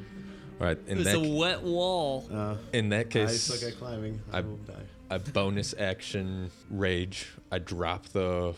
All 0.61 0.67
right. 0.69 0.79
In 0.87 0.99
It's 0.99 1.13
that, 1.13 1.17
a 1.17 1.29
wet 1.29 1.63
wall. 1.63 2.27
Uh, 2.33 2.57
in 2.73 2.89
that 2.91 3.11
case, 3.11 3.29
I 3.29 3.33
case, 3.33 3.61
suck 3.61 3.69
at 3.73 3.79
climbing. 3.79 4.21
I, 4.33 4.39
I- 4.39 4.41
will 4.43 4.57
die. 4.59 4.75
a 5.11 5.19
bonus 5.19 5.75
action 5.79 6.51
rage. 6.71 7.29
I 7.53 7.59
drop 7.59 8.07
the. 8.07 8.55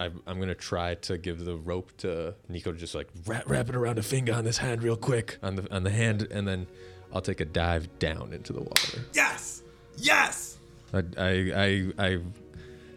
I, 0.00 0.06
I'm 0.26 0.40
gonna 0.40 0.54
try 0.54 0.94
to 0.96 1.18
give 1.18 1.44
the 1.44 1.56
rope 1.56 1.90
to 1.98 2.34
Nico. 2.48 2.72
to 2.72 2.78
Just 2.78 2.94
like 2.94 3.08
wrap, 3.26 3.48
wrap 3.48 3.68
it 3.68 3.76
around 3.76 3.98
a 3.98 4.02
finger 4.02 4.32
on 4.32 4.44
this 4.44 4.58
hand 4.58 4.82
real 4.82 4.96
quick 4.96 5.38
on 5.42 5.56
the 5.56 5.74
on 5.74 5.82
the 5.84 5.90
hand, 5.90 6.26
and 6.30 6.46
then 6.48 6.66
I'll 7.14 7.22
take 7.22 7.40
a 7.40 7.44
dive 7.44 7.98
down 7.98 8.32
into 8.32 8.52
the 8.52 8.60
water. 8.60 8.98
Yes! 9.12 9.62
Yes! 9.96 10.58
I 10.92 11.02
I 11.16 11.30
I, 11.54 11.92
I 12.06 12.18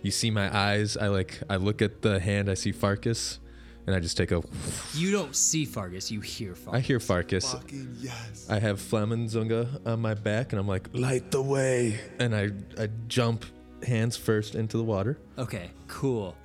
you 0.01 0.11
see 0.11 0.32
my 0.32 0.55
eyes. 0.55 0.97
I 0.97 1.07
like 1.07 1.39
I 1.49 1.57
look 1.57 1.82
at 1.82 2.01
the 2.01 2.20
hand. 2.20 2.49
I 2.49 2.55
see 2.55 2.72
Farkas, 2.72 3.39
and 3.86 3.95
I 3.95 3.99
just 3.99 4.18
take 4.18 4.32
a. 4.32 4.41
You 4.93 5.11
don't 5.11 5.36
see 5.36 5.65
Fargus, 5.65 6.11
you 6.11 6.22
hear 6.22 6.55
Fargus. 6.55 6.78
I 6.78 6.80
hear 6.80 6.99
Farkas. 6.99 7.53
Fucking 7.53 7.95
yes. 7.99 8.47
I 8.49 8.59
have 8.59 8.80
Flamenzunga 8.80 9.86
on 9.86 10.01
my 10.01 10.13
back, 10.13 10.51
and 10.51 10.59
I'm 10.59 10.68
like, 10.68 10.89
light 10.93 11.30
the 11.32 11.41
way, 11.41 11.99
and 12.20 12.36
I 12.36 12.49
I 12.82 12.89
jump 13.07 13.45
hands 13.86 14.18
first 14.18 14.55
into 14.55 14.78
the 14.78 14.84
water. 14.84 15.20
Okay, 15.38 15.70
cool. 15.88 16.36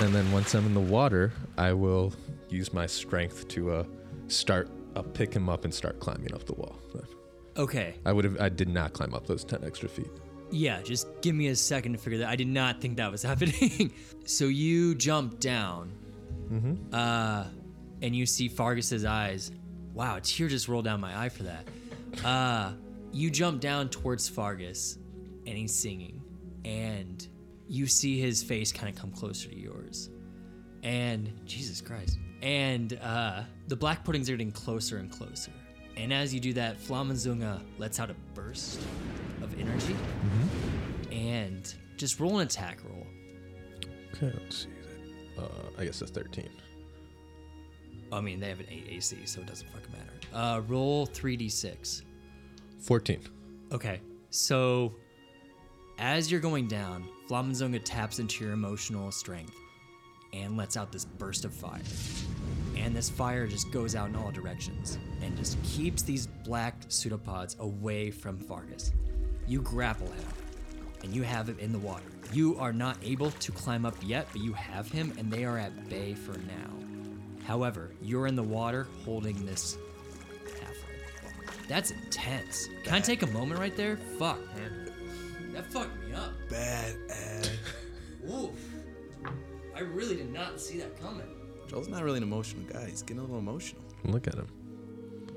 And 0.00 0.14
then 0.14 0.30
once 0.32 0.54
I'm 0.54 0.66
in 0.66 0.74
the 0.74 0.80
water, 0.80 1.32
I 1.56 1.72
will 1.72 2.12
use 2.50 2.74
my 2.74 2.86
strength 2.86 3.48
to 3.48 3.70
uh, 3.70 3.84
start. 4.28 4.68
I'll 4.96 5.02
pick 5.02 5.32
him 5.32 5.48
up 5.48 5.64
and 5.64 5.72
start 5.72 6.00
climbing 6.00 6.34
up 6.34 6.44
the 6.46 6.54
wall. 6.54 6.78
Okay, 7.56 7.94
I 8.04 8.12
would 8.12 8.24
have. 8.24 8.40
I 8.40 8.48
did 8.48 8.68
not 8.68 8.92
climb 8.92 9.14
up 9.14 9.26
those 9.26 9.44
ten 9.44 9.62
extra 9.64 9.88
feet. 9.88 10.10
yeah, 10.50 10.80
just 10.82 11.06
give 11.22 11.34
me 11.34 11.48
a 11.48 11.56
second 11.56 11.92
to 11.92 11.98
figure 11.98 12.18
that. 12.20 12.28
I 12.28 12.36
did 12.36 12.48
not 12.48 12.80
think 12.80 12.96
that 12.96 13.10
was 13.10 13.22
happening. 13.30 13.92
so 14.24 14.46
you 14.46 14.94
jump 14.94 15.40
down, 15.40 15.92
mm-hmm. 16.50 16.94
uh, 16.94 17.44
and 18.02 18.16
you 18.16 18.26
see 18.26 18.48
Fargus's 18.48 19.04
eyes. 19.04 19.50
Wow, 19.94 20.16
a 20.16 20.20
tear 20.20 20.48
just 20.48 20.68
rolled 20.68 20.84
down 20.84 21.00
my 21.00 21.18
eye 21.18 21.28
for 21.30 21.44
that. 21.44 21.66
Uh, 22.24 22.72
you 23.12 23.30
jump 23.30 23.60
down 23.60 23.88
towards 23.88 24.28
Fargus, 24.28 24.98
and 25.46 25.56
he's 25.56 25.74
singing, 25.74 26.22
and 26.64 27.26
you 27.68 27.86
see 27.86 28.20
his 28.20 28.42
face 28.42 28.72
kind 28.72 28.94
of 28.94 29.00
come 29.00 29.10
closer 29.10 29.48
to 29.48 29.58
yours. 29.58 30.10
And 30.82 31.32
Jesus 31.46 31.80
Christ. 31.80 32.18
And 32.42 32.98
uh, 33.02 33.42
the 33.68 33.76
black 33.76 34.04
puddings 34.04 34.28
are 34.28 34.32
getting 34.32 34.52
closer 34.52 34.98
and 34.98 35.10
closer. 35.10 35.52
And 35.96 36.12
as 36.12 36.34
you 36.34 36.40
do 36.40 36.52
that, 36.54 36.78
Flamenzunga 36.78 37.62
lets 37.78 37.98
out 37.98 38.10
a 38.10 38.14
burst 38.34 38.80
of 39.42 39.58
energy. 39.58 39.96
And 41.10 41.72
just 41.96 42.20
roll 42.20 42.38
an 42.38 42.46
attack 42.46 42.78
roll. 42.84 43.06
Okay, 44.14 44.36
let's 44.42 44.64
see. 44.64 44.68
That. 45.36 45.42
Uh, 45.42 45.48
I 45.78 45.84
guess 45.84 45.98
that's 45.98 46.12
thirteen. 46.12 46.50
I 48.12 48.20
mean, 48.20 48.38
they 48.38 48.48
have 48.48 48.60
an 48.60 48.66
8 48.70 48.86
AC, 48.88 49.16
so 49.24 49.40
it 49.40 49.46
doesn't 49.46 49.68
fucking 49.68 49.90
matter. 49.90 50.12
Uh, 50.32 50.60
roll 50.60 51.08
3d6. 51.08 52.02
Fourteen. 52.78 53.20
Okay, 53.72 54.00
so 54.30 54.94
as 55.98 56.30
you're 56.30 56.40
going 56.40 56.68
down, 56.68 57.08
Flamenzunga 57.28 57.80
taps 57.82 58.20
into 58.20 58.44
your 58.44 58.52
emotional 58.52 59.10
strength 59.10 59.56
and 60.42 60.56
lets 60.56 60.76
out 60.76 60.92
this 60.92 61.04
burst 61.04 61.44
of 61.44 61.52
fire. 61.52 61.80
And 62.76 62.94
this 62.94 63.08
fire 63.08 63.46
just 63.46 63.70
goes 63.72 63.94
out 63.94 64.08
in 64.08 64.16
all 64.16 64.30
directions 64.30 64.98
and 65.22 65.36
just 65.36 65.62
keeps 65.62 66.02
these 66.02 66.26
black 66.26 66.74
pseudopods 66.88 67.56
away 67.60 68.10
from 68.10 68.38
Fargus. 68.38 68.92
You 69.46 69.62
grapple 69.62 70.08
him 70.08 70.24
and 71.02 71.14
you 71.14 71.22
have 71.22 71.48
him 71.48 71.58
in 71.58 71.72
the 71.72 71.78
water. 71.78 72.04
You 72.32 72.58
are 72.58 72.72
not 72.72 72.98
able 73.02 73.30
to 73.30 73.52
climb 73.52 73.86
up 73.86 73.96
yet, 74.02 74.26
but 74.32 74.40
you 74.42 74.52
have 74.52 74.90
him 74.90 75.12
and 75.18 75.30
they 75.30 75.44
are 75.44 75.58
at 75.58 75.88
bay 75.88 76.14
for 76.14 76.32
now. 76.32 76.70
However, 77.44 77.92
you're 78.02 78.26
in 78.26 78.34
the 78.34 78.42
water 78.42 78.88
holding 79.04 79.46
this 79.46 79.78
halfling. 80.44 81.68
That's 81.68 81.92
intense. 81.92 82.68
Can 82.84 82.94
I 82.94 83.00
take 83.00 83.22
a 83.22 83.28
moment 83.28 83.60
right 83.60 83.76
there? 83.76 83.96
Fuck, 84.18 84.38
man. 84.56 84.90
That 85.52 85.72
fucked 85.72 85.96
me 86.04 86.12
up. 86.12 86.32
Bad 86.50 86.96
ass. 87.08 87.50
Oof. 88.30 88.50
I 89.76 89.80
really 89.80 90.16
did 90.16 90.32
not 90.32 90.60
see 90.60 90.78
that 90.78 90.98
coming. 91.00 91.26
Joel's 91.68 91.88
not 91.88 92.02
really 92.02 92.16
an 92.16 92.22
emotional 92.22 92.64
guy. 92.64 92.86
He's 92.88 93.02
getting 93.02 93.18
a 93.18 93.22
little 93.22 93.38
emotional. 93.38 93.82
Look 94.04 94.26
at 94.26 94.34
him. 94.34 94.48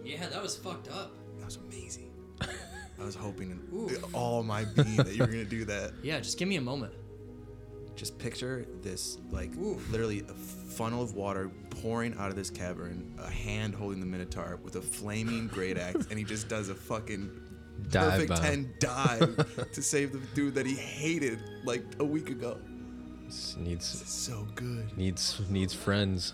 Yeah, 0.03 0.27
that 0.27 0.41
was 0.41 0.55
fucked 0.55 0.89
up. 0.89 1.11
That 1.37 1.45
was 1.45 1.57
amazing. 1.57 2.11
I 2.41 3.03
was 3.03 3.15
hoping 3.15 3.51
in 3.51 3.97
all 4.13 4.43
my 4.43 4.63
being 4.63 4.95
that 4.97 5.13
you 5.13 5.19
were 5.19 5.27
gonna 5.27 5.45
do 5.45 5.65
that. 5.65 5.91
Yeah, 6.03 6.19
just 6.19 6.37
give 6.37 6.47
me 6.47 6.55
a 6.55 6.61
moment. 6.61 6.93
Just 7.95 8.17
picture 8.17 8.65
this, 8.81 9.17
like 9.29 9.53
Oof. 9.57 9.91
literally 9.91 10.21
a 10.21 10.33
funnel 10.33 11.01
of 11.03 11.15
water 11.15 11.51
pouring 11.69 12.15
out 12.17 12.29
of 12.29 12.35
this 12.35 12.49
cavern, 12.49 13.13
a 13.19 13.29
hand 13.29 13.75
holding 13.75 13.99
the 13.99 14.05
Minotaur 14.05 14.57
with 14.63 14.77
a 14.77 14.81
flaming 14.81 15.47
great 15.47 15.77
axe, 15.77 16.07
and 16.09 16.17
he 16.17 16.23
just 16.23 16.47
does 16.47 16.69
a 16.69 16.75
fucking 16.75 17.29
Dive 17.89 18.11
perfect 18.11 18.29
bomb. 18.29 18.41
10 18.41 18.73
dive 18.79 19.71
to 19.73 19.81
save 19.81 20.11
the 20.13 20.19
dude 20.33 20.55
that 20.55 20.65
he 20.65 20.75
hated 20.75 21.39
like 21.65 21.83
a 21.99 22.05
week 22.05 22.29
ago. 22.29 22.57
This 23.29 23.55
needs 23.59 23.85
So 23.85 24.47
good. 24.55 24.97
needs 24.97 25.39
needs 25.51 25.71
friends. 25.71 26.33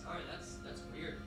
Sorry, 0.00 0.20
that's 0.30 0.58
that's 0.64 0.82
weird. 0.94 1.20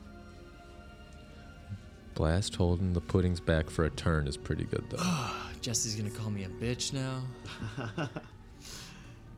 Blast 2.15 2.55
holding 2.55 2.93
the 2.93 3.01
puddings 3.01 3.41
back 3.41 3.69
for 3.69 3.83
a 3.83 3.89
turn 3.89 4.27
is 4.27 4.37
pretty 4.37 4.63
good 4.63 4.85
though. 4.89 5.29
Jesse's 5.61 5.95
gonna 5.95 6.09
call 6.09 6.29
me 6.31 6.45
a 6.45 6.49
bitch 6.49 6.93
now. 6.93 7.21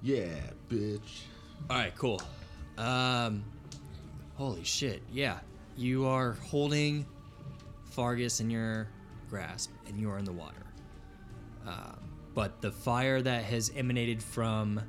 Yeah, 0.03 0.27
bitch. 0.69 1.23
All 1.67 1.77
right, 1.77 1.95
cool. 1.97 2.21
Um, 2.77 3.43
holy 4.35 4.63
shit, 4.63 5.01
yeah. 5.11 5.39
You 5.77 6.05
are 6.05 6.33
holding 6.33 7.07
Fargus 7.85 8.39
in 8.39 8.51
your 8.51 8.87
grasp, 9.31 9.71
and 9.87 9.99
you 9.99 10.11
are 10.11 10.19
in 10.19 10.25
the 10.25 10.31
water. 10.31 10.61
Um, 11.65 11.97
but 12.35 12.61
the 12.61 12.71
fire 12.71 13.19
that 13.23 13.45
has 13.45 13.71
emanated 13.75 14.21
from 14.21 14.79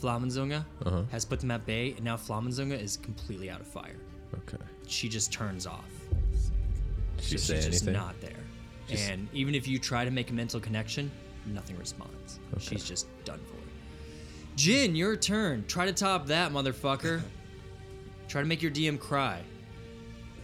Flamenzunga 0.00 0.64
Uh-huh. 0.84 1.02
has 1.10 1.24
put 1.24 1.40
them 1.40 1.50
at 1.50 1.64
bay, 1.66 1.92
and 1.96 2.04
now 2.04 2.16
Flamenzunga 2.16 2.80
is 2.80 2.96
completely 2.98 3.50
out 3.50 3.60
of 3.60 3.66
fire. 3.66 3.96
Okay. 4.34 4.62
She 4.86 5.08
just 5.08 5.32
turns 5.32 5.66
off. 5.66 5.84
Did 7.16 7.24
she 7.24 7.30
She's 7.32 7.42
say 7.44 7.56
just 7.56 7.68
anything? 7.86 7.94
not 7.94 8.20
there. 8.20 8.32
and 8.90 9.28
even 9.32 9.54
if 9.54 9.66
you 9.68 9.78
try 9.78 10.04
to 10.04 10.10
make 10.10 10.30
a 10.30 10.34
mental 10.34 10.60
connection, 10.60 11.10
nothing 11.46 11.76
responds. 11.78 12.38
Okay. 12.54 12.64
She's 12.64 12.84
just 12.84 13.06
done 13.24 13.38
for. 13.40 13.56
Jin, 14.56 14.96
your 14.96 15.14
turn. 15.16 15.64
Try 15.68 15.86
to 15.86 15.92
top 15.92 16.26
that, 16.26 16.52
motherfucker. 16.52 17.22
try 18.28 18.40
to 18.40 18.46
make 18.46 18.62
your 18.62 18.72
DM 18.72 18.98
cry. 18.98 19.40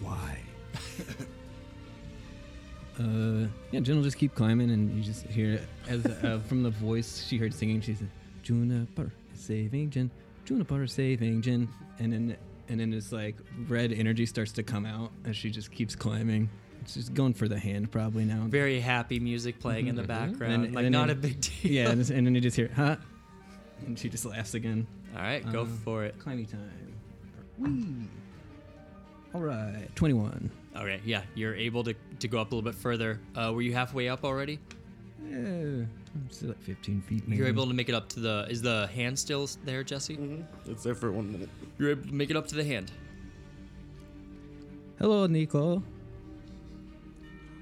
Why? 0.00 0.38
uh, 3.00 3.46
yeah, 3.72 3.80
Jin 3.80 3.96
will 3.96 4.05
just 4.05 4.18
keep 4.18 4.34
climbing, 4.34 4.70
and 4.70 4.94
you 4.96 5.02
just 5.02 5.26
hear 5.26 5.61
as 5.88 6.05
uh, 6.07 6.40
from 6.46 6.62
the 6.62 6.70
voice 6.70 7.24
she 7.26 7.36
heard 7.38 7.52
singing. 7.52 7.80
She 7.80 7.94
said, 7.94 8.09
"Juniper 8.42 9.05
is 9.05 9.11
saving 9.37 9.91
Jen, 9.91 10.11
Juniper 10.45 10.87
saving 10.87 11.43
Jen," 11.43 11.68
and 11.99 12.12
then 12.12 12.37
and 12.68 12.80
then 12.80 12.91
this 12.91 13.12
like 13.12 13.37
red 13.68 13.93
energy 13.93 14.26
starts 14.26 14.53
to 14.53 14.62
come 14.62 14.87
out 14.87 15.11
as 15.24 15.37
she 15.37 15.51
just 15.51 15.70
keeps 15.70 15.95
climbing. 15.95 16.49
She's 16.87 17.09
going 17.09 17.32
for 17.35 17.49
the 17.49 17.59
hand 17.59 17.91
probably 17.91 18.24
now. 18.24 18.45
Very 18.47 18.78
happy 18.80 19.18
music 19.18 19.59
playing 19.59 19.87
in 19.87 19.97
the 19.97 20.03
background. 20.03 20.53
And 20.53 20.64
then- 20.64 20.72
like 20.74 20.85
and 20.87 20.93
not 20.93 21.09
a 21.11 21.14
big 21.14 21.41
deal. 21.41 21.53
Yeah, 21.72 21.89
and, 21.91 22.01
and 22.11 22.26
then 22.26 22.35
you 22.35 22.41
just 22.43 22.57
hear, 22.57 22.70
huh? 22.74 22.97
And 23.87 23.99
she 23.99 24.09
just 24.11 24.24
laughs 24.26 24.53
again. 24.55 24.87
All 25.16 25.22
right, 25.22 25.51
go 25.53 25.62
Um, 25.62 25.78
for 25.85 26.05
it. 26.05 26.18
Climbing 26.18 26.47
time. 26.47 26.93
Whee! 27.59 28.09
All 29.35 29.41
right, 29.41 29.89
21. 29.97 30.51
Okay, 30.76 31.01
yeah, 31.05 31.22
you're 31.35 31.55
able 31.55 31.85
to, 31.85 31.95
to 32.20 32.28
go 32.28 32.39
up 32.39 32.53
a 32.53 32.55
little 32.55 32.70
bit 32.70 32.78
further. 32.78 33.20
Uh, 33.35 33.53
were 33.55 33.62
you 33.62 33.72
halfway 33.72 34.09
up 34.09 34.24
already? 34.24 34.59
Yeah, 35.30 35.36
I'm 35.36 36.28
still 36.30 36.50
at 36.50 36.62
15 36.62 37.00
feet. 37.02 37.26
Maybe. 37.26 37.38
You're 37.38 37.48
able 37.48 37.66
to 37.66 37.74
make 37.74 37.88
it 37.88 37.94
up 37.94 38.08
to 38.10 38.20
the. 38.20 38.46
Is 38.48 38.62
the 38.62 38.88
hand 38.88 39.18
still 39.18 39.48
there, 39.64 39.82
Jesse? 39.82 40.18
It's 40.66 40.82
there 40.82 40.94
for 40.94 41.10
one 41.12 41.32
minute. 41.32 41.48
You're 41.78 41.90
able 41.90 42.06
to 42.06 42.14
make 42.14 42.30
it 42.30 42.36
up 42.36 42.46
to 42.48 42.54
the 42.54 42.64
hand. 42.64 42.90
Hello, 44.98 45.26
Nico. 45.26 45.82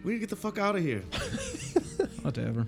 We 0.05 0.13
need 0.13 0.17
to 0.17 0.21
get 0.21 0.31
the 0.31 0.37
fuck 0.37 0.59
out 0.59 0.77
of 0.77 0.83
here. 0.83 1.01
Whatever. 2.23 2.67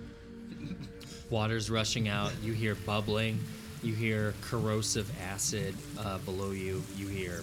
Water's 1.31 1.71
rushing 1.71 2.09
out. 2.09 2.33
You 2.43 2.53
hear 2.53 2.75
bubbling. 2.75 3.41
You 3.83 3.95
hear 3.95 4.35
corrosive 4.41 5.11
acid 5.21 5.75
uh, 5.99 6.19
below 6.19 6.53
you. 6.53 6.83
You 6.97 7.09
hear 7.09 7.43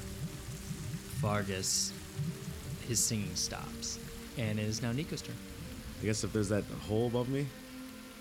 Fargus. 1.19 1.93
His 2.87 2.99
singing 2.99 3.35
stops, 3.35 3.99
and 4.37 4.59
it 4.59 4.63
is 4.63 4.81
now 4.81 4.91
Nico's 4.91 5.21
turn. 5.21 5.35
I 6.01 6.05
guess 6.05 6.23
if 6.23 6.33
there's 6.33 6.49
that 6.49 6.63
hole 6.87 7.07
above 7.07 7.29
me, 7.29 7.45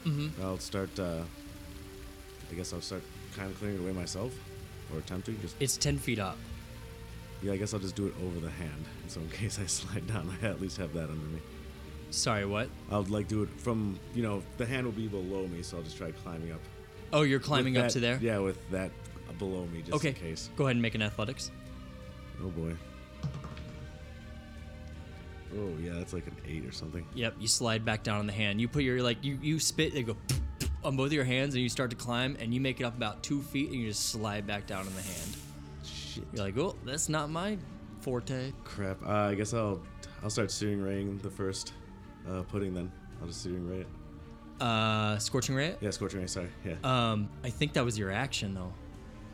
Mm-hmm. 0.06 0.42
I'll 0.42 0.56
start. 0.58 0.98
Uh, 0.98 1.20
I 2.50 2.54
guess 2.54 2.72
I'll 2.72 2.80
start 2.80 3.02
kind 3.36 3.50
of 3.50 3.58
clearing 3.58 3.76
it 3.76 3.80
away 3.82 3.92
myself, 3.92 4.32
or 4.92 4.98
attempting. 4.98 5.38
Just 5.42 5.56
It's 5.60 5.76
ten 5.76 5.98
feet 5.98 6.18
up. 6.18 6.38
yeah, 7.42 7.52
I 7.52 7.58
guess 7.58 7.74
I'll 7.74 7.80
just 7.80 7.96
do 7.96 8.06
it 8.06 8.14
over 8.24 8.40
the 8.40 8.48
hand, 8.48 8.82
so 9.08 9.20
in 9.20 9.28
case 9.40 9.58
I 9.62 9.66
slide 9.66 10.06
down, 10.06 10.34
I 10.42 10.46
at 10.46 10.58
least 10.58 10.78
have 10.78 10.94
that 10.94 11.10
under 11.10 11.26
me. 11.26 11.40
Sorry, 12.10 12.46
what? 12.46 12.70
I'll 12.90 13.02
like 13.04 13.28
do 13.28 13.42
it 13.42 13.50
from 13.58 13.98
you 14.14 14.22
know 14.22 14.42
the 14.56 14.64
hand 14.64 14.86
will 14.86 14.92
be 14.94 15.06
below 15.06 15.46
me, 15.48 15.60
so 15.62 15.76
I'll 15.76 15.82
just 15.82 15.98
try 15.98 16.12
climbing 16.12 16.50
up. 16.52 16.60
Oh, 17.12 17.20
you're 17.22 17.38
With 17.38 17.46
climbing 17.46 17.76
up 17.76 17.84
that- 17.84 17.92
to 17.92 18.00
there. 18.00 18.18
Yeah, 18.22 18.38
with 18.38 18.58
that 18.70 18.90
below 19.38 19.66
me, 19.66 19.82
just 19.82 19.92
okay. 19.96 20.08
in 20.08 20.14
case. 20.14 20.48
Go 20.56 20.64
ahead 20.64 20.76
and 20.76 20.82
make 20.82 20.94
an 20.94 21.02
athletics. 21.02 21.50
Oh 22.42 22.48
boy. 22.48 22.74
Oh 25.56 25.72
yeah, 25.80 25.94
that's 25.94 26.12
like 26.12 26.26
an 26.26 26.36
eight 26.46 26.64
or 26.64 26.72
something. 26.72 27.04
Yep, 27.14 27.36
you 27.40 27.48
slide 27.48 27.84
back 27.84 28.02
down 28.02 28.18
on 28.18 28.26
the 28.26 28.32
hand. 28.32 28.60
You 28.60 28.68
put 28.68 28.82
your 28.82 29.02
like 29.02 29.24
you 29.24 29.38
you 29.42 29.58
spit. 29.58 29.92
They 29.92 30.02
go 30.02 30.16
on 30.84 30.96
both 30.96 31.06
of 31.06 31.12
your 31.12 31.24
hands, 31.24 31.54
and 31.54 31.62
you 31.62 31.68
start 31.68 31.90
to 31.90 31.96
climb, 31.96 32.36
and 32.40 32.54
you 32.54 32.60
make 32.60 32.80
it 32.80 32.84
up 32.84 32.96
about 32.96 33.22
two 33.22 33.42
feet, 33.42 33.70
and 33.70 33.80
you 33.80 33.88
just 33.88 34.10
slide 34.10 34.46
back 34.46 34.66
down 34.66 34.86
on 34.86 34.94
the 34.94 35.02
hand. 35.02 35.36
Shit. 35.84 36.24
You're 36.32 36.44
like, 36.44 36.58
oh, 36.58 36.76
that's 36.84 37.08
not 37.08 37.30
my 37.30 37.58
forte. 38.00 38.52
Crap. 38.64 39.04
Uh, 39.04 39.10
I 39.10 39.34
guess 39.34 39.52
I'll 39.54 39.80
I'll 40.22 40.30
start 40.30 40.50
searing 40.50 40.82
raying 40.82 41.18
the 41.18 41.30
first 41.30 41.72
uh, 42.28 42.42
pudding 42.42 42.74
then. 42.74 42.90
I'll 43.20 43.26
just 43.26 43.42
searing 43.42 43.68
ray 43.68 43.80
it. 43.80 43.86
Uh, 44.60 45.18
scorching 45.18 45.54
ray. 45.54 45.74
Yeah, 45.80 45.90
scorching 45.90 46.20
ray. 46.20 46.26
Sorry. 46.26 46.48
Yeah. 46.64 46.74
Um, 46.84 47.28
I 47.42 47.50
think 47.50 47.72
that 47.72 47.84
was 47.84 47.98
your 47.98 48.10
action 48.10 48.54
though. 48.54 48.72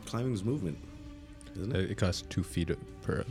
Climbing's 0.05 0.43
movement, 0.43 0.77
isn't 1.57 1.75
it? 1.75 1.91
It 1.91 1.97
costs 1.97 2.23
two 2.29 2.43
feet 2.43 2.71
per. 3.01 3.25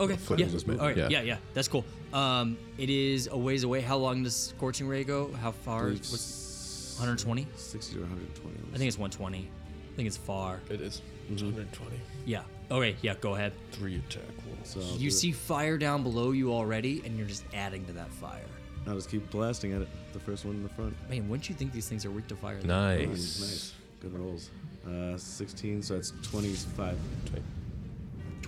Okay. 0.00 0.16
Yeah. 0.36 0.46
is 0.46 0.52
just 0.52 0.68
All 0.68 0.76
right. 0.76 0.96
Yeah. 0.96 1.08
yeah. 1.10 1.22
yeah. 1.22 1.36
That's 1.52 1.68
cool. 1.68 1.84
Um, 2.12 2.56
it 2.78 2.88
is 2.90 3.28
a 3.30 3.36
ways 3.36 3.64
away. 3.64 3.82
How 3.82 3.96
long 3.98 4.22
does 4.22 4.34
scorching 4.34 4.88
ray 4.88 5.04
go? 5.04 5.30
How 5.34 5.52
far? 5.52 5.88
What's, 5.90 6.96
120? 6.98 7.46
60 7.54 7.96
or 7.96 8.00
120. 8.00 8.56
I 8.74 8.78
think 8.78 8.88
it's 8.88 8.98
120. 8.98 9.38
I 9.38 9.96
think 9.96 10.06
it's 10.06 10.16
far. 10.16 10.60
It 10.70 10.80
is. 10.80 11.02
It's 11.30 11.42
120. 11.42 12.00
Yeah. 12.24 12.42
Okay. 12.70 12.96
Yeah. 13.02 13.14
Go 13.20 13.34
ahead. 13.34 13.52
Three 13.72 13.96
attack 13.96 14.22
rolls. 14.46 14.58
So 14.64 14.80
You 14.80 14.98
do 14.98 15.06
it. 15.08 15.10
see 15.12 15.32
fire 15.32 15.76
down 15.78 16.02
below 16.02 16.32
you 16.32 16.52
already, 16.52 17.02
and 17.04 17.16
you're 17.18 17.28
just 17.28 17.44
adding 17.54 17.84
to 17.86 17.92
that 17.92 18.10
fire. 18.10 18.44
I'll 18.86 18.94
just 18.94 19.10
keep 19.10 19.28
blasting 19.30 19.72
at 19.72 19.82
it. 19.82 19.88
The 20.12 20.18
first 20.20 20.44
one 20.44 20.56
in 20.56 20.62
the 20.62 20.68
front. 20.70 20.94
Man, 21.10 21.28
wouldn't 21.28 21.48
you 21.48 21.54
think 21.54 21.72
these 21.72 21.88
things 21.88 22.04
are 22.06 22.10
weak 22.10 22.26
to 22.28 22.36
fire? 22.36 22.58
Nice. 22.64 23.08
Nice. 23.08 23.74
Good 24.00 24.18
rolls. 24.18 24.50
Uh, 24.86 25.16
16, 25.16 25.82
so 25.82 25.94
that's 25.94 26.12
25 26.22 26.96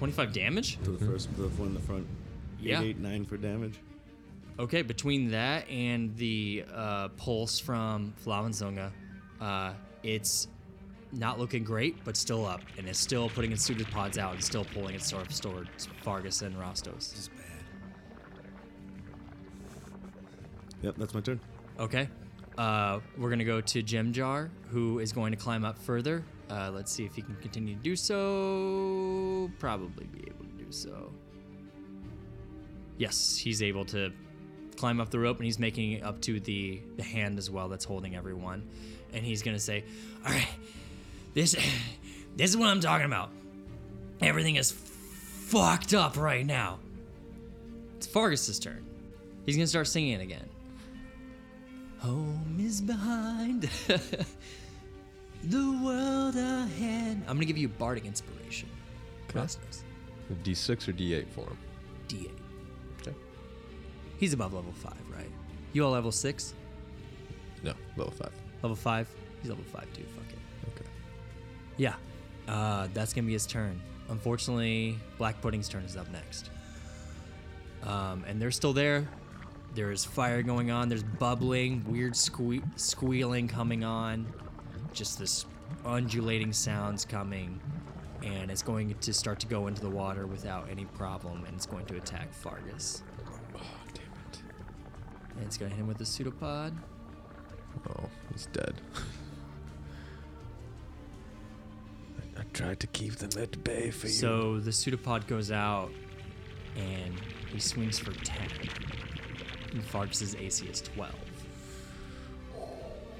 25 0.02 0.32
damage? 0.32 0.78
to 0.82 0.90
the 0.90 1.06
first, 1.06 1.28
the 1.36 1.46
one 1.50 1.68
in 1.68 1.74
the 1.74 1.80
front. 1.80 2.04
Yeah. 2.60 2.80
8, 2.80 2.88
8, 2.88 2.98
9 2.98 3.24
for 3.24 3.36
damage. 3.36 3.78
Okay, 4.58 4.82
between 4.82 5.30
that 5.30 5.70
and 5.70 6.16
the 6.16 6.64
uh, 6.74 7.06
pulse 7.10 7.60
from 7.60 8.12
Flamenzunga, 8.26 8.90
uh, 9.40 9.74
it's 10.02 10.48
not 11.12 11.38
looking 11.38 11.62
great, 11.62 12.04
but 12.04 12.16
still 12.16 12.44
up, 12.44 12.62
and 12.78 12.88
it's 12.88 12.98
still 12.98 13.28
putting 13.28 13.52
its 13.52 13.62
pseudopods 13.62 14.18
out 14.18 14.34
and 14.34 14.42
still 14.42 14.64
pulling 14.64 14.96
its 14.96 15.08
sort 15.08 15.30
of 15.30 15.40
towards 15.40 15.86
Fargus 16.02 16.42
and 16.42 16.56
Rostos. 16.56 17.12
This 17.12 17.18
is 17.20 17.28
bad. 17.28 17.44
Yep, 20.82 20.94
that's 20.98 21.14
my 21.14 21.20
turn. 21.20 21.38
Okay, 21.78 22.08
uh, 22.58 22.98
we're 23.16 23.30
gonna 23.30 23.44
go 23.44 23.60
to 23.60 23.82
Jim 23.82 24.12
Jar, 24.12 24.50
who 24.70 24.98
is 24.98 25.12
going 25.12 25.30
to 25.30 25.38
climb 25.38 25.64
up 25.64 25.78
further. 25.78 26.24
Uh, 26.52 26.70
let's 26.70 26.92
see 26.92 27.06
if 27.06 27.14
he 27.14 27.22
can 27.22 27.34
continue 27.36 27.74
to 27.74 27.80
do 27.80 27.96
so. 27.96 29.50
Probably 29.58 30.04
be 30.04 30.20
able 30.26 30.44
to 30.44 30.64
do 30.64 30.70
so. 30.70 31.10
Yes, 32.98 33.38
he's 33.38 33.62
able 33.62 33.86
to 33.86 34.12
climb 34.76 35.00
up 35.00 35.08
the 35.08 35.18
rope, 35.18 35.38
and 35.38 35.46
he's 35.46 35.58
making 35.58 35.92
it 35.92 36.02
up 36.02 36.20
to 36.22 36.40
the 36.40 36.82
the 36.96 37.02
hand 37.02 37.38
as 37.38 37.50
well 37.50 37.70
that's 37.70 37.86
holding 37.86 38.14
everyone. 38.14 38.68
And 39.14 39.24
he's 39.24 39.40
gonna 39.40 39.58
say, 39.58 39.82
"All 40.26 40.32
right, 40.32 40.48
this 41.32 41.52
this 42.36 42.50
is 42.50 42.56
what 42.56 42.68
I'm 42.68 42.80
talking 42.80 43.06
about. 43.06 43.30
Everything 44.20 44.56
is 44.56 44.72
fucked 44.72 45.94
up 45.94 46.18
right 46.18 46.44
now." 46.44 46.80
It's 47.96 48.06
Fargus's 48.06 48.58
turn. 48.58 48.84
He's 49.46 49.56
gonna 49.56 49.66
start 49.66 49.86
singing 49.86 50.20
again. 50.20 50.50
Home 52.00 52.58
is 52.60 52.82
behind. 52.82 53.70
the 55.44 55.80
world 55.82 56.36
ahead. 56.36 57.22
I'm 57.26 57.36
gonna 57.36 57.44
give 57.44 57.58
you 57.58 57.68
bardic 57.68 58.04
inspiration. 58.04 58.68
Okay. 59.30 59.40
D6 60.44 60.88
or 60.88 60.92
D8 60.92 61.28
for 61.28 61.42
him. 61.42 61.58
D8. 62.08 62.30
Okay. 63.00 63.16
He's 64.18 64.32
above 64.32 64.52
level 64.54 64.72
five, 64.72 65.00
right? 65.14 65.30
You 65.72 65.84
all 65.84 65.92
level 65.92 66.12
six? 66.12 66.54
No, 67.62 67.72
level 67.96 68.12
five. 68.12 68.32
Level 68.62 68.76
five? 68.76 69.08
He's 69.40 69.48
level 69.50 69.64
five 69.64 69.92
too. 69.92 70.04
Fuck 70.16 70.32
it. 70.32 70.80
Okay. 70.80 70.90
Yeah. 71.76 71.94
Uh, 72.48 72.88
that's 72.94 73.12
gonna 73.12 73.26
be 73.26 73.32
his 73.32 73.46
turn. 73.46 73.80
Unfortunately, 74.08 74.98
Black 75.18 75.40
Pudding's 75.40 75.68
turn 75.68 75.84
is 75.84 75.96
up 75.96 76.10
next. 76.10 76.50
Um, 77.84 78.24
and 78.28 78.40
they're 78.40 78.50
still 78.50 78.72
there. 78.72 79.08
There 79.74 79.90
is 79.90 80.04
fire 80.04 80.42
going 80.42 80.70
on. 80.70 80.88
There's 80.88 81.02
bubbling, 81.02 81.82
weird 81.88 82.12
sque- 82.12 82.62
squealing 82.78 83.48
coming 83.48 83.84
on. 83.84 84.26
Just 84.92 85.18
this 85.18 85.46
undulating 85.84 86.52
sounds 86.52 87.04
coming. 87.04 87.60
And 88.22 88.50
it's 88.50 88.62
going 88.62 88.94
to 88.94 89.12
start 89.12 89.40
to 89.40 89.46
go 89.46 89.66
into 89.66 89.80
the 89.80 89.90
water 89.90 90.26
without 90.26 90.68
any 90.70 90.84
problem. 90.84 91.44
And 91.44 91.54
it's 91.56 91.66
going 91.66 91.86
to 91.86 91.96
attack 91.96 92.32
Fargus. 92.32 93.02
Oh, 93.56 93.60
damn 93.94 94.04
it. 94.04 94.42
And 95.36 95.44
it's 95.46 95.56
going 95.56 95.70
to 95.70 95.76
hit 95.76 95.82
him 95.82 95.88
with 95.88 95.98
the 95.98 96.06
pseudopod. 96.06 96.72
Oh, 97.88 98.08
he's 98.32 98.46
dead. 98.46 98.74
I, 102.36 102.40
I 102.40 102.44
tried 102.52 102.80
to 102.80 102.86
keep 102.88 103.16
them 103.16 103.30
at 103.42 103.64
bay 103.64 103.90
for 103.90 104.06
you. 104.06 104.12
So 104.12 104.60
the 104.60 104.72
pseudopod 104.72 105.26
goes 105.26 105.50
out 105.50 105.90
and 106.76 107.14
he 107.52 107.58
swings 107.58 107.98
for 107.98 108.12
10. 108.12 108.36
And 109.72 109.84
Fargus's 109.84 110.34
AC 110.36 110.66
is 110.66 110.80
12. 110.82 111.12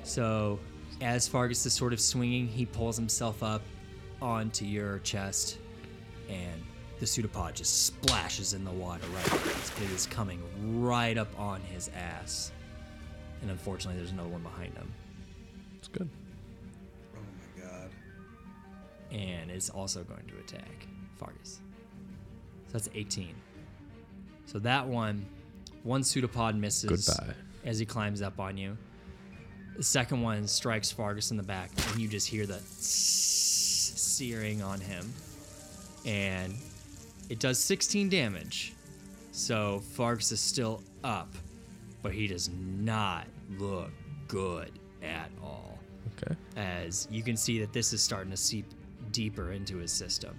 So 0.05 0.59
as 1.03 1.26
Fargus 1.26 1.66
is 1.66 1.72
sort 1.72 1.92
of 1.92 2.00
swinging, 2.00 2.46
he 2.46 2.64
pulls 2.64 2.96
himself 2.96 3.42
up 3.42 3.62
onto 4.20 4.64
your 4.64 5.00
chest 5.00 5.59
and 6.28 6.62
the 7.00 7.07
pseudopod 7.07 7.57
just 7.57 7.86
splashes 7.86 8.55
in 8.55 8.64
the 8.64 8.70
water 8.70 9.05
right 9.12 9.24
there. 9.24 9.84
It 9.84 9.90
is 9.92 10.07
coming 10.07 10.40
right 10.80 11.18
up 11.18 11.28
on 11.38 11.61
his 11.62 11.90
ass. 11.96 12.53
And 13.40 13.50
unfortunately, 13.50 13.98
there's 13.98 14.12
another 14.12 14.28
one 14.28 14.42
behind 14.42 14.74
him. 14.74 14.92
It's 15.78 15.88
good. 15.88 16.09
Oh 17.16 17.18
my 17.18 17.62
god. 17.68 17.90
and 19.11 19.50
it's 19.50 19.68
also 19.68 20.05
going 20.05 20.24
to 20.28 20.38
attack 20.38 20.86
Fargus. 21.16 21.61
So 22.68 22.72
that's 22.74 22.88
18. 22.94 23.34
So 24.46 24.61
that 24.61 24.86
one, 24.86 25.26
one 25.82 26.05
pseudopod 26.05 26.55
misses 26.55 27.09
Goodbye. 27.09 27.34
as 27.64 27.80
he 27.80 27.84
climbs 27.84 28.22
up 28.22 28.38
on 28.38 28.57
you. 28.57 28.76
The 29.77 29.83
second 29.83 30.23
one 30.23 30.47
strikes 30.47 30.91
Fargus 30.93 31.31
in 31.31 31.37
the 31.37 31.43
back, 31.43 31.70
and 31.91 32.01
you 32.01 32.09
just 32.09 32.29
hear 32.29 32.47
the 32.47 32.61
searing 32.68 34.62
on 34.62 34.81
him. 34.81 35.12
And 36.05 36.55
it 37.29 37.39
does 37.39 37.59
16 37.59 38.09
damage. 38.09 38.75
So 39.33 39.81
Fargus 39.93 40.33
is 40.33 40.41
still 40.41 40.83
up, 41.05 41.35
but 42.03 42.12
he 42.12 42.27
does 42.27 42.51
not 42.51 43.27
look 43.59 43.91
good 44.29 44.70
at 45.03 45.31
all 45.43 45.79
Okay. 46.23 46.35
as 46.57 47.09
you 47.11 47.23
can 47.23 47.37
see 47.37 47.59
that 47.61 47.73
this 47.73 47.93
is 47.93 48.03
starting 48.03 48.31
to 48.31 48.37
seep 48.37 48.66
deeper 49.12 49.53
into 49.53 49.79
his 49.79 49.91
system. 49.93 50.35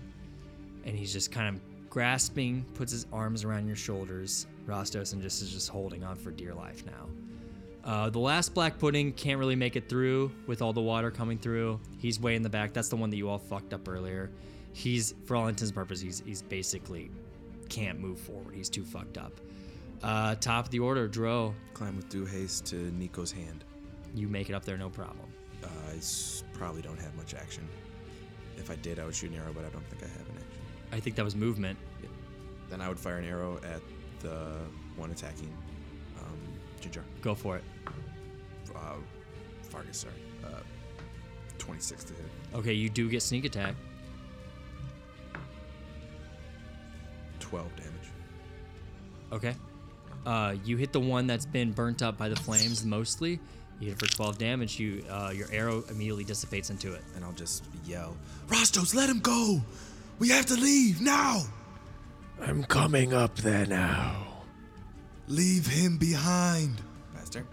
and 0.86 0.96
he's 0.98 1.14
just 1.14 1.32
kind 1.32 1.56
of 1.56 1.62
grasping, 1.90 2.66
puts 2.74 2.92
his 2.92 3.06
arms 3.14 3.44
around 3.46 3.68
your 3.68 3.76
shoulders, 3.78 4.48
Rostos, 4.68 5.14
and 5.14 5.22
just 5.22 5.42
is 5.42 5.50
just 5.50 5.70
holding 5.70 6.04
on 6.04 6.18
for 6.18 6.30
dear 6.32 6.54
life 6.54 6.86
now. 6.86 7.08
Uh, 7.84 8.10
the 8.10 8.20
last 8.20 8.54
black 8.54 8.80
pudding 8.80 9.12
can't 9.12 9.40
really 9.40 9.56
make 9.58 9.76
it 9.76 9.90
through 9.90 10.32
with 10.48 10.62
all 10.62 10.72
the 10.72 10.82
water 10.82 11.12
coming 11.12 11.38
through. 11.38 11.80
He's 11.98 12.20
way 12.20 12.36
in 12.36 12.42
the 12.42 12.50
back. 12.50 12.74
That's 12.74 12.88
the 12.90 12.96
one 12.96 13.10
that 13.10 13.18
you 13.18 13.30
all 13.30 13.38
fucked 13.40 13.74
up 13.74 13.88
earlier. 13.90 14.32
He's, 14.72 15.14
for 15.26 15.36
all 15.36 15.48
intents 15.48 15.70
and 15.70 15.76
purposes, 15.76 16.02
he's, 16.02 16.24
he's 16.26 16.42
basically 16.42 17.12
can't 17.70 18.00
move 18.00 18.20
forward. 18.20 18.56
He's 18.56 18.70
too 18.70 18.84
fucked 18.86 19.18
up. 19.18 19.34
Uh, 20.02 20.36
top 20.36 20.66
of 20.66 20.72
the 20.72 20.80
order, 20.80 21.08
Dro. 21.08 21.54
Climb 21.74 21.96
with 21.98 22.08
due 22.10 22.26
haste 22.26 22.66
to 22.68 22.76
Nico's 22.94 23.32
hand. 23.32 23.64
You 24.16 24.28
make 24.28 24.50
it 24.50 24.54
up 24.54 24.64
there, 24.66 24.78
no 24.78 24.90
problem. 24.90 25.28
Uh, 25.64 25.68
I 25.92 25.96
s- 25.98 26.44
probably 26.54 26.82
don't 26.82 27.00
have 27.00 27.14
much 27.16 27.34
action. 27.34 27.68
If 28.58 28.70
I 28.72 28.76
did, 28.76 29.00
I 29.00 29.06
would 29.06 29.16
shoot 29.16 29.32
an 29.32 29.38
arrow, 29.38 29.52
but 29.54 29.66
I 29.66 29.70
don't 29.70 29.86
think 29.90 30.04
I 30.04 30.08
have 30.08 30.28
an 30.30 30.36
action. 30.38 30.62
I 30.92 31.00
think 31.00 31.16
that 31.18 31.26
was 31.26 31.36
movement. 31.36 31.78
Then 32.70 32.82
I 32.82 32.88
would 32.88 33.00
fire 33.00 33.18
an 33.18 33.26
arrow 33.26 33.60
at 33.64 33.82
the 34.20 34.58
one 34.96 35.12
attacking 35.12 35.52
Ginger. 36.84 37.04
Go 37.22 37.34
for 37.34 37.56
it. 37.56 37.64
Uh, 38.76 38.96
Fargus, 39.70 40.00
sorry. 40.00 40.14
Uh, 40.44 40.60
26 41.58 42.04
to 42.04 42.14
hit. 42.14 42.26
Okay, 42.54 42.74
you 42.74 42.90
do 42.90 43.10
get 43.10 43.22
sneak 43.22 43.46
attack. 43.46 43.74
12 47.40 47.76
damage. 47.78 47.92
Okay. 49.32 49.56
Uh, 50.26 50.56
you 50.66 50.76
hit 50.76 50.92
the 50.92 51.00
one 51.00 51.26
that's 51.26 51.46
been 51.46 51.72
burnt 51.72 52.02
up 52.02 52.18
by 52.18 52.28
the 52.28 52.36
flames 52.36 52.86
mostly. 52.86 53.40
You 53.80 53.88
hit 53.88 53.94
it 53.94 54.00
for 54.00 54.14
12 54.14 54.38
damage. 54.38 54.80
You 54.80 55.04
uh, 55.10 55.32
your 55.34 55.48
arrow 55.52 55.84
immediately 55.90 56.26
dissipates 56.26 56.70
into 56.70 56.94
it. 56.94 57.02
And 57.16 57.24
I'll 57.24 57.32
just 57.32 57.64
yell, 57.86 58.18
Rostos, 58.48 58.94
let 58.94 59.10
him 59.10 59.20
go! 59.20 59.62
We 60.20 60.30
have 60.30 60.46
to 60.48 60.56
leave 60.56 61.02
now! 61.02 61.44
I'm 62.42 62.64
coming 62.64 63.14
up 63.14 63.36
there 63.38 63.66
now. 63.66 64.33
Leave 65.28 65.66
him 65.66 65.98
behind! 65.98 66.82
Master. 67.14 67.46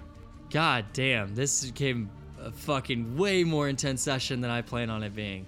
God 0.50 0.86
damn, 0.92 1.34
this 1.34 1.64
became 1.64 2.10
a 2.42 2.50
fucking 2.50 3.16
way 3.16 3.44
more 3.44 3.68
intense 3.68 4.02
session 4.02 4.40
than 4.40 4.50
I 4.50 4.62
planned 4.62 4.90
on 4.90 5.02
it 5.02 5.14
being. 5.14 5.46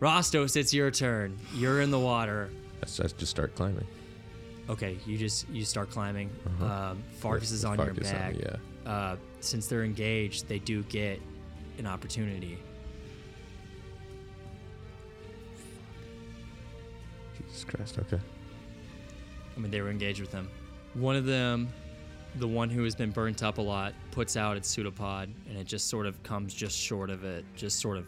Rostos, 0.00 0.56
it's 0.56 0.72
your 0.72 0.90
turn. 0.90 1.36
You're 1.54 1.80
in 1.80 1.90
the 1.90 1.98
water. 1.98 2.50
Let's, 2.80 2.98
let's 2.98 3.12
just 3.14 3.30
start 3.30 3.54
climbing. 3.54 3.86
Okay, 4.68 4.98
you 5.06 5.16
just 5.16 5.48
you 5.48 5.64
start 5.64 5.90
climbing. 5.90 6.30
Uh-huh. 6.60 6.90
Um, 6.90 7.02
Fargus 7.18 7.50
is 7.52 7.62
with 7.62 7.78
on 7.78 7.78
your 7.78 7.94
Fargus 7.94 8.12
on 8.12 8.18
back. 8.18 8.34
me, 8.34 8.42
yeah. 8.44 8.90
Uh, 8.90 9.16
since 9.40 9.68
they're 9.68 9.84
engaged, 9.84 10.48
they 10.48 10.58
do 10.58 10.82
get 10.84 11.20
an 11.78 11.86
opportunity. 11.86 12.58
Jesus 17.38 17.64
Christ. 17.64 17.98
Okay. 17.98 18.20
I 19.56 19.60
mean, 19.60 19.70
they 19.70 19.80
were 19.80 19.90
engaged 19.90 20.20
with 20.20 20.32
him. 20.32 20.48
One 20.96 21.14
of 21.14 21.26
them, 21.26 21.68
the 22.36 22.48
one 22.48 22.70
who 22.70 22.82
has 22.84 22.94
been 22.94 23.10
burnt 23.10 23.42
up 23.42 23.58
a 23.58 23.62
lot, 23.62 23.92
puts 24.12 24.34
out 24.36 24.56
its 24.56 24.66
pseudopod, 24.68 25.28
and 25.48 25.58
it 25.58 25.66
just 25.66 25.88
sort 25.88 26.06
of 26.06 26.22
comes 26.22 26.54
just 26.54 26.78
short 26.78 27.10
of 27.10 27.22
it, 27.22 27.44
just 27.54 27.80
sort 27.80 27.98
of 27.98 28.06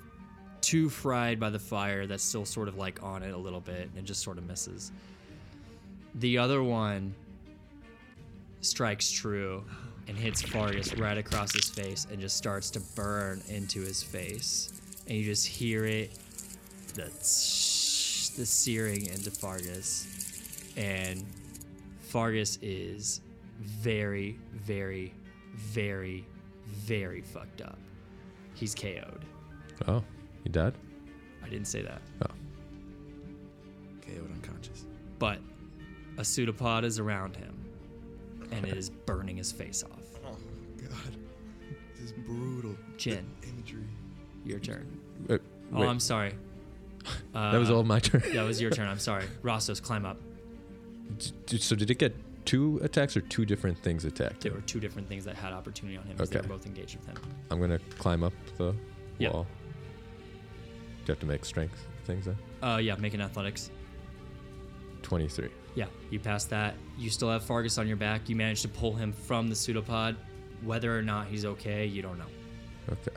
too 0.62 0.88
fried 0.88 1.38
by 1.38 1.50
the 1.50 1.58
fire 1.58 2.06
that's 2.06 2.22
still 2.22 2.46
sort 2.46 2.66
of 2.66 2.76
like 2.76 3.02
on 3.02 3.22
it 3.22 3.34
a 3.34 3.36
little 3.36 3.60
bit, 3.60 3.90
and 3.96 4.06
just 4.06 4.22
sort 4.22 4.38
of 4.38 4.46
misses. 4.46 4.90
The 6.14 6.38
other 6.38 6.62
one 6.62 7.14
strikes 8.62 9.10
true 9.10 9.62
and 10.08 10.16
hits 10.16 10.40
Fargus 10.40 10.94
right 10.94 11.18
across 11.18 11.52
his 11.52 11.68
face 11.68 12.06
and 12.10 12.18
just 12.18 12.38
starts 12.38 12.70
to 12.70 12.80
burn 12.96 13.42
into 13.48 13.82
his 13.82 14.02
face. 14.02 14.72
And 15.06 15.18
you 15.18 15.24
just 15.24 15.46
hear 15.46 15.84
it, 15.84 16.10
the, 16.94 17.10
tsh- 17.22 18.30
the 18.30 18.46
searing 18.46 19.06
into 19.06 19.30
Fargus 19.30 20.06
and 20.76 21.24
Fargus 22.08 22.58
is 22.62 23.20
very, 23.60 24.38
very, 24.54 25.14
very, 25.54 26.26
very 26.66 27.20
fucked 27.20 27.60
up. 27.60 27.78
He's 28.54 28.74
KO'd. 28.74 29.24
Oh, 29.86 30.02
he 30.42 30.48
died? 30.48 30.74
I 31.44 31.48
didn't 31.48 31.66
say 31.66 31.82
that. 31.82 32.00
Oh. 32.22 32.32
KO'd 34.06 34.30
unconscious. 34.32 34.86
But 35.18 35.38
a 36.16 36.24
pseudopod 36.24 36.84
is 36.84 36.98
around 36.98 37.36
him, 37.36 37.54
and 38.52 38.66
it 38.66 38.76
is 38.76 38.88
burning 38.90 39.36
his 39.36 39.52
face 39.52 39.84
off. 39.84 39.92
Oh, 40.26 40.36
God. 40.82 41.16
This 41.94 42.06
is 42.06 42.12
brutal. 42.12 42.74
Jin, 42.96 43.24
Imagery. 43.42 43.84
your 44.44 44.58
turn. 44.58 44.86
Uh, 45.28 45.38
Oh, 45.74 45.80
wait, 45.80 45.86
I'm 45.86 46.00
sorry. 46.00 46.32
Uh, 47.34 47.50
that 47.52 47.58
was 47.58 47.70
all 47.70 47.82
my 47.84 47.98
turn. 47.98 48.22
That 48.34 48.42
was 48.44 48.60
your 48.60 48.70
turn. 48.78 48.88
I'm 48.88 48.98
sorry. 48.98 49.24
Rostos, 49.42 49.82
climb 49.82 50.04
up. 50.06 50.18
So 51.46 51.74
did 51.76 51.90
it 51.90 51.98
get 51.98 52.14
two 52.44 52.78
attacks 52.82 53.16
or 53.16 53.20
two 53.22 53.44
different 53.44 53.78
things 53.78 54.04
attacked? 54.04 54.40
There 54.42 54.52
were 54.52 54.60
two 54.62 54.80
different 54.80 55.08
things 55.08 55.24
that 55.24 55.34
had 55.36 55.52
opportunity 55.52 55.96
on 55.96 56.04
him 56.04 56.12
because 56.16 56.30
they 56.30 56.38
Okay. 56.38 56.48
were 56.48 56.54
both 56.56 56.66
engaged 56.66 56.96
with 56.96 57.06
him. 57.06 57.16
I'm 57.50 57.60
gonna 57.60 57.78
climb 57.98 58.22
up 58.22 58.32
the 58.56 58.74
Yeah. 59.18 59.30
wall. 59.30 59.44
Do 59.44 61.12
you 61.12 61.12
have 61.12 61.20
to 61.20 61.26
make 61.26 61.44
strength 61.44 61.86
things 62.04 62.26
then? 62.26 62.36
Uh, 62.62 62.76
yeah, 62.82 62.96
make 62.96 63.14
an 63.14 63.20
athletics. 63.20 63.70
23. 65.02 65.48
Yeah, 65.74 65.86
you 66.10 66.18
pass 66.18 66.44
that. 66.46 66.74
You 66.98 67.08
still 67.10 67.30
have 67.30 67.42
Fargus 67.44 67.78
on 67.78 67.86
your 67.86 67.96
back. 67.96 68.28
You 68.28 68.36
managed 68.36 68.62
to 68.62 68.68
pull 68.68 68.94
him 68.94 69.12
from 69.12 69.48
the 69.48 69.54
pseudopod. 69.54 70.16
Whether 70.62 70.96
or 70.96 71.02
not 71.02 71.28
he's 71.28 71.44
okay, 71.44 71.86
you 71.86 72.02
don't 72.02 72.18
know. 72.18 72.26
Okay. 72.90 73.12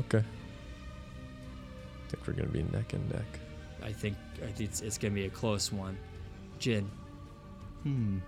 Okay. 0.00 0.18
I 0.18 2.08
think 2.10 2.26
we're 2.26 2.32
gonna 2.32 2.48
be 2.48 2.62
neck 2.64 2.92
and 2.94 3.08
neck. 3.10 3.40
I 3.82 3.92
think, 3.92 4.16
I 4.42 4.46
think 4.46 4.70
it's, 4.70 4.80
it's 4.80 4.96
gonna 4.98 5.14
be 5.14 5.26
a 5.26 5.30
close 5.30 5.70
one. 5.72 5.96
Jin, 6.64 6.90
Hmm. 7.82 8.20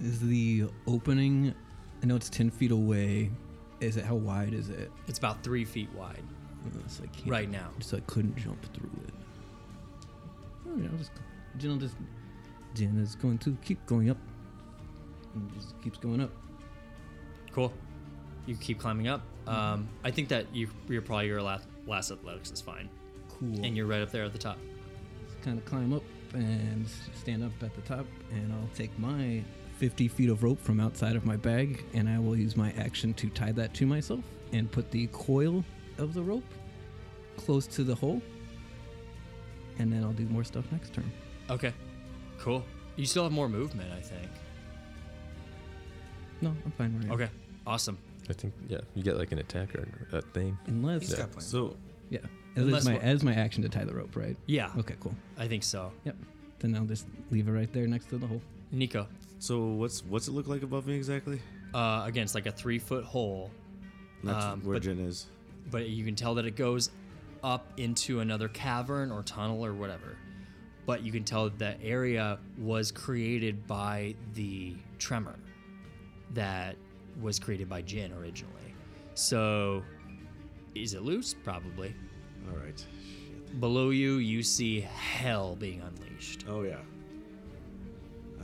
Is 0.00 0.20
the 0.20 0.66
opening? 0.86 1.52
I 2.00 2.06
know 2.06 2.14
it's 2.14 2.30
ten 2.30 2.48
feet 2.48 2.70
away. 2.70 3.32
Is 3.80 3.96
it 3.96 4.04
how 4.04 4.14
wide 4.14 4.54
is 4.54 4.68
it? 4.68 4.88
it's 5.08 5.18
about 5.18 5.42
three 5.42 5.64
feet 5.64 5.92
wide 5.92 6.22
Uh, 6.64 6.78
so 6.86 7.02
I 7.02 7.08
can't, 7.08 7.28
right 7.28 7.50
now. 7.50 7.70
So 7.80 7.96
I 7.96 8.00
couldn't 8.06 8.36
jump 8.36 8.62
through 8.72 8.88
it. 9.08 9.14
Oh, 10.68 10.76
yeah, 10.76 10.86
I'll 10.92 10.96
just. 10.96 11.10
Jen 11.58 11.70
will 11.72 11.78
just. 11.78 11.96
Is 12.78 13.16
going 13.16 13.38
to 13.38 13.56
keep 13.64 13.84
going 13.86 14.10
up. 14.10 14.16
And 15.34 15.52
just 15.54 15.74
keeps 15.82 15.98
going 15.98 16.20
up. 16.20 16.30
Cool. 17.50 17.72
You 18.46 18.54
keep 18.54 18.78
climbing 18.78 19.08
up. 19.08 19.22
Mm-hmm. 19.46 19.58
Um, 19.58 19.88
I 20.04 20.12
think 20.12 20.28
that 20.28 20.46
you, 20.54 20.68
you're 20.88 21.02
probably 21.02 21.26
your 21.26 21.42
last, 21.42 21.66
last 21.88 22.12
athletics 22.12 22.52
is 22.52 22.60
fine, 22.60 22.88
Cool. 23.28 23.64
and 23.64 23.76
you're 23.76 23.86
right 23.86 24.02
up 24.02 24.12
there 24.12 24.24
at 24.24 24.32
the 24.32 24.38
top. 24.38 24.56
kind 25.42 25.58
of 25.58 25.64
climb 25.64 25.92
up 25.92 26.02
and 26.34 26.86
stand 27.14 27.44
up 27.44 27.52
at 27.62 27.74
the 27.74 27.80
top, 27.82 28.06
and 28.32 28.52
I'll 28.52 28.70
take 28.74 28.96
my 28.98 29.42
50 29.78 30.08
feet 30.08 30.30
of 30.30 30.42
rope 30.42 30.60
from 30.60 30.80
outside 30.80 31.16
of 31.16 31.24
my 31.24 31.36
bag, 31.36 31.84
and 31.94 32.08
I 32.08 32.18
will 32.18 32.36
use 32.36 32.56
my 32.56 32.72
action 32.72 33.14
to 33.14 33.28
tie 33.30 33.52
that 33.52 33.74
to 33.74 33.86
myself 33.86 34.24
and 34.52 34.70
put 34.70 34.90
the 34.90 35.08
coil 35.08 35.64
of 35.98 36.14
the 36.14 36.22
rope 36.22 36.44
close 37.36 37.66
to 37.68 37.84
the 37.84 37.94
hole, 37.94 38.22
and 39.78 39.92
then 39.92 40.04
I'll 40.04 40.12
do 40.12 40.26
more 40.26 40.44
stuff 40.44 40.64
next 40.70 40.92
turn. 40.92 41.10
Okay. 41.50 41.72
Cool. 42.38 42.64
You 42.96 43.06
still 43.06 43.22
have 43.24 43.32
more 43.32 43.48
movement, 43.48 43.90
I 43.92 44.00
think. 44.00 44.30
No, 46.40 46.54
I'm 46.64 46.72
fine 46.72 46.96
right 46.96 47.06
now. 47.06 47.14
Okay. 47.14 47.28
Awesome. 47.66 47.98
I 48.28 48.32
think 48.32 48.52
yeah, 48.68 48.78
you 48.94 49.02
get 49.02 49.16
like 49.16 49.32
an 49.32 49.38
attack 49.38 49.74
or 49.74 49.88
a 50.12 50.22
thing. 50.22 50.56
Unless, 50.66 51.02
He's 51.02 51.14
got 51.14 51.30
plans. 51.32 51.46
So 51.46 51.76
yeah, 52.10 52.20
as, 52.56 52.62
Unless 52.64 52.84
my, 52.84 52.98
as 52.98 53.22
my 53.22 53.34
action 53.34 53.62
to 53.62 53.68
tie 53.68 53.84
the 53.84 53.94
rope, 53.94 54.14
right? 54.16 54.36
Yeah, 54.46 54.70
Okay, 54.78 54.94
cool. 55.00 55.14
I 55.38 55.48
think 55.48 55.62
so. 55.62 55.92
Yep. 56.04 56.16
Then 56.60 56.74
I'll 56.76 56.84
just 56.84 57.06
leave 57.30 57.48
it 57.48 57.52
right 57.52 57.72
there 57.72 57.86
next 57.86 58.08
to 58.10 58.18
the 58.18 58.26
hole. 58.26 58.40
Nico, 58.70 59.06
so 59.38 59.64
what's 59.64 60.04
what's 60.04 60.28
it 60.28 60.32
look 60.32 60.46
like 60.46 60.62
above 60.62 60.86
me 60.86 60.94
exactly? 60.94 61.40
uh, 61.74 62.02
again, 62.06 62.22
it's 62.24 62.34
like 62.34 62.46
a 62.46 62.52
three 62.52 62.78
foot 62.78 63.04
hole, 63.04 63.50
That's 64.22 64.44
Um, 64.44 64.60
where 64.62 64.74
but- 64.76 64.82
Jen 64.82 64.98
is. 65.00 65.26
but 65.70 65.88
you 65.88 66.04
can 66.04 66.14
tell 66.14 66.34
that 66.36 66.44
it 66.46 66.56
goes 66.56 66.90
up 67.42 67.72
into 67.76 68.20
another 68.20 68.48
cavern 68.48 69.10
or 69.10 69.22
tunnel 69.22 69.64
or 69.64 69.74
whatever. 69.74 70.16
But 70.86 71.02
you 71.02 71.10
can 71.12 71.24
tell 71.24 71.48
that 71.50 71.78
area 71.82 72.38
was 72.58 72.90
created 72.92 73.66
by 73.66 74.14
the 74.34 74.74
tremor 74.98 75.36
that 76.34 76.76
was 77.20 77.38
created 77.38 77.68
by 77.68 77.82
Jin 77.82 78.12
originally. 78.12 78.74
So, 79.14 79.82
is 80.74 80.94
it 80.94 81.02
loose? 81.02 81.34
Probably. 81.44 81.94
All 82.50 82.56
right. 82.56 82.78
Shit. 82.78 83.60
Below 83.60 83.90
you, 83.90 84.14
you 84.16 84.42
see 84.42 84.80
hell 84.80 85.56
being 85.56 85.82
unleashed. 85.82 86.44
Oh 86.48 86.62
yeah. 86.62 86.78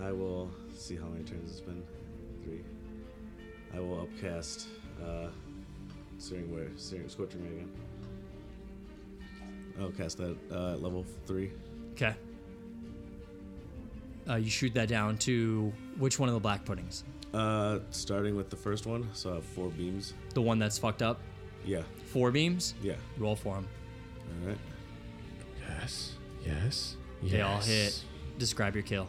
I 0.02 0.12
will 0.12 0.50
see 0.76 0.96
how 0.96 1.06
many 1.06 1.24
turns 1.24 1.50
it's 1.50 1.60
been. 1.60 1.82
Three. 2.44 2.60
I 3.74 3.80
will 3.80 4.00
upcast 4.02 4.68
uh 5.04 5.28
Searing 6.18 6.54
Wave, 6.54 6.72
Searing 6.76 7.08
Scorching 7.08 7.42
Ray 7.42 7.48
again. 7.60 7.70
I'll 9.80 9.90
cast 9.90 10.18
that 10.18 10.36
uh, 10.50 10.72
at 10.72 10.82
level 10.82 11.04
three. 11.26 11.52
Okay. 11.92 12.14
Uh, 14.28 14.34
you 14.34 14.50
shoot 14.50 14.74
that 14.74 14.88
down 14.88 15.16
to 15.18 15.72
which 15.98 16.18
one 16.18 16.28
of 16.28 16.34
the 16.34 16.40
black 16.40 16.64
puddings? 16.64 17.04
Uh, 17.32 17.78
starting 17.90 18.34
with 18.36 18.50
the 18.50 18.56
first 18.56 18.84
one, 18.86 19.08
so 19.12 19.30
I 19.30 19.34
have 19.36 19.44
four 19.44 19.68
beams. 19.68 20.14
The 20.34 20.42
one 20.42 20.58
that's 20.58 20.76
fucked 20.78 21.02
up? 21.02 21.20
Yeah, 21.64 21.82
Four 22.06 22.30
beams? 22.30 22.74
yeah. 22.82 22.94
Roll 23.18 23.36
for 23.36 23.54
him. 23.56 23.66
All 24.42 24.48
right. 24.48 24.58
Yes. 25.80 26.14
Yes. 26.44 26.96
They 27.22 27.40
all 27.40 27.58
hit. 27.58 28.02
Describe 28.38 28.74
your 28.74 28.84
kill. 28.84 29.08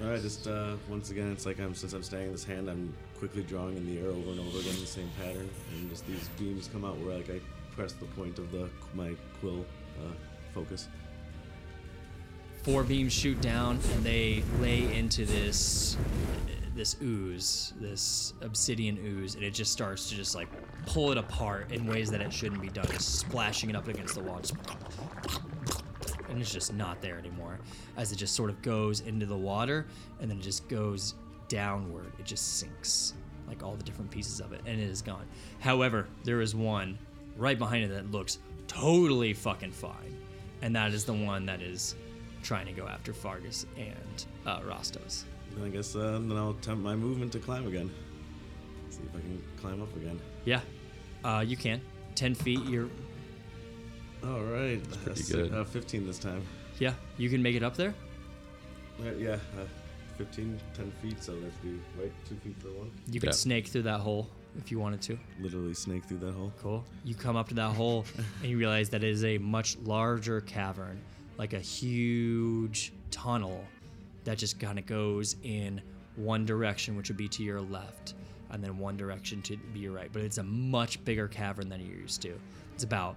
All 0.00 0.10
right, 0.10 0.22
just 0.22 0.46
uh, 0.46 0.76
once 0.88 1.10
again, 1.10 1.32
it's 1.32 1.44
like 1.44 1.58
I'm 1.58 1.74
since 1.74 1.92
I'm 1.92 2.04
staying 2.04 2.26
in 2.26 2.32
this 2.32 2.44
hand, 2.44 2.70
I'm 2.70 2.94
quickly 3.18 3.42
drawing 3.42 3.76
in 3.76 3.84
the 3.84 4.00
air 4.00 4.10
over 4.10 4.30
and 4.30 4.38
over 4.38 4.60
again, 4.60 4.76
the 4.80 4.86
same 4.86 5.10
pattern, 5.18 5.50
and 5.72 5.90
just 5.90 6.06
these 6.06 6.28
beams 6.38 6.68
come 6.72 6.84
out 6.84 6.96
where 6.98 7.16
like 7.16 7.28
I 7.30 7.40
press 7.74 7.92
the 7.94 8.04
point 8.06 8.38
of 8.38 8.52
the 8.52 8.68
my 8.94 9.14
quill 9.40 9.66
uh, 9.98 10.12
focus. 10.54 10.88
Four 12.62 12.84
beams 12.84 13.12
shoot 13.12 13.40
down 13.40 13.78
and 13.92 14.04
they 14.04 14.44
lay 14.60 14.92
into 14.96 15.24
this 15.24 15.96
this 16.78 16.96
ooze, 17.02 17.74
this 17.80 18.34
obsidian 18.40 18.96
ooze, 19.04 19.34
and 19.34 19.42
it 19.42 19.50
just 19.50 19.72
starts 19.72 20.08
to 20.08 20.14
just 20.14 20.36
like 20.36 20.46
pull 20.86 21.10
it 21.10 21.18
apart 21.18 21.72
in 21.72 21.84
ways 21.88 22.08
that 22.08 22.20
it 22.20 22.32
shouldn't 22.32 22.62
be 22.62 22.68
done, 22.68 22.86
just 22.86 23.18
splashing 23.18 23.68
it 23.68 23.74
up 23.74 23.88
against 23.88 24.14
the 24.14 24.22
wall. 24.22 24.38
just- 24.40 24.54
and 26.28 26.40
it's 26.40 26.52
just 26.52 26.72
not 26.72 27.00
there 27.02 27.18
anymore. 27.18 27.58
As 27.96 28.12
it 28.12 28.16
just 28.16 28.36
sort 28.36 28.48
of 28.48 28.62
goes 28.62 29.00
into 29.00 29.26
the 29.26 29.36
water 29.36 29.86
and 30.20 30.30
then 30.30 30.38
it 30.38 30.42
just 30.42 30.68
goes 30.68 31.14
downward. 31.48 32.12
It 32.20 32.26
just 32.26 32.58
sinks, 32.58 33.14
like 33.48 33.64
all 33.64 33.74
the 33.74 33.82
different 33.82 34.10
pieces 34.12 34.38
of 34.38 34.52
it, 34.52 34.60
and 34.64 34.78
it 34.80 34.88
is 34.88 35.02
gone. 35.02 35.26
However, 35.58 36.06
there 36.22 36.40
is 36.40 36.54
one 36.54 36.96
right 37.36 37.58
behind 37.58 37.82
it 37.84 37.88
that 37.88 38.12
looks 38.12 38.38
totally 38.68 39.32
fucking 39.32 39.72
fine, 39.72 40.16
and 40.62 40.76
that 40.76 40.92
is 40.92 41.04
the 41.04 41.14
one 41.14 41.44
that 41.46 41.60
is 41.60 41.96
trying 42.44 42.66
to 42.66 42.72
go 42.72 42.86
after 42.86 43.12
Fargus 43.12 43.66
and 43.76 44.26
uh, 44.46 44.60
Rostos. 44.60 45.24
Then 45.58 45.66
I 45.66 45.70
guess 45.70 45.96
uh, 45.96 46.20
then 46.22 46.36
I'll 46.36 46.50
attempt 46.50 46.82
my 46.82 46.94
movement 46.94 47.32
to 47.32 47.38
climb 47.38 47.66
again. 47.66 47.90
See 48.90 49.00
if 49.02 49.14
I 49.14 49.20
can 49.20 49.42
climb 49.60 49.82
up 49.82 49.94
again. 49.96 50.20
Yeah, 50.44 50.60
uh, 51.24 51.44
you 51.46 51.56
can. 51.56 51.80
Ten 52.14 52.34
feet. 52.34 52.64
You're. 52.64 52.88
All 54.24 54.42
right, 54.42 54.82
That's 54.84 54.96
pretty 54.96 55.20
that's, 55.20 55.32
good. 55.32 55.54
Uh, 55.54 55.62
15 55.64 56.04
this 56.06 56.18
time. 56.18 56.42
Yeah, 56.80 56.94
you 57.18 57.30
can 57.30 57.40
make 57.40 57.54
it 57.54 57.62
up 57.62 57.76
there. 57.76 57.94
Uh, 59.00 59.12
yeah, 59.16 59.34
uh, 59.56 59.64
15, 60.16 60.58
10 60.74 60.92
feet, 61.00 61.22
so 61.22 61.36
that'd 61.36 61.62
be 61.62 61.78
right 62.00 62.10
two 62.28 62.34
feet 62.36 62.56
for 62.60 62.66
one. 62.70 62.90
You 63.06 63.20
could 63.20 63.28
Yeah. 63.28 63.32
snake 63.34 63.68
through 63.68 63.82
that 63.82 64.00
hole 64.00 64.28
if 64.58 64.72
you 64.72 64.80
wanted 64.80 65.00
to. 65.02 65.18
Literally 65.40 65.72
snake 65.74 66.04
through 66.06 66.18
that 66.18 66.32
hole. 66.32 66.52
Cool. 66.60 66.84
You 67.04 67.14
come 67.14 67.36
up 67.36 67.46
to 67.50 67.54
that 67.54 67.76
hole 67.76 68.04
and 68.42 68.50
you 68.50 68.58
realize 68.58 68.88
that 68.90 69.04
it 69.04 69.10
is 69.10 69.22
a 69.22 69.38
much 69.38 69.78
larger 69.78 70.40
cavern, 70.40 71.00
like 71.36 71.52
a 71.52 71.60
huge 71.60 72.92
tunnel 73.12 73.64
that 74.28 74.36
just 74.36 74.60
kind 74.60 74.78
of 74.78 74.84
goes 74.84 75.36
in 75.42 75.80
one 76.16 76.44
direction, 76.44 76.96
which 76.96 77.08
would 77.08 77.16
be 77.16 77.28
to 77.28 77.42
your 77.42 77.62
left, 77.62 78.12
and 78.50 78.62
then 78.62 78.76
one 78.76 78.94
direction 78.94 79.40
to 79.40 79.56
be 79.56 79.80
your 79.80 79.92
right. 79.92 80.10
But 80.12 80.20
it's 80.20 80.36
a 80.36 80.42
much 80.42 81.02
bigger 81.02 81.28
cavern 81.28 81.70
than 81.70 81.80
you're 81.80 81.96
used 81.96 82.20
to. 82.22 82.38
It's 82.74 82.84
about 82.84 83.16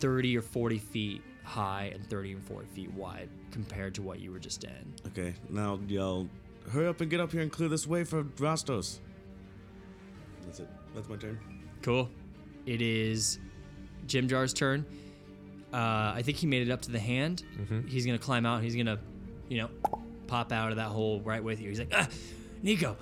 30 0.00 0.36
or 0.36 0.42
40 0.42 0.78
feet 0.78 1.22
high 1.44 1.92
and 1.94 2.04
30 2.10 2.32
and 2.32 2.44
40 2.44 2.66
feet 2.66 2.92
wide 2.92 3.28
compared 3.52 3.94
to 3.94 4.02
what 4.02 4.18
you 4.18 4.32
were 4.32 4.40
just 4.40 4.64
in. 4.64 4.94
Okay, 5.06 5.32
now 5.48 5.78
y'all 5.86 6.28
hurry 6.72 6.88
up 6.88 7.00
and 7.00 7.08
get 7.08 7.20
up 7.20 7.30
here 7.30 7.42
and 7.42 7.52
clear 7.52 7.68
this 7.68 7.86
way 7.86 8.02
for 8.02 8.24
Rastos. 8.24 8.98
That's 10.44 10.58
it. 10.58 10.68
That's 10.92 11.08
my 11.08 11.14
turn. 11.16 11.38
Cool. 11.82 12.10
It 12.66 12.82
is 12.82 13.38
Jim 14.08 14.26
Jar's 14.26 14.52
turn. 14.52 14.84
Uh, 15.72 16.14
I 16.16 16.22
think 16.24 16.36
he 16.36 16.48
made 16.48 16.66
it 16.66 16.72
up 16.72 16.82
to 16.82 16.90
the 16.90 16.98
hand. 16.98 17.44
He's 17.86 18.04
gonna 18.04 18.18
climb 18.18 18.44
out. 18.44 18.64
He's 18.64 18.74
gonna, 18.74 18.98
you 19.48 19.58
know, 19.58 19.70
pop 20.26 20.52
out 20.52 20.70
of 20.70 20.76
that 20.76 20.88
hole 20.88 21.20
right 21.20 21.42
with 21.42 21.60
you. 21.60 21.68
He's 21.68 21.78
like, 21.78 21.92
ah, 21.94 22.08
Nico, 22.62 22.96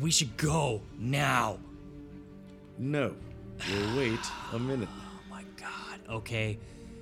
we 0.00 0.10
should 0.10 0.36
go 0.36 0.80
now. 0.98 1.58
No, 2.78 3.14
we'll 3.70 3.96
wait 3.96 4.20
a 4.52 4.58
minute. 4.58 4.88
Oh 4.98 5.30
my 5.30 5.44
god. 5.60 6.00
Okay. 6.08 6.58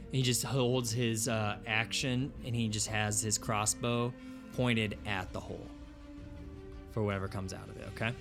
And 0.07 0.15
he 0.15 0.23
just 0.23 0.43
holds 0.43 0.91
his 0.91 1.29
uh, 1.29 1.57
action 1.67 2.33
and 2.45 2.55
he 2.55 2.69
just 2.69 2.89
has 2.89 3.21
his 3.21 3.39
crossbow 3.39 4.13
pointed 4.55 4.99
at 5.07 5.33
the 5.33 5.39
hole 5.39 5.67
for 6.91 7.03
whatever 7.05 7.29
comes 7.29 7.53
out 7.53 7.69
of 7.69 7.77
it. 7.77 7.87
Okay. 7.95 8.13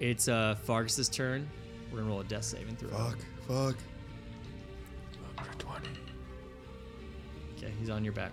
It's 0.00 0.28
uh, 0.28 0.56
Fargus's 0.66 1.10
turn. 1.10 1.48
We're 1.90 1.98
gonna 1.98 2.10
roll 2.10 2.20
a 2.20 2.24
death 2.24 2.44
saving 2.44 2.76
throw. 2.76 2.88
Fuck, 2.90 3.18
fuck. 3.46 3.76
20. 5.58 5.88
Okay, 7.56 7.72
he's 7.78 7.90
on 7.90 8.02
your 8.02 8.12
back. 8.12 8.32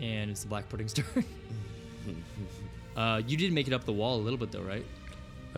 And 0.00 0.30
it's 0.30 0.42
the 0.42 0.48
black 0.48 0.68
pudding's 0.68 0.92
turn. 0.94 1.24
uh, 2.96 3.22
you 3.26 3.36
did 3.36 3.52
make 3.52 3.66
it 3.66 3.72
up 3.72 3.84
the 3.84 3.92
wall 3.92 4.16
a 4.16 4.22
little 4.22 4.38
bit 4.38 4.50
though, 4.50 4.62
right? 4.62 4.84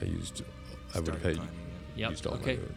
I 0.01 0.05
used. 0.05 0.43
I 0.95 1.01
would 1.01 1.09
have 1.09 1.21
climbing 1.21 1.43
it. 1.43 1.49
Yep. 1.97 2.11
used 2.11 2.27
all 2.27 2.35
okay. 2.35 2.55
my 2.55 2.61
movement. 2.61 2.77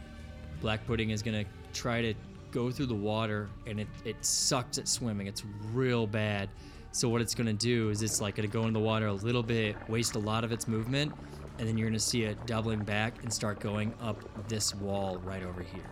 Black 0.61 0.88
pudding 0.88 1.09
is 1.09 1.22
gonna 1.22 1.45
try 1.74 2.01
to 2.01 2.13
go 2.51 2.72
through 2.72 2.86
the 2.88 2.95
water, 2.95 3.49
and 3.66 3.80
it 3.80 3.88
it 4.03 4.24
sucks 4.24 4.78
at 4.78 4.88
swimming. 4.88 5.28
It's 5.28 5.43
real 5.74 6.07
bad. 6.07 6.49
So 6.91 7.09
what 7.09 7.22
it's 7.22 7.36
gonna 7.36 7.53
do 7.53 7.89
is 7.89 8.01
it's 8.01 8.22
like 8.22 8.36
gonna 8.36 8.47
go 8.47 8.68
in 8.68 8.74
the 8.74 8.80
water 8.80 9.07
a 9.07 9.13
little 9.13 9.43
bit, 9.43 9.76
waste 9.89 10.16
a 10.16 10.20
lot 10.20 10.43
of 10.43 10.51
its 10.51 10.68
movement, 10.68 11.11
and 11.59 11.68
then 11.68 11.78
you're 11.78 11.89
gonna 11.89 11.99
see 11.99 12.24
it 12.24 12.45
doubling 12.45 12.84
back 12.84 13.22
and 13.24 13.34
start 13.34 13.59
going 13.59 13.93
up 14.01 14.18
this 14.47 14.74
wall 14.76 15.18
right 15.18 15.43
over 15.43 15.61
here. 15.61 15.89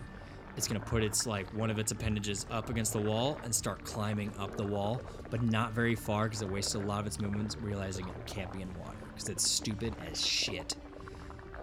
It's 0.55 0.67
gonna 0.67 0.79
put 0.79 1.03
its 1.03 1.25
like 1.25 1.51
one 1.53 1.69
of 1.69 1.79
its 1.79 1.91
appendages 1.91 2.45
up 2.51 2.69
against 2.69 2.93
the 2.93 3.01
wall 3.01 3.39
and 3.43 3.53
start 3.53 3.83
climbing 3.83 4.31
up 4.37 4.55
the 4.55 4.65
wall, 4.65 5.01
but 5.29 5.41
not 5.41 5.73
very 5.73 5.95
far 5.95 6.25
because 6.25 6.41
it 6.41 6.49
wasted 6.49 6.83
a 6.83 6.85
lot 6.85 7.01
of 7.01 7.07
its 7.07 7.19
movements, 7.19 7.57
realizing 7.57 8.07
it 8.07 8.25
can't 8.25 8.51
be 8.51 8.61
in 8.61 8.73
water 8.79 8.97
because 9.13 9.29
it's 9.29 9.49
stupid 9.49 9.95
as 10.09 10.25
shit. 10.25 10.75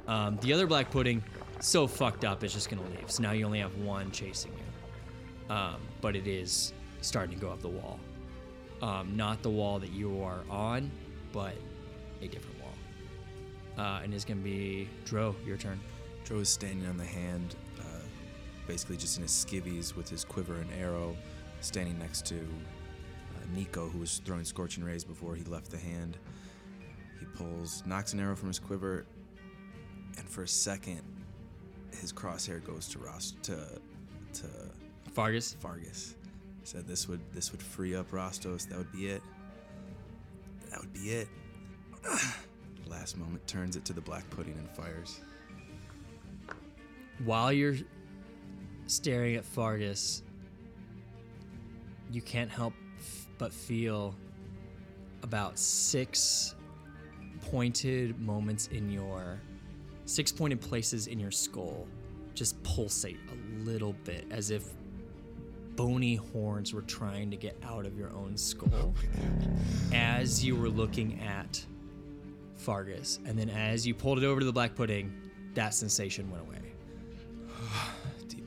Um, 0.09 0.38
the 0.41 0.53
other 0.53 0.66
black 0.66 0.91
pudding, 0.91 1.22
so 1.61 1.86
fucked 1.86 2.24
up, 2.24 2.43
it's 2.43 2.53
just 2.53 2.68
gonna 2.68 2.82
leave. 2.82 3.11
So 3.11 3.22
now 3.22 3.32
you 3.32 3.45
only 3.45 3.61
have 3.61 3.76
one 3.76 4.11
chasing 4.11 4.53
you. 4.53 5.55
Um, 5.55 5.76
but 6.01 6.16
it 6.16 6.26
is 6.26 6.72
starting 7.01 7.38
to 7.38 7.41
go 7.41 7.51
up 7.51 7.61
the 7.61 7.68
wall. 7.68 7.99
Um, 8.82 9.16
not 9.16 9.43
the 9.43 9.51
wall 9.51 9.78
that 9.78 9.93
you 9.93 10.22
are 10.22 10.41
on, 10.49 10.91
but 11.32 11.55
a 12.22 12.28
different 12.28 12.59
wall. 12.61 12.74
Uh, 13.78 14.01
and 14.03 14.12
it's 14.12 14.24
gonna 14.24 14.41
be 14.41 14.88
Dro, 15.05 15.34
your 15.47 15.57
turn. 15.57 15.80
Joe 16.24 16.36
is 16.36 16.49
standing 16.49 16.86
on 16.88 16.97
the 16.97 17.05
hand, 17.05 17.55
uh, 17.80 17.89
basically 18.71 18.97
just 18.97 19.16
in 19.16 19.23
his 19.25 19.33
skivvies 19.33 19.97
with 19.97 20.09
his 20.09 20.25
quiver 20.25 20.55
and 20.55 20.71
arrow, 20.81 21.16
standing 21.61 21.99
next 21.99 22.25
to 22.25 22.37
uh, 22.37 23.45
Nico, 23.53 23.89
who 23.89 23.99
was 23.99 24.23
throwing 24.25 24.45
scorching 24.45 24.85
rays 24.85 25.03
before 25.03 25.35
he 25.35 25.43
left 25.45 25.73
the 25.73 25.77
hand. 25.77 26.16
He 27.18 27.27
pulls, 27.35 27.83
knocks 27.85 28.12
an 28.12 28.21
arrow 28.21 28.37
from 28.37 28.47
his 28.47 28.61
quiver, 28.61 29.07
and 30.18 30.29
for 30.29 30.45
a 30.45 30.49
second, 30.49 31.03
his 32.01 32.12
crosshair 32.12 32.64
goes 32.64 32.87
to 32.91 33.01
Ross 33.01 33.35
to 33.43 33.81
to 34.35 34.47
Fargus. 35.11 35.57
Fargus. 35.59 36.14
Said 36.62 36.87
this 36.87 37.09
would 37.09 37.21
this 37.33 37.51
would 37.51 37.61
free 37.61 37.97
up 37.97 38.09
Rostos. 38.12 38.68
That 38.68 38.79
would 38.79 38.93
be 38.93 39.09
it. 39.09 39.23
That 40.71 40.81
would 40.81 40.93
be 40.93 41.11
it. 41.11 41.29
Last 42.87 43.18
moment 43.18 43.45
turns 43.49 43.75
it 43.75 43.85
to 43.87 43.93
the 43.93 44.01
black 44.01 44.31
pudding 44.31 44.55
and 44.57 44.71
fires. 44.71 45.23
While 47.25 47.53
you're 47.53 47.75
staring 48.91 49.36
at 49.36 49.45
Fargus, 49.45 50.22
you 52.11 52.20
can't 52.20 52.51
help 52.51 52.74
but 53.38 53.53
feel 53.53 54.14
about 55.22 55.59
six 55.59 56.55
pointed 57.51 58.18
moments 58.20 58.66
in 58.68 58.91
your 58.91 59.41
six 60.05 60.32
pointed 60.32 60.61
places 60.61 61.07
in 61.07 61.18
your 61.18 61.30
skull 61.30 61.86
just 62.34 62.61
pulsate 62.62 63.18
a 63.30 63.64
little 63.64 63.95
bit 64.05 64.26
as 64.30 64.51
if 64.51 64.64
bony 65.76 66.16
horns 66.16 66.74
were 66.74 66.82
trying 66.82 67.30
to 67.30 67.36
get 67.36 67.57
out 67.62 67.86
of 67.86 67.97
your 67.97 68.11
own 68.12 68.36
skull 68.36 68.95
as 69.93 70.45
you 70.45 70.57
were 70.57 70.68
looking 70.68 71.20
at 71.20 71.64
Fargus. 72.57 73.20
And 73.24 73.38
then 73.38 73.49
as 73.49 73.86
you 73.86 73.95
pulled 73.95 74.18
it 74.18 74.24
over 74.24 74.41
to 74.41 74.47
the 74.47 74.53
black 74.53 74.74
pudding, 74.74 75.12
that 75.55 75.74
sensation 75.74 76.30
went 76.30 76.43
away. 76.43 76.70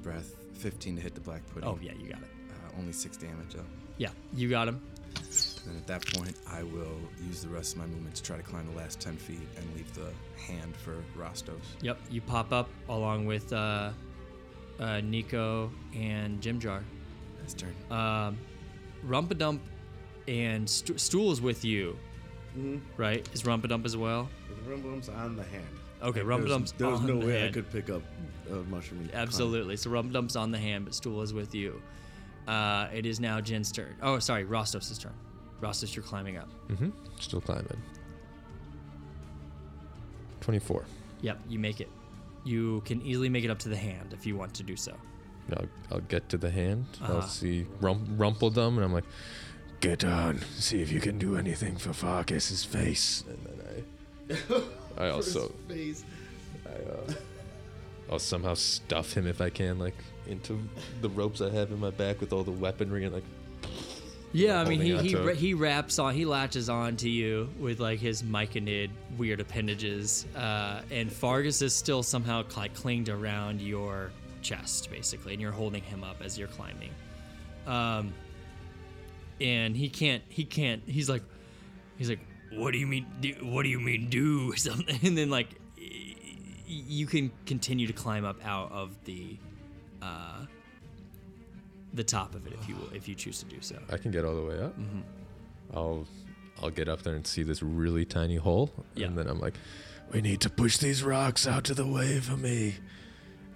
Deep 0.03 0.11
breath. 0.11 0.35
15 0.55 0.95
to 0.97 1.01
hit 1.01 1.15
the 1.15 1.21
black 1.21 1.41
pudding. 1.53 1.67
Oh, 1.67 1.77
yeah, 1.81 1.91
you 1.99 2.09
got 2.09 2.21
it. 2.21 2.27
Uh, 2.49 2.79
only 2.79 2.93
six 2.93 3.17
damage 3.17 3.53
though. 3.53 3.65
Yeah, 3.97 4.09
you 4.33 4.49
got 4.49 4.67
him. 4.67 4.81
And 5.67 5.77
at 5.77 5.87
that 5.87 6.05
point, 6.13 6.35
I 6.49 6.63
will 6.63 6.97
use 7.25 7.41
the 7.41 7.49
rest 7.49 7.73
of 7.73 7.79
my 7.79 7.85
movement 7.87 8.15
to 8.15 8.23
try 8.23 8.37
to 8.37 8.43
climb 8.43 8.65
the 8.71 8.77
last 8.77 8.99
10 8.99 9.15
feet 9.17 9.39
and 9.57 9.75
leave 9.75 9.91
the 9.93 10.11
hand 10.41 10.75
for 10.75 10.95
Rostos. 11.17 11.61
Yep, 11.81 11.99
you 12.09 12.21
pop 12.21 12.51
up 12.51 12.69
along 12.89 13.25
with 13.25 13.51
uh, 13.53 13.91
uh, 14.79 15.01
Nico 15.01 15.71
and 15.95 16.41
Jim 16.41 16.59
Jar. 16.59 16.83
His 17.43 17.53
turn. 17.53 17.73
Um, 17.91 18.37
Rumpadump 19.05 19.59
and 20.27 20.69
St- 20.69 20.99
Stool 20.99 21.31
is 21.31 21.41
with 21.41 21.63
you, 21.65 21.97
Mhm. 22.57 22.81
right? 22.97 23.27
Is 23.33 23.43
Rumpadump 23.43 23.85
as 23.85 23.95
well? 23.97 24.29
The 24.49 24.71
Rumbump's 24.71 25.09
on 25.09 25.35
the 25.35 25.43
hand. 25.43 25.65
Okay, 26.03 26.19
There 26.21 26.25
was- 26.25 26.45
Rumpadump's 26.51 26.71
There 26.73 26.89
was 26.89 27.01
no 27.01 27.19
the 27.19 27.25
way 27.25 27.47
I 27.47 27.51
could 27.51 27.71
pick 27.71 27.89
up 27.89 28.01
a 28.51 28.55
mushroom. 28.55 29.01
and 29.01 29.11
climb. 29.11 29.21
Absolutely. 29.23 29.77
So 29.77 29.89
Rumpadump's 29.89 30.35
on 30.35 30.51
the 30.51 30.57
hand, 30.59 30.85
but 30.85 30.93
Stool 30.93 31.21
is 31.21 31.33
with 31.33 31.55
you. 31.55 31.81
Uh, 32.47 32.87
it 32.93 33.05
is 33.05 33.19
now 33.21 33.39
Jin's 33.39 33.71
turn. 33.71 33.95
Oh, 34.01 34.19
sorry, 34.19 34.43
Rostos' 34.45 34.99
turn. 34.99 35.13
Rostos, 35.61 35.95
you're 35.95 36.03
climbing 36.03 36.35
up. 36.37 36.49
Mm-hmm. 36.69 36.89
Still 37.19 37.39
climbing. 37.39 37.81
24. 40.41 40.83
Yep, 41.21 41.39
you 41.47 41.59
make 41.59 41.79
it. 41.79 41.89
You 42.43 42.81
can 42.85 43.01
easily 43.01 43.29
make 43.29 43.45
it 43.45 43.49
up 43.49 43.59
to 43.59 43.69
the 43.69 43.77
hand 43.77 44.11
if 44.13 44.25
you 44.25 44.35
want 44.35 44.53
to 44.55 44.63
do 44.63 44.75
so. 44.75 44.93
I'll, 45.55 45.65
I'll 45.91 45.99
get 46.01 46.27
to 46.29 46.37
the 46.37 46.49
hand. 46.49 46.85
I'll 47.01 47.17
Uh-huh. 47.17 47.27
see 47.27 47.65
rum, 47.79 48.05
Rumpeldum, 48.17 48.75
and 48.75 48.83
I'm 48.83 48.93
like, 48.93 49.05
get 49.79 50.03
on, 50.03 50.39
see 50.55 50.81
if 50.81 50.91
you 50.91 50.99
can 50.99 51.17
do 51.17 51.37
anything 51.37 51.77
for 51.77 51.91
Farkas's 51.91 52.65
face. 52.65 53.23
And 53.29 53.39
then 53.45 54.37
I, 54.57 54.61
I 54.97 55.09
also, 55.09 55.51
I, 55.69 55.93
uh, 56.69 57.13
I'll 58.11 58.19
somehow 58.19 58.53
stuff 58.53 59.13
him 59.13 59.27
if 59.27 59.41
I 59.41 59.49
can, 59.49 59.79
like 59.79 59.95
into 60.27 60.59
the 61.01 61.09
ropes 61.09 61.41
I 61.41 61.49
have 61.49 61.71
in 61.71 61.79
my 61.79 61.89
back 61.89 62.21
with 62.21 62.33
all 62.33 62.43
the 62.43 62.51
weaponry 62.51 63.05
and 63.05 63.13
like. 63.13 63.23
Yeah, 64.35 64.59
I 64.59 64.65
mean, 64.65 64.81
he 64.81 64.97
he, 64.97 65.15
ra- 65.15 65.33
he 65.33 65.53
wraps 65.53 65.99
on, 65.99 66.15
he 66.15 66.25
latches 66.25 66.67
on 66.67 66.97
to 66.97 67.09
you 67.09 67.49
with 67.59 67.79
like 67.79 67.99
his 67.99 68.23
myconid 68.23 68.89
weird 69.15 69.39
appendages, 69.39 70.25
uh, 70.35 70.81
and 70.89 71.11
Fargus 71.11 71.61
is 71.61 71.73
still 71.75 72.01
somehow 72.01 72.43
like 72.57 72.73
clinged 72.73 73.09
around 73.09 73.61
your 73.61 74.11
chest, 74.41 74.89
basically, 74.89 75.33
and 75.33 75.41
you're 75.41 75.51
holding 75.51 75.83
him 75.83 76.03
up 76.03 76.17
as 76.23 76.37
you're 76.37 76.47
climbing. 76.47 76.89
Um, 77.67 78.13
and 79.39 79.75
he 79.75 79.87
can't, 79.87 80.23
he 80.29 80.45
can't, 80.45 80.81
he's 80.87 81.09
like, 81.09 81.23
he's 81.97 82.09
like, 82.09 82.19
what 82.57 82.71
do 82.73 82.79
you 82.79 82.87
mean, 82.87 83.05
do, 83.21 83.33
what 83.41 83.63
do 83.63 83.69
you 83.69 83.79
mean 83.79 84.09
do 84.09 84.55
something? 84.55 84.99
And 85.03 85.17
then 85.17 85.29
like, 85.29 85.49
y- 85.77 86.15
you 86.67 87.05
can 87.05 87.31
continue 87.45 87.87
to 87.87 87.93
climb 87.93 88.25
up 88.25 88.45
out 88.45 88.71
of 88.71 88.91
the, 89.05 89.37
uh, 90.01 90.45
the 91.93 92.03
top 92.03 92.33
of 92.35 92.47
it 92.47 92.53
if 92.53 92.67
you 92.67 92.75
if 92.93 93.07
you 93.07 93.15
choose 93.15 93.39
to 93.39 93.45
do 93.45 93.57
so. 93.61 93.77
I 93.91 93.97
can 93.97 94.11
get 94.11 94.25
all 94.25 94.35
the 94.35 94.41
way 94.43 94.59
up. 94.59 94.77
Mhm. 94.79 95.03
I'll 95.73 96.05
I'll 96.61 96.69
get 96.71 96.87
up 96.89 97.01
there 97.03 97.15
and 97.15 97.25
see 97.25 97.43
this 97.43 97.61
really 97.61 98.05
tiny 98.05 98.35
hole, 98.37 98.71
Yeah. 98.95 99.07
and 99.07 99.17
then 99.17 99.27
I'm 99.27 99.39
like, 99.39 99.55
we 100.11 100.21
need 100.21 100.41
to 100.41 100.49
push 100.49 100.77
these 100.77 101.03
rocks 101.03 101.45
out 101.47 101.63
to 101.65 101.73
the 101.73 101.85
way 101.85 102.19
for 102.19 102.37
me, 102.37 102.75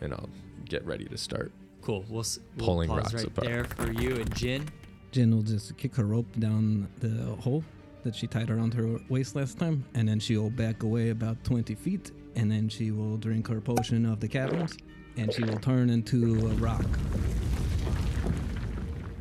and 0.01 0.13
I'll 0.13 0.29
get 0.65 0.85
ready 0.85 1.05
to 1.05 1.17
start. 1.17 1.51
Cool. 1.81 2.03
We'll, 2.09 2.19
s- 2.21 2.39
we'll 2.57 2.67
Pulling 2.67 2.89
pause 2.89 2.97
rocks 3.03 3.13
right 3.13 3.23
apart. 3.27 3.47
there 3.47 3.63
for 3.63 3.91
you 3.91 4.15
and 4.17 4.35
Jin. 4.35 4.67
Jin 5.11 5.33
will 5.33 5.41
just 5.43 5.77
kick 5.77 5.95
her 5.95 6.03
rope 6.05 6.27
down 6.37 6.89
the 6.99 7.33
hole 7.41 7.63
that 8.07 8.15
she 8.15 8.25
tied 8.25 8.49
around 8.49 8.73
her 8.73 8.97
waist 9.09 9.35
last 9.35 9.59
time, 9.59 9.83
and 9.93 10.07
then 10.07 10.17
she'll 10.17 10.49
back 10.49 10.83
away 10.83 11.09
about 11.09 11.43
20 11.43 11.75
feet, 11.75 12.11
and 12.37 12.49
then 12.49 12.69
she 12.69 12.91
will 12.91 13.17
drink 13.17 13.47
her 13.49 13.59
potion 13.59 14.05
of 14.05 14.21
the 14.21 14.27
caverns, 14.29 14.77
and 15.17 15.31
she 15.33 15.43
will 15.43 15.59
turn 15.59 15.89
into 15.89 16.47
a 16.47 16.53
rock. 16.55 16.85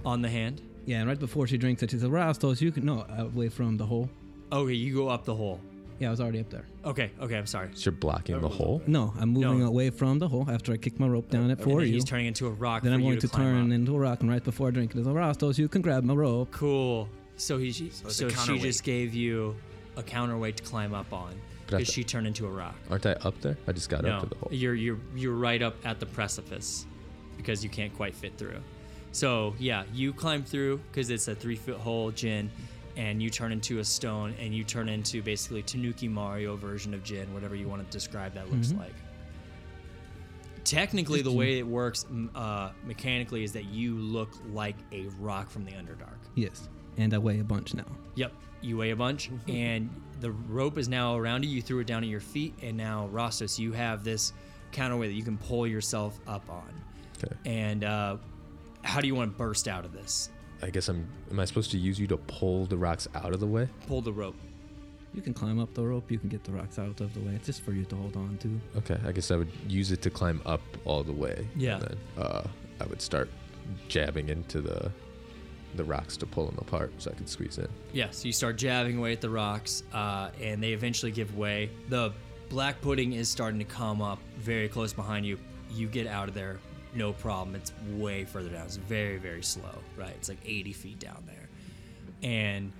On 0.04 0.22
the 0.22 0.28
hand. 0.28 0.62
Yeah, 0.84 1.00
and 1.00 1.08
right 1.08 1.18
before 1.18 1.48
she 1.48 1.58
drinks 1.58 1.82
it, 1.82 1.90
she 1.90 1.98
says, 1.98 2.08
Rastos, 2.08 2.60
you 2.60 2.70
can. 2.70 2.84
No, 2.86 3.04
away 3.18 3.48
from 3.48 3.76
the 3.76 3.84
hole. 3.84 4.08
Okay, 4.52 4.72
you 4.74 4.94
go 4.94 5.08
up 5.08 5.24
the 5.24 5.34
hole. 5.34 5.60
Yeah, 5.98 6.08
I 6.08 6.10
was 6.12 6.20
already 6.20 6.38
up 6.40 6.50
there. 6.50 6.66
Okay, 6.84 7.10
okay, 7.20 7.36
I'm 7.38 7.46
sorry. 7.46 7.70
So 7.74 7.90
you're 7.90 7.98
blocking 7.98 8.40
the 8.40 8.48
hole. 8.48 8.82
No, 8.86 9.12
I'm 9.18 9.30
moving 9.30 9.60
No. 9.60 9.66
away 9.66 9.90
from 9.90 10.20
the 10.20 10.28
hole 10.28 10.46
after 10.48 10.72
I 10.72 10.76
kick 10.76 11.00
my 11.00 11.08
rope 11.08 11.28
down 11.30 11.50
it 11.50 11.54
And 11.54 11.62
for 11.62 11.80
then 11.80 11.88
you. 11.88 11.94
he's 11.94 12.04
turning 12.04 12.26
into 12.26 12.46
a 12.46 12.50
rock. 12.50 12.82
then 12.84 12.92
for 12.92 12.94
I'm 12.94 13.00
you 13.00 13.06
going 13.08 13.18
to, 13.20 13.28
climb 13.28 13.44
turn 13.46 13.66
up. 13.72 13.74
into 13.74 13.96
a 13.96 13.98
rock, 13.98 14.20
and 14.20 14.30
right 14.30 14.44
before 14.44 14.68
I 14.68 14.70
drink 14.70 14.94
it, 14.94 14.98
Rastos, 15.04 15.58
you 15.58 15.66
can 15.68 15.82
grab 15.82 16.04
my 16.04 16.14
rope. 16.14 16.52
Cool. 16.52 17.08
So 17.36 17.58
he 17.58 17.70
so, 17.72 18.06
it's 18.06 18.20
a 18.20 18.30
she 18.30 18.58
just 18.58 18.82
gave 18.84 19.14
you 19.14 19.54
a 19.96 20.02
counterweight 20.02 20.56
to 20.58 20.62
climb 20.62 20.94
up 20.94 21.12
on 21.12 21.34
But 21.66 21.78
because 21.78 21.92
she 21.92 22.04
turned 22.04 22.26
into 22.26 22.46
a 22.46 22.50
rock. 22.50 22.74
Aren't 22.90 23.06
I 23.06 23.12
up 23.12 23.40
there? 23.40 23.56
I 23.66 23.72
just 23.72 23.88
got 23.88 24.02
no, 24.04 24.12
up 24.16 24.22
to 24.22 24.26
the 24.28 24.34
hole. 24.36 24.48
you're 24.52 24.74
you're 24.74 24.98
you're 25.14 25.34
right 25.34 25.60
up 25.62 25.76
at 25.84 26.00
the 26.00 26.06
precipice 26.06 26.86
because 27.36 27.62
you 27.62 27.70
can't 27.70 27.94
quite 27.94 28.14
fit 28.14 28.36
through. 28.38 28.58
So 29.12 29.54
yeah, 29.58 29.84
you 29.92 30.12
climb 30.12 30.44
through 30.44 30.78
because 30.90 31.10
it's 31.10 31.28
a 31.28 31.34
three 31.34 31.56
foot 31.56 31.76
hole, 31.76 32.10
Jin, 32.10 32.50
and 32.96 33.22
you 33.22 33.30
turn 33.30 33.52
into 33.52 33.78
a 33.80 33.84
stone, 33.84 34.34
and 34.40 34.54
you 34.54 34.64
turn 34.64 34.88
into 34.88 35.22
basically 35.22 35.62
Tanuki 35.62 36.08
Mario 36.08 36.56
version 36.56 36.94
of 36.94 37.02
Jin, 37.04 37.32
whatever 37.34 37.54
you 37.54 37.68
want 37.68 37.84
to 37.84 37.90
describe 37.90 38.34
that 38.34 38.50
looks 38.50 38.68
Mhm. 38.68 38.78
like. 38.78 38.94
Technically, 40.64 41.22
the 41.22 41.30
way 41.30 41.58
it 41.60 41.66
works 41.66 42.04
uh, 42.34 42.70
mechanically 42.84 43.44
is 43.44 43.52
that 43.52 43.66
you 43.66 43.94
look 43.94 44.30
like 44.52 44.74
a 44.90 45.06
rock 45.20 45.48
from 45.48 45.64
the 45.64 45.70
Underdark. 45.70 46.18
Yes, 46.34 46.68
and 46.96 47.12
I 47.12 47.18
weigh 47.18 47.40
a 47.40 47.44
bunch 47.44 47.74
now. 47.74 47.86
Yep, 48.14 48.32
you 48.60 48.76
weigh 48.76 48.90
a 48.90 48.96
bunch, 48.96 49.30
and 49.48 49.90
the 50.20 50.30
rope 50.30 50.78
is 50.78 50.88
now 50.88 51.16
around 51.16 51.44
you. 51.44 51.50
You 51.50 51.62
threw 51.62 51.80
it 51.80 51.86
down 51.86 52.02
at 52.02 52.08
your 52.08 52.20
feet, 52.20 52.54
and 52.62 52.76
now 52.76 53.08
Rostos, 53.12 53.58
you 53.58 53.72
have 53.72 54.04
this 54.04 54.32
counterweight 54.72 55.10
that 55.10 55.16
you 55.16 55.22
can 55.22 55.38
pull 55.38 55.66
yourself 55.66 56.18
up 56.26 56.48
on. 56.48 56.68
Okay. 57.18 57.34
And 57.44 57.84
uh, 57.84 58.16
how 58.82 59.00
do 59.00 59.06
you 59.06 59.14
want 59.14 59.32
to 59.32 59.38
burst 59.38 59.68
out 59.68 59.84
of 59.84 59.92
this? 59.92 60.30
I 60.62 60.70
guess 60.70 60.88
I'm. 60.88 61.06
Am 61.30 61.38
I 61.38 61.44
supposed 61.44 61.70
to 61.72 61.78
use 61.78 61.98
you 61.98 62.06
to 62.08 62.16
pull 62.16 62.66
the 62.66 62.76
rocks 62.76 63.06
out 63.14 63.32
of 63.32 63.40
the 63.40 63.46
way? 63.46 63.68
Pull 63.86 64.00
the 64.00 64.12
rope. 64.12 64.36
You 65.12 65.22
can 65.22 65.32
climb 65.32 65.58
up 65.58 65.72
the 65.72 65.82
rope, 65.82 66.10
you 66.10 66.18
can 66.18 66.28
get 66.28 66.44
the 66.44 66.52
rocks 66.52 66.78
out 66.78 67.00
of 67.00 67.14
the 67.14 67.20
way. 67.20 67.32
It's 67.34 67.46
just 67.46 67.62
for 67.62 67.72
you 67.72 67.86
to 67.86 67.96
hold 67.96 68.16
on 68.16 68.36
to. 68.42 68.60
Okay. 68.78 68.98
I 69.06 69.12
guess 69.12 69.30
I 69.30 69.36
would 69.36 69.50
use 69.66 69.90
it 69.90 70.02
to 70.02 70.10
climb 70.10 70.42
up 70.44 70.60
all 70.84 71.02
the 71.02 71.12
way. 71.12 71.48
Yeah. 71.56 71.76
And 71.76 71.82
then 71.82 71.98
uh, 72.18 72.46
I 72.80 72.84
would 72.84 73.00
start 73.00 73.30
jabbing 73.88 74.28
into 74.28 74.60
the 74.60 74.92
the 75.76 75.84
rocks 75.84 76.16
to 76.18 76.26
pull 76.26 76.46
them 76.46 76.58
apart 76.58 76.92
so 76.98 77.10
I 77.10 77.14
could 77.14 77.28
squeeze 77.28 77.58
in. 77.58 77.68
Yeah, 77.92 78.10
so 78.10 78.26
you 78.26 78.32
start 78.32 78.56
jabbing 78.56 78.98
away 78.98 79.12
at 79.12 79.20
the 79.20 79.30
rocks, 79.30 79.82
uh, 79.92 80.30
and 80.40 80.62
they 80.62 80.72
eventually 80.72 81.12
give 81.12 81.36
way. 81.36 81.70
The 81.88 82.12
black 82.48 82.80
pudding 82.80 83.12
is 83.12 83.28
starting 83.28 83.58
to 83.58 83.64
come 83.64 84.00
up 84.02 84.18
very 84.38 84.68
close 84.68 84.92
behind 84.92 85.26
you. 85.26 85.38
You 85.70 85.86
get 85.88 86.06
out 86.06 86.28
of 86.28 86.34
there, 86.34 86.58
no 86.94 87.12
problem. 87.12 87.54
It's 87.54 87.72
way 87.92 88.24
further 88.24 88.48
down. 88.48 88.64
It's 88.66 88.76
very, 88.76 89.18
very 89.18 89.42
slow, 89.42 89.78
right? 89.96 90.12
It's 90.16 90.28
like 90.28 90.38
80 90.44 90.72
feet 90.72 90.98
down 90.98 91.22
there. 91.26 91.48
And 92.22 92.72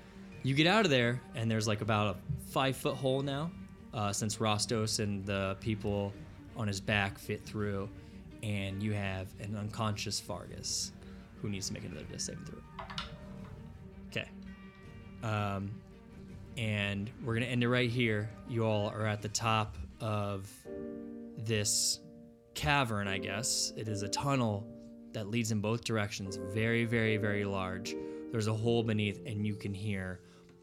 you 0.43 0.55
get 0.55 0.67
out 0.67 0.85
of 0.85 0.91
there, 0.91 1.21
and 1.35 1.51
there's 1.51 1.69
like 1.69 1.81
about 1.81 2.17
a 2.17 2.51
five 2.51 2.77
foot 2.77 2.97
hole 2.97 3.23
now, 3.23 3.51
uh, 3.93 4.13
since 4.13 4.37
Rostos 4.37 5.01
and 5.01 5.25
the 5.27 5.57
people 5.61 6.13
on 6.57 6.69
his 6.69 6.81
back 6.81 7.19
fit 7.19 7.45
through. 7.45 7.89
And 8.43 8.83
you 8.83 8.93
have 8.93 9.27
an 9.41 9.57
unconscious 9.57 10.21
Fargus 10.21 10.93
who 11.47 11.53
needs 11.53 11.69
to 11.69 11.75
make 11.75 11.85
another 11.85 12.05
death 12.11 12.21
saving 12.21 12.45
throw. 12.45 12.59
Okay. 14.09 14.29
Um, 15.23 15.71
and 16.57 17.09
we're 17.25 17.35
gonna 17.35 17.47
end 17.47 17.63
it 17.63 17.69
right 17.69 17.89
here. 17.89 18.29
You 18.49 18.65
all 18.65 18.89
are 18.89 19.07
at 19.07 19.23
the 19.23 19.29
top 19.29 19.77
of 20.01 20.51
this 21.39 22.01
cavern, 22.55 23.07
I 23.07 23.19
guess. 23.19 23.73
It 23.77 23.87
is 23.87 24.03
a 24.03 24.09
tunnel 24.09 24.67
that 25.13 25.29
leads 25.29 25.53
in 25.53 25.61
both 25.61 25.85
directions, 25.85 26.37
very, 26.37 26.85
very, 26.85 27.17
very 27.17 27.45
large. 27.45 27.95
There's 28.33 28.49
a 28.49 28.53
hole 28.53 28.83
beneath, 28.83 29.25
and 29.25 29.47
you 29.47 29.55
can 29.55 29.73
hear 29.73 30.19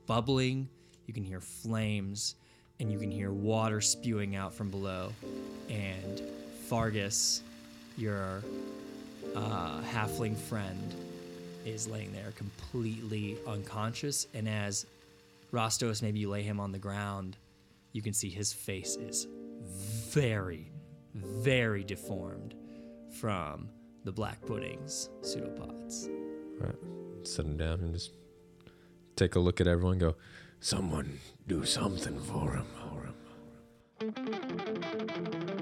bubbling, 0.06 0.68
you 1.08 1.14
can 1.14 1.24
hear 1.24 1.40
flames, 1.40 2.36
and 2.82 2.92
you 2.92 3.00
can 3.00 3.10
hear 3.10 3.32
water 3.32 3.80
spewing 3.80 4.36
out 4.36 4.54
from 4.54 4.70
below. 4.70 5.14
And 5.70 6.22
Fargus, 6.68 7.42
your 7.98 8.44
uh, 9.36 9.82
halfling 9.82 10.36
friend, 10.36 10.94
is 11.66 11.88
laying 11.88 12.12
there 12.12 12.32
completely 12.36 13.38
unconscious. 13.48 14.28
And 14.34 14.50
as 14.50 14.86
Rostos, 15.52 16.02
maybe 16.02 16.20
you 16.20 16.30
lay 16.30 16.44
him 16.44 16.60
on 16.60 16.72
the 16.72 16.80
ground, 16.80 17.38
you 17.92 18.02
can 18.02 18.14
see 18.14 18.30
his 18.30 18.52
face 18.52 18.96
is 18.96 19.28
very, 20.10 20.72
very 21.14 21.84
deformed 21.84 22.56
from 23.20 23.70
the 24.04 24.12
black 24.12 24.42
pudding's 24.46 25.10
pseudopods. 25.22 26.10
All 26.60 26.68
right. 26.68 26.76
Sit 27.24 27.46
him 27.46 27.58
down 27.58 27.80
and 27.80 27.94
just 27.94 28.12
take 29.16 29.36
a 29.36 29.40
look 29.40 29.62
at 29.62 29.68
everyone. 29.68 30.00
Go. 30.00 30.16
Someone 30.60 31.20
do 31.48 31.64
something 31.66 32.20
for 32.20 32.56
him. 32.56 32.66
For 34.00 34.06
him. 34.06 35.53